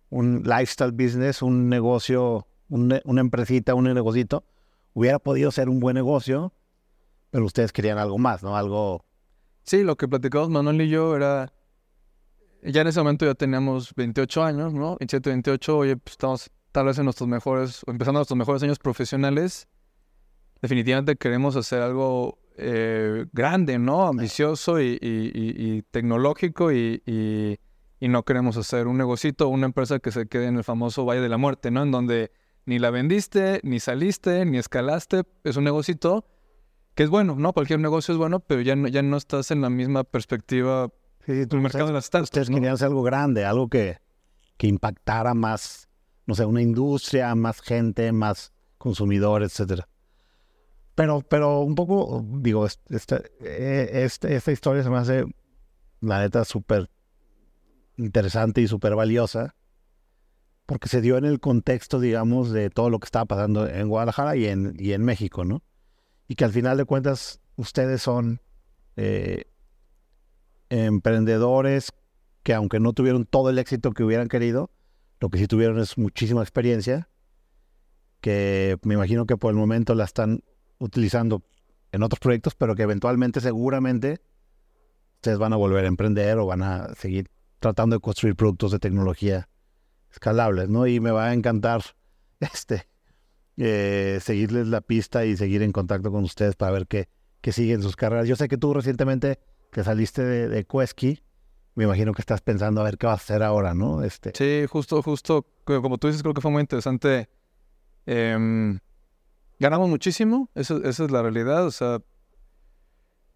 un 0.09 0.43
lifestyle 0.43 0.91
business, 0.91 1.41
un 1.41 1.69
negocio 1.69 2.45
una 2.69 3.21
empresita, 3.21 3.73
un 3.73 3.85
negocito, 3.85 4.43
hubiera 4.93 5.19
podido 5.19 5.51
ser 5.51 5.69
un 5.69 5.79
buen 5.79 5.95
negocio, 5.95 6.53
pero 7.31 7.45
ustedes 7.45 7.71
querían 7.71 7.97
algo 7.97 8.17
más, 8.17 8.43
¿no? 8.43 8.55
Algo... 8.55 9.05
Sí, 9.63 9.83
lo 9.83 9.97
que 9.97 10.07
platicamos 10.07 10.49
Manuel 10.49 10.81
y 10.81 10.89
yo 10.89 11.15
era... 11.15 11.51
Ya 12.61 12.81
en 12.81 12.87
ese 12.87 12.99
momento 12.99 13.25
ya 13.25 13.35
teníamos 13.35 13.93
28 13.95 14.43
años, 14.43 14.73
¿no? 14.73 14.97
27, 14.99 15.29
28, 15.29 15.77
oye, 15.77 15.97
pues 15.97 16.11
estamos 16.11 16.51
tal 16.71 16.85
vez 16.85 16.97
en 16.97 17.05
nuestros 17.05 17.27
mejores, 17.27 17.83
o 17.85 17.91
empezando 17.91 18.19
nuestros 18.19 18.37
mejores 18.37 18.63
años 18.63 18.79
profesionales. 18.79 19.67
Definitivamente 20.61 21.15
queremos 21.15 21.55
hacer 21.55 21.81
algo 21.81 22.39
eh, 22.57 23.25
grande, 23.31 23.79
¿no? 23.79 24.07
Ambicioso 24.07 24.81
y, 24.81 25.83
tecnológico 25.91 26.71
y, 26.71 27.01
y, 27.05 28.07
no 28.07 28.23
queremos 28.23 28.57
hacer 28.57 28.87
un 28.87 28.97
negocito 28.97 29.47
o 29.47 29.49
una 29.49 29.65
empresa 29.65 29.99
que 29.99 30.11
se 30.11 30.27
quede 30.27 30.47
en 30.47 30.57
el 30.57 30.63
famoso 30.63 31.05
Valle 31.05 31.21
de 31.21 31.29
la 31.29 31.37
Muerte, 31.37 31.71
¿no? 31.71 31.83
En 31.83 31.91
donde 31.91 32.31
ni 32.65 32.79
la 32.79 32.91
vendiste, 32.91 33.61
ni 33.63 33.79
saliste, 33.79 34.45
ni 34.45 34.57
escalaste. 34.57 35.23
Es 35.43 35.57
un 35.57 35.63
negocito 35.63 36.25
que 36.95 37.03
es 37.03 37.09
bueno, 37.09 37.35
¿no? 37.35 37.53
Cualquier 37.53 37.79
negocio 37.79 38.13
es 38.13 38.17
bueno, 38.17 38.41
pero 38.41 38.61
ya 38.61 38.75
no, 38.75 38.87
ya 38.87 39.01
no 39.01 39.17
estás 39.17 39.51
en 39.51 39.61
la 39.61 39.69
misma 39.69 40.03
perspectiva 40.03 40.89
sí, 41.25 41.43
sí, 41.49 41.57
mercado 41.57 41.87
de 41.87 41.93
las 41.93 42.05
startups. 42.05 42.27
Ustedes 42.27 42.49
querían 42.49 42.73
hacer 42.73 42.87
algo 42.87 43.03
grande, 43.03 43.45
algo 43.45 43.69
que, 43.69 43.97
que 44.57 44.67
impactara 44.67 45.33
más, 45.33 45.88
no 46.29 46.35
sé, 46.35 46.45
una 46.45 46.61
industria, 46.61 47.33
más 47.33 47.59
gente, 47.59 48.11
más 48.11 48.53
consumidores, 48.77 49.51
etcétera. 49.51 49.89
Pero, 50.93 51.21
pero 51.21 51.61
un 51.61 51.73
poco, 51.73 52.23
digo, 52.23 52.67
esta, 52.67 53.23
e, 53.41 54.03
esta, 54.03 54.29
esta 54.29 54.51
historia 54.51 54.83
se 54.83 54.91
me 54.91 54.97
hace, 54.97 55.25
la 56.01 56.19
neta, 56.19 56.45
súper 56.45 56.87
interesante 57.97 58.61
y 58.61 58.67
súper 58.67 58.93
valiosa 58.95 59.55
porque 60.67 60.87
se 60.87 61.01
dio 61.01 61.17
en 61.17 61.25
el 61.25 61.39
contexto, 61.39 61.99
digamos, 61.99 62.51
de 62.51 62.69
todo 62.69 62.91
lo 62.91 62.99
que 62.99 63.05
estaba 63.05 63.25
pasando 63.25 63.67
en 63.67 63.87
Guadalajara 63.89 64.35
y 64.35 64.45
en, 64.45 64.75
y 64.77 64.93
en 64.93 65.03
México, 65.03 65.45
¿no? 65.45 65.63
Y 66.27 66.35
que 66.35 66.45
al 66.45 66.51
final 66.51 66.77
de 66.77 66.85
cuentas 66.85 67.41
ustedes 67.55 68.03
son 68.03 68.39
eh, 68.97 69.45
emprendedores 70.69 71.91
que 72.43 72.53
aunque 72.53 72.79
no 72.79 72.93
tuvieron 72.93 73.25
todo 73.25 73.49
el 73.49 73.57
éxito 73.57 73.93
que 73.93 74.03
hubieran 74.03 74.27
querido, 74.27 74.69
lo 75.19 75.29
que 75.29 75.37
sí 75.37 75.47
tuvieron 75.47 75.79
es 75.79 75.97
muchísima 75.97 76.41
experiencia, 76.41 77.09
que 78.21 78.77
me 78.83 78.93
imagino 78.93 79.25
que 79.25 79.37
por 79.37 79.51
el 79.51 79.57
momento 79.57 79.95
la 79.95 80.05
están 80.05 80.43
utilizando 80.77 81.43
en 81.91 82.03
otros 82.03 82.19
proyectos, 82.19 82.55
pero 82.55 82.75
que 82.75 82.83
eventualmente 82.83 83.41
seguramente 83.41 84.21
ustedes 85.15 85.37
van 85.37 85.53
a 85.53 85.57
volver 85.57 85.85
a 85.85 85.87
emprender 85.87 86.37
o 86.37 86.45
van 86.45 86.63
a 86.63 86.93
seguir 86.95 87.29
tratando 87.59 87.97
de 87.97 87.99
construir 87.99 88.35
productos 88.35 88.71
de 88.71 88.79
tecnología 88.79 89.49
escalables, 90.11 90.69
¿no? 90.69 90.87
Y 90.87 90.99
me 90.99 91.11
va 91.11 91.27
a 91.27 91.33
encantar 91.33 91.83
este 92.39 92.87
eh, 93.57 94.19
seguirles 94.21 94.67
la 94.67 94.79
pista 94.79 95.25
y 95.25 95.35
seguir 95.35 95.61
en 95.63 95.73
contacto 95.73 96.11
con 96.11 96.23
ustedes 96.23 96.55
para 96.55 96.71
ver 96.71 96.87
qué, 96.87 97.09
qué 97.41 97.51
siguen 97.51 97.81
sus 97.81 97.97
carreras. 97.97 98.27
Yo 98.27 98.37
sé 98.37 98.47
que 98.47 98.57
tú 98.57 98.73
recientemente 98.73 99.39
que 99.71 99.83
saliste 99.83 100.23
de, 100.23 100.47
de 100.47 100.65
me 101.79 101.85
imagino 101.85 102.13
que 102.13 102.21
estás 102.21 102.41
pensando 102.41 102.81
a 102.81 102.83
ver 102.83 102.97
qué 102.97 103.07
vas 103.07 103.21
a 103.21 103.23
hacer 103.23 103.41
ahora, 103.41 103.73
¿no? 103.73 104.03
Este... 104.03 104.33
Sí, 104.35 104.67
justo, 104.69 105.01
justo, 105.01 105.45
como 105.63 105.97
tú 105.97 106.07
dices, 106.07 106.21
creo 106.21 106.33
que 106.33 106.41
fue 106.41 106.51
muy 106.51 106.59
interesante. 106.59 107.29
Em, 108.05 108.79
ganamos 109.59 109.87
muchísimo, 109.87 110.49
esa 110.55 110.75
es 110.83 110.99
la 110.99 111.21
realidad, 111.21 111.65
o 111.65 111.71
sea, 111.71 112.01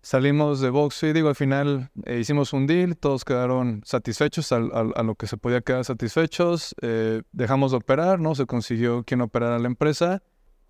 Salimos 0.02 0.60
de 0.60 0.70
Vox 0.70 1.02
y 1.04 1.14
digo, 1.14 1.30
al 1.30 1.36
final 1.36 1.90
eh, 2.04 2.20
hicimos 2.20 2.52
un 2.52 2.68
deal, 2.68 2.98
todos 2.98 3.24
quedaron 3.24 3.82
satisfechos 3.86 4.52
a, 4.52 4.60
lo 4.60 5.16
que 5.16 5.28
se 5.28 5.38
podía 5.38 5.62
quedar 5.62 5.86
satisfechos, 5.86 6.76
eh, 6.82 7.22
dejamos 7.32 7.72
de 7.72 7.78
operar, 7.78 8.20
¿no? 8.20 8.36
Se 8.36 8.46
consiguió 8.46 9.06
quien 9.06 9.22
operara 9.22 9.58
la 9.60 9.68
empresa 9.68 10.22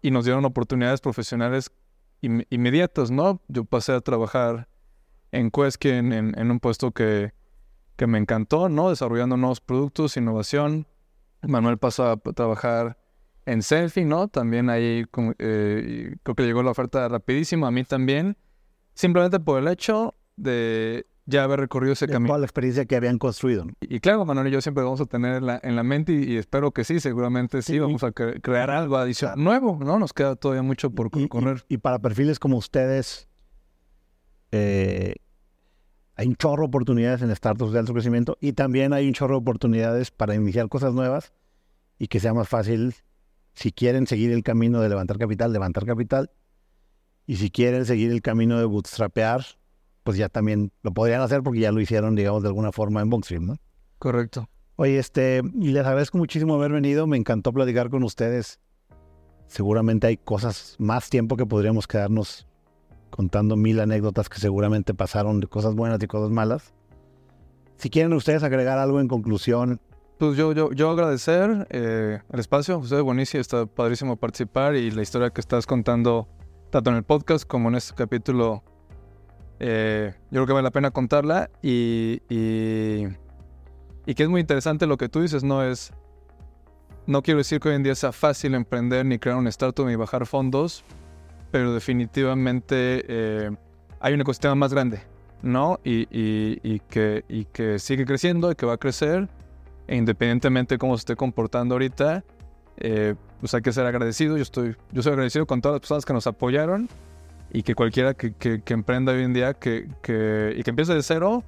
y 0.04 0.12
nos 0.12 0.26
dieron 0.26 0.46
oportunidades 0.46 1.02
profesionales 1.02 1.72
inmediatas, 2.22 3.10
¿no? 3.10 3.42
Yo 3.48 3.66
pasé 3.66 3.94
a 3.94 4.02
trabajar 4.02 4.68
en 5.32 5.50
Queskin, 5.50 6.14
en 6.14 6.52
un 6.52 6.60
puesto 6.60 6.92
que, 6.92 7.34
que 7.96 8.08
me 8.08 8.18
encantó, 8.18 8.70
¿no? 8.70 8.90
Desarrollando 8.90 9.38
nuevos 9.38 9.62
productos, 9.62 10.18
innovación. 10.18 10.88
Manuel 11.42 11.78
pasó 11.78 12.10
a 12.10 12.18
trabajar 12.18 12.98
en 13.46 13.62
Selfie, 13.62 14.06
¿no? 14.06 14.28
También 14.28 14.70
ahí 14.70 15.06
eh, 15.40 16.16
creo 16.24 16.36
que 16.36 16.44
llegó 16.44 16.64
la 16.64 16.72
oferta 16.72 17.08
rapidísimo, 17.08 17.66
a 17.66 17.72
mí 17.72 17.84
también. 17.84 18.38
Simplemente 18.94 19.40
por 19.40 19.60
el 19.60 19.68
hecho 19.68 20.16
de 20.36 21.06
ya 21.26 21.44
haber 21.44 21.60
recorrido 21.60 21.94
ese 21.94 22.08
camino. 22.08 22.28
Toda 22.28 22.40
la 22.40 22.46
experiencia 22.46 22.86
que 22.86 22.96
habían 22.96 23.18
construido. 23.18 23.66
Y, 23.82 24.00
claro, 24.00 24.26
Manuel 24.26 24.48
y 24.48 24.52
yo 24.52 24.62
siempre 24.62 24.84
vamos 24.84 25.02
a 25.02 25.06
tener 25.06 25.38
en 25.38 25.46
la, 25.46 25.60
en 25.64 25.76
la 25.76 25.84
mente 25.84 26.14
y, 26.14 26.38
espero 26.38 26.72
que 26.72 26.84
sí, 26.84 27.00
seguramente 27.00 27.62
sí, 27.62 27.80
vamos 27.80 28.04
a 28.04 28.12
crear 28.12 28.70
algo 28.70 28.98
adicional 28.98 29.42
nuevo, 29.42 29.80
¿no? 29.82 30.00
Nos 30.00 30.14
queda 30.14 30.36
todavía 30.36 30.64
mucho 30.64 30.90
por 30.90 31.10
correr. 31.30 31.64
Y, 31.70 31.78
para 31.78 32.00
perfiles 32.00 32.40
como 32.40 32.58
ustedes, 32.58 33.30
eh, 34.52 35.16
hay 36.16 36.28
un 36.28 36.36
chorro 36.36 36.64
de 36.64 36.68
oportunidades 36.68 37.22
en 37.22 37.36
startups 37.36 37.72
de 37.72 37.80
alto 37.80 37.94
crecimiento 37.94 38.38
y 38.40 38.54
también 38.54 38.94
hay 38.94 39.08
un 39.08 39.14
chorro 39.14 39.36
de 39.36 39.42
oportunidades 39.42 40.12
para 40.12 40.36
iniciar 40.36 40.70
cosas 40.70 40.94
nuevas 40.94 41.34
y 41.98 42.08
que 42.08 42.20
sea 42.20 42.34
más 42.34 42.48
fácil 42.48 42.96
si 43.54 43.72
quieren 43.72 44.08
seguir 44.08 44.32
el 44.32 44.44
camino 44.44 44.82
de 44.82 44.90
levantar 44.90 45.18
capital, 45.18 45.54
levantar 45.54 45.86
capital. 45.86 46.32
Y 47.26 47.38
si 47.38 47.50
quieren 47.50 47.86
seguir 47.86 48.12
el 48.12 48.22
camino 48.22 48.60
de 48.60 48.66
bootstrapear, 48.66 49.46
pues 50.04 50.18
ya 50.18 50.30
también 50.30 50.72
lo 50.82 50.92
podrían 50.94 51.22
hacer 51.22 51.42
porque 51.42 51.62
ya 51.62 51.72
lo 51.72 51.80
hicieron, 51.80 52.16
digamos, 52.16 52.44
de 52.44 52.50
alguna 52.50 52.72
forma 52.72 53.02
en 53.02 53.10
Bookstream, 53.10 53.46
¿no? 53.46 53.58
Correcto. 54.00 54.50
Oye, 54.76 54.98
este, 54.98 55.42
y 55.60 55.72
les 55.72 55.86
agradezco 55.86 56.18
muchísimo 56.18 56.56
haber 56.56 56.72
venido. 56.72 57.08
Me 57.08 57.16
encantó 57.16 57.54
platicar 57.54 57.90
con 57.90 58.04
ustedes. 58.04 58.60
Seguramente 59.48 60.08
hay 60.08 60.18
cosas, 60.18 60.76
más 60.80 61.10
tiempo 61.10 61.38
que 61.38 61.46
podríamos 61.46 61.88
quedarnos 61.88 62.48
contando 63.14 63.56
mil 63.56 63.80
anécdotas 63.80 64.28
que 64.28 64.40
seguramente 64.40 64.96
pasaron 64.96 65.40
de 65.40 65.48
cosas 65.48 65.76
buenas 65.76 66.02
y 66.02 66.08
cosas 66.08 66.32
malas. 66.32 66.74
Si 67.78 67.90
quieren 67.90 68.12
ustedes 68.14 68.42
agregar 68.44 68.80
algo 68.80 69.00
en 69.00 69.08
conclusión, 69.08 69.80
pues 70.18 70.36
yo, 70.36 70.52
yo, 70.54 70.72
yo 70.72 70.90
agradecer 70.90 71.68
eh, 71.70 72.20
el 72.32 72.40
espacio, 72.40 72.80
José 72.80 73.02
buenísimo, 73.02 73.40
está 73.42 73.68
padrísimo 73.68 74.16
participar 74.16 74.76
y 74.76 74.90
la 74.90 75.04
historia 75.04 75.30
que 75.30 75.42
estás 75.42 75.68
contando, 75.68 76.28
tanto 76.72 76.90
en 76.90 76.96
el 76.96 77.04
podcast 77.04 77.46
como 77.46 77.70
en 77.70 77.76
este 77.76 77.94
capítulo, 77.94 78.64
eh, 79.60 80.14
yo 80.32 80.32
creo 80.32 80.48
que 80.48 80.54
vale 80.54 80.64
la 80.64 80.72
pena 80.72 80.90
contarla 80.90 81.52
y, 81.62 82.22
y, 82.30 83.06
que 84.16 84.24
es 84.24 84.30
muy 84.30 84.42
interesante 84.42 84.88
lo 84.88 84.98
que 84.98 85.08
tú 85.08 85.22
dices, 85.22 85.44
no 85.44 85.64
es, 85.64 85.94
no 87.06 87.22
quiero 87.22 87.38
decir 87.38 87.60
que 87.60 87.70
hoy 87.70 87.76
en 87.76 87.84
día 87.84 87.94
sea 87.94 88.12
fácil 88.12 88.56
emprender 88.56 89.06
ni 89.06 89.20
crear 89.20 89.38
un 89.38 89.48
startup 89.48 89.86
ni 89.86 89.96
bajar 89.96 90.26
fondos, 90.26 90.84
pero 91.54 91.72
definitivamente 91.72 93.06
eh, 93.08 93.52
hay 94.00 94.14
un 94.16 94.22
ecosistema 94.22 94.56
más 94.56 94.74
grande, 94.74 95.02
¿no? 95.44 95.80
Y, 95.84 96.08
y, 96.10 96.80
que, 96.90 97.24
y 97.30 97.46
que 97.46 97.78
sigue 97.78 98.08
creciendo 98.08 98.52
y 98.52 98.56
que 98.56 98.66
va 98.66 98.74
a 98.74 98.78
crecer 98.78 99.30
e 99.86 99.96
independientemente 99.96 100.74
de 100.74 100.80
cómo 100.80 100.98
se 100.98 101.02
esté 101.02 101.16
comportando 101.16 101.76
ahorita, 101.76 102.24
eh, 102.78 103.14
pues 103.40 103.54
hay 103.54 103.62
que 103.62 103.72
ser 103.72 103.86
agradecido. 103.86 104.36
Yo, 104.36 104.42
estoy, 104.42 104.76
yo 104.92 105.04
soy 105.04 105.12
agradecido 105.12 105.46
con 105.46 105.62
todas 105.62 105.76
las 105.76 105.82
personas 105.82 106.06
que 106.06 106.14
nos 106.14 106.26
apoyaron 106.26 106.90
y 107.52 107.62
que 107.62 107.76
cualquiera 107.76 108.16
que, 108.16 108.34
que, 108.34 108.74
emprenda 108.74 109.12
hoy 109.12 109.22
en 109.22 109.34
día 109.34 109.54
que, 109.54 109.88
que, 110.02 110.56
y 110.58 110.64
que 110.64 110.72
empiece 110.72 110.96
de 110.96 111.04
cero, 111.04 111.44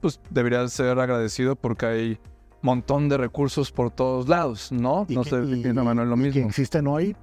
pues 0.00 0.20
debería 0.30 0.66
ser 0.66 0.98
agradecido 0.98 1.54
porque 1.54 1.86
hay 1.86 2.20
montón 2.60 3.08
de 3.08 3.18
recursos 3.18 3.70
por 3.70 3.92
todos 3.92 4.28
lados, 4.28 4.72
¿no? 4.72 5.06
no 5.08 5.22
sé, 5.22 5.36
lo 5.36 6.16
mismo. 6.16 6.42
Que 6.42 6.48
existen 6.48 6.88
hoy 6.88 7.14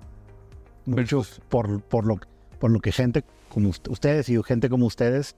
muchos 0.86 1.41
por, 1.49 1.81
por, 1.81 2.05
lo, 2.05 2.19
por 2.59 2.71
lo 2.71 2.79
que 2.79 2.91
gente 2.91 3.23
como 3.49 3.69
ustedes 3.69 4.29
y 4.29 4.41
gente 4.43 4.69
como 4.69 4.86
ustedes 4.86 5.36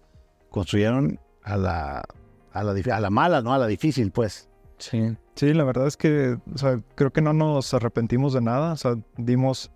construyeron 0.49 1.19
a 1.43 1.57
la, 1.57 2.03
a 2.51 2.63
la, 2.63 2.95
a 2.95 2.99
la 2.99 3.09
mala, 3.09 3.41
¿no? 3.41 3.53
A 3.53 3.57
la 3.57 3.67
difícil, 3.67 4.11
pues. 4.11 4.49
Sí. 4.79 5.15
Sí, 5.35 5.53
la 5.53 5.63
verdad 5.63 5.85
es 5.85 5.97
que, 5.97 6.37
o 6.53 6.57
sea, 6.57 6.79
creo 6.95 7.11
que 7.11 7.21
no 7.21 7.31
nos 7.31 7.73
arrepentimos 7.73 8.33
de 8.33 8.41
nada. 8.41 8.73
O 8.73 8.75
sea, 8.75 8.95
dimos 9.17 9.71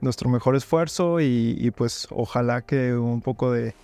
nuestro 0.00 0.28
mejor 0.28 0.54
esfuerzo 0.54 1.20
y, 1.20 1.72
pues 1.76 2.08
ojalá 2.10 2.62
que 2.62 2.94
un 2.94 3.20
poco 3.20 3.50
de, 3.50 3.74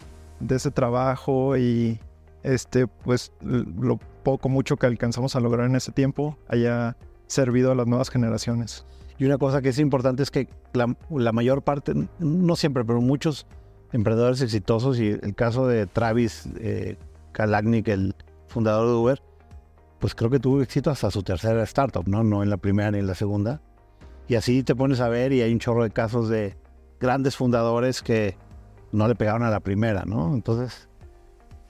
ese 0.50 0.70
trabajo 0.70 1.56
y 1.56 1.98
este, 2.42 2.86
pues 2.86 3.32
lo 3.40 3.98
poco, 4.22 4.48
mucho 4.48 4.76
que 4.76 4.86
alcanzamos 4.86 5.34
a 5.36 5.40
lograr 5.40 5.66
en 5.66 5.76
ese 5.76 5.92
tiempo 5.92 6.36
haya 6.48 6.96
servido 7.26 7.72
a 7.72 7.74
las 7.74 7.86
nuevas 7.86 8.10
generaciones. 8.10 8.84
Y 9.18 9.24
una 9.24 9.38
cosa 9.38 9.62
que 9.62 9.68
es 9.68 9.78
importante 9.78 10.22
es 10.22 10.30
que 10.30 10.48
la, 10.72 11.32
mayor 11.32 11.62
parte, 11.62 11.94
no 12.18 12.56
siempre, 12.56 12.84
pero 12.84 13.00
muchos 13.00 13.46
emprendedores 13.92 14.40
exitosos, 14.40 14.98
y 14.98 15.08
el 15.08 15.34
caso 15.34 15.66
de 15.68 15.86
Travis 15.86 16.48
eh, 16.58 16.96
Kalagnik, 17.32 17.88
el 17.88 18.14
fundador 18.48 18.88
de 18.88 18.94
Uber, 18.94 19.22
pues 20.00 20.14
creo 20.14 20.30
que 20.30 20.40
tuvo 20.40 20.60
éxito 20.62 20.90
hasta 20.90 21.10
su 21.10 21.22
tercera 21.22 21.62
startup, 21.62 22.06
¿no? 22.08 22.24
No 22.24 22.42
en 22.42 22.50
la 22.50 22.56
primera 22.56 22.90
ni 22.90 22.98
en 22.98 23.06
la 23.06 23.14
segunda. 23.14 23.60
Y 24.28 24.34
así 24.34 24.62
te 24.62 24.74
pones 24.74 25.00
a 25.00 25.08
ver 25.08 25.32
y 25.32 25.42
hay 25.42 25.52
un 25.52 25.58
chorro 25.58 25.82
de 25.82 25.90
casos 25.90 26.28
de 26.28 26.56
grandes 27.00 27.36
fundadores 27.36 28.02
que 28.02 28.36
no 28.92 29.08
le 29.08 29.14
pegaron 29.14 29.42
a 29.42 29.50
la 29.50 29.60
primera, 29.60 30.04
¿no? 30.04 30.34
Entonces... 30.34 30.88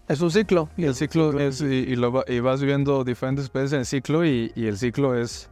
Es 0.06 0.20
un 0.20 0.30
ciclo, 0.30 0.68
y 0.76 0.84
el 0.84 0.94
ciclo 0.94 1.38
es, 1.40 1.62
y, 1.62 1.96
lo, 1.96 2.24
y 2.28 2.40
vas 2.40 2.60
viviendo 2.60 3.04
diferentes 3.04 3.50
veces 3.50 3.72
en 3.72 3.78
el 3.80 3.86
ciclo 3.86 4.24
y, 4.26 4.52
y, 4.54 4.66
el 4.66 4.76
ciclo 4.76 5.14
es 5.14 5.50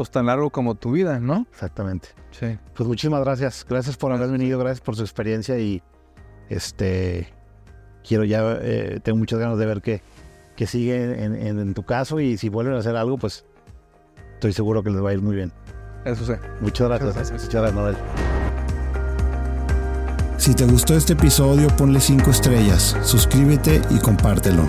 pues 0.00 0.10
tan 0.10 0.24
largo 0.24 0.48
como 0.48 0.76
tu 0.76 0.92
vida, 0.92 1.20
¿no? 1.20 1.46
Exactamente. 1.50 2.08
Sí. 2.30 2.58
Pues 2.74 2.88
muchísimas 2.88 3.20
gracias, 3.20 3.66
gracias 3.68 3.98
por 3.98 4.12
haber 4.12 4.30
venido, 4.30 4.58
gracias 4.58 4.80
por 4.80 4.96
su 4.96 5.02
experiencia 5.02 5.58
y 5.58 5.82
este 6.48 7.28
quiero 8.02 8.24
ya, 8.24 8.56
eh, 8.62 9.00
tengo 9.02 9.18
muchas 9.18 9.38
ganas 9.38 9.58
de 9.58 9.66
ver 9.66 9.82
qué, 9.82 10.00
que 10.56 10.66
sigue 10.66 11.22
en, 11.22 11.74
tu 11.74 11.82
caso 11.82 12.18
y 12.18 12.38
si 12.38 12.48
vuelven 12.48 12.76
a 12.76 12.78
hacer 12.78 12.96
algo, 12.96 13.18
pues 13.18 13.44
estoy 14.32 14.54
seguro 14.54 14.82
que 14.82 14.88
les 14.88 15.04
va 15.04 15.10
a 15.10 15.12
ir 15.12 15.20
muy 15.20 15.36
bien. 15.36 15.52
Eso 16.06 16.24
sí. 16.24 16.32
Muchas 16.62 16.88
gracias. 16.88 17.30
Muchas 17.30 17.50
gracias, 17.50 17.74
Noel. 17.74 17.96
Si 20.38 20.54
te 20.54 20.64
gustó 20.64 20.94
este 20.94 21.12
episodio, 21.12 21.68
ponle 21.76 22.00
5 22.00 22.30
estrellas, 22.30 22.96
suscríbete 23.02 23.82
y 23.90 23.98
compártelo. 23.98 24.64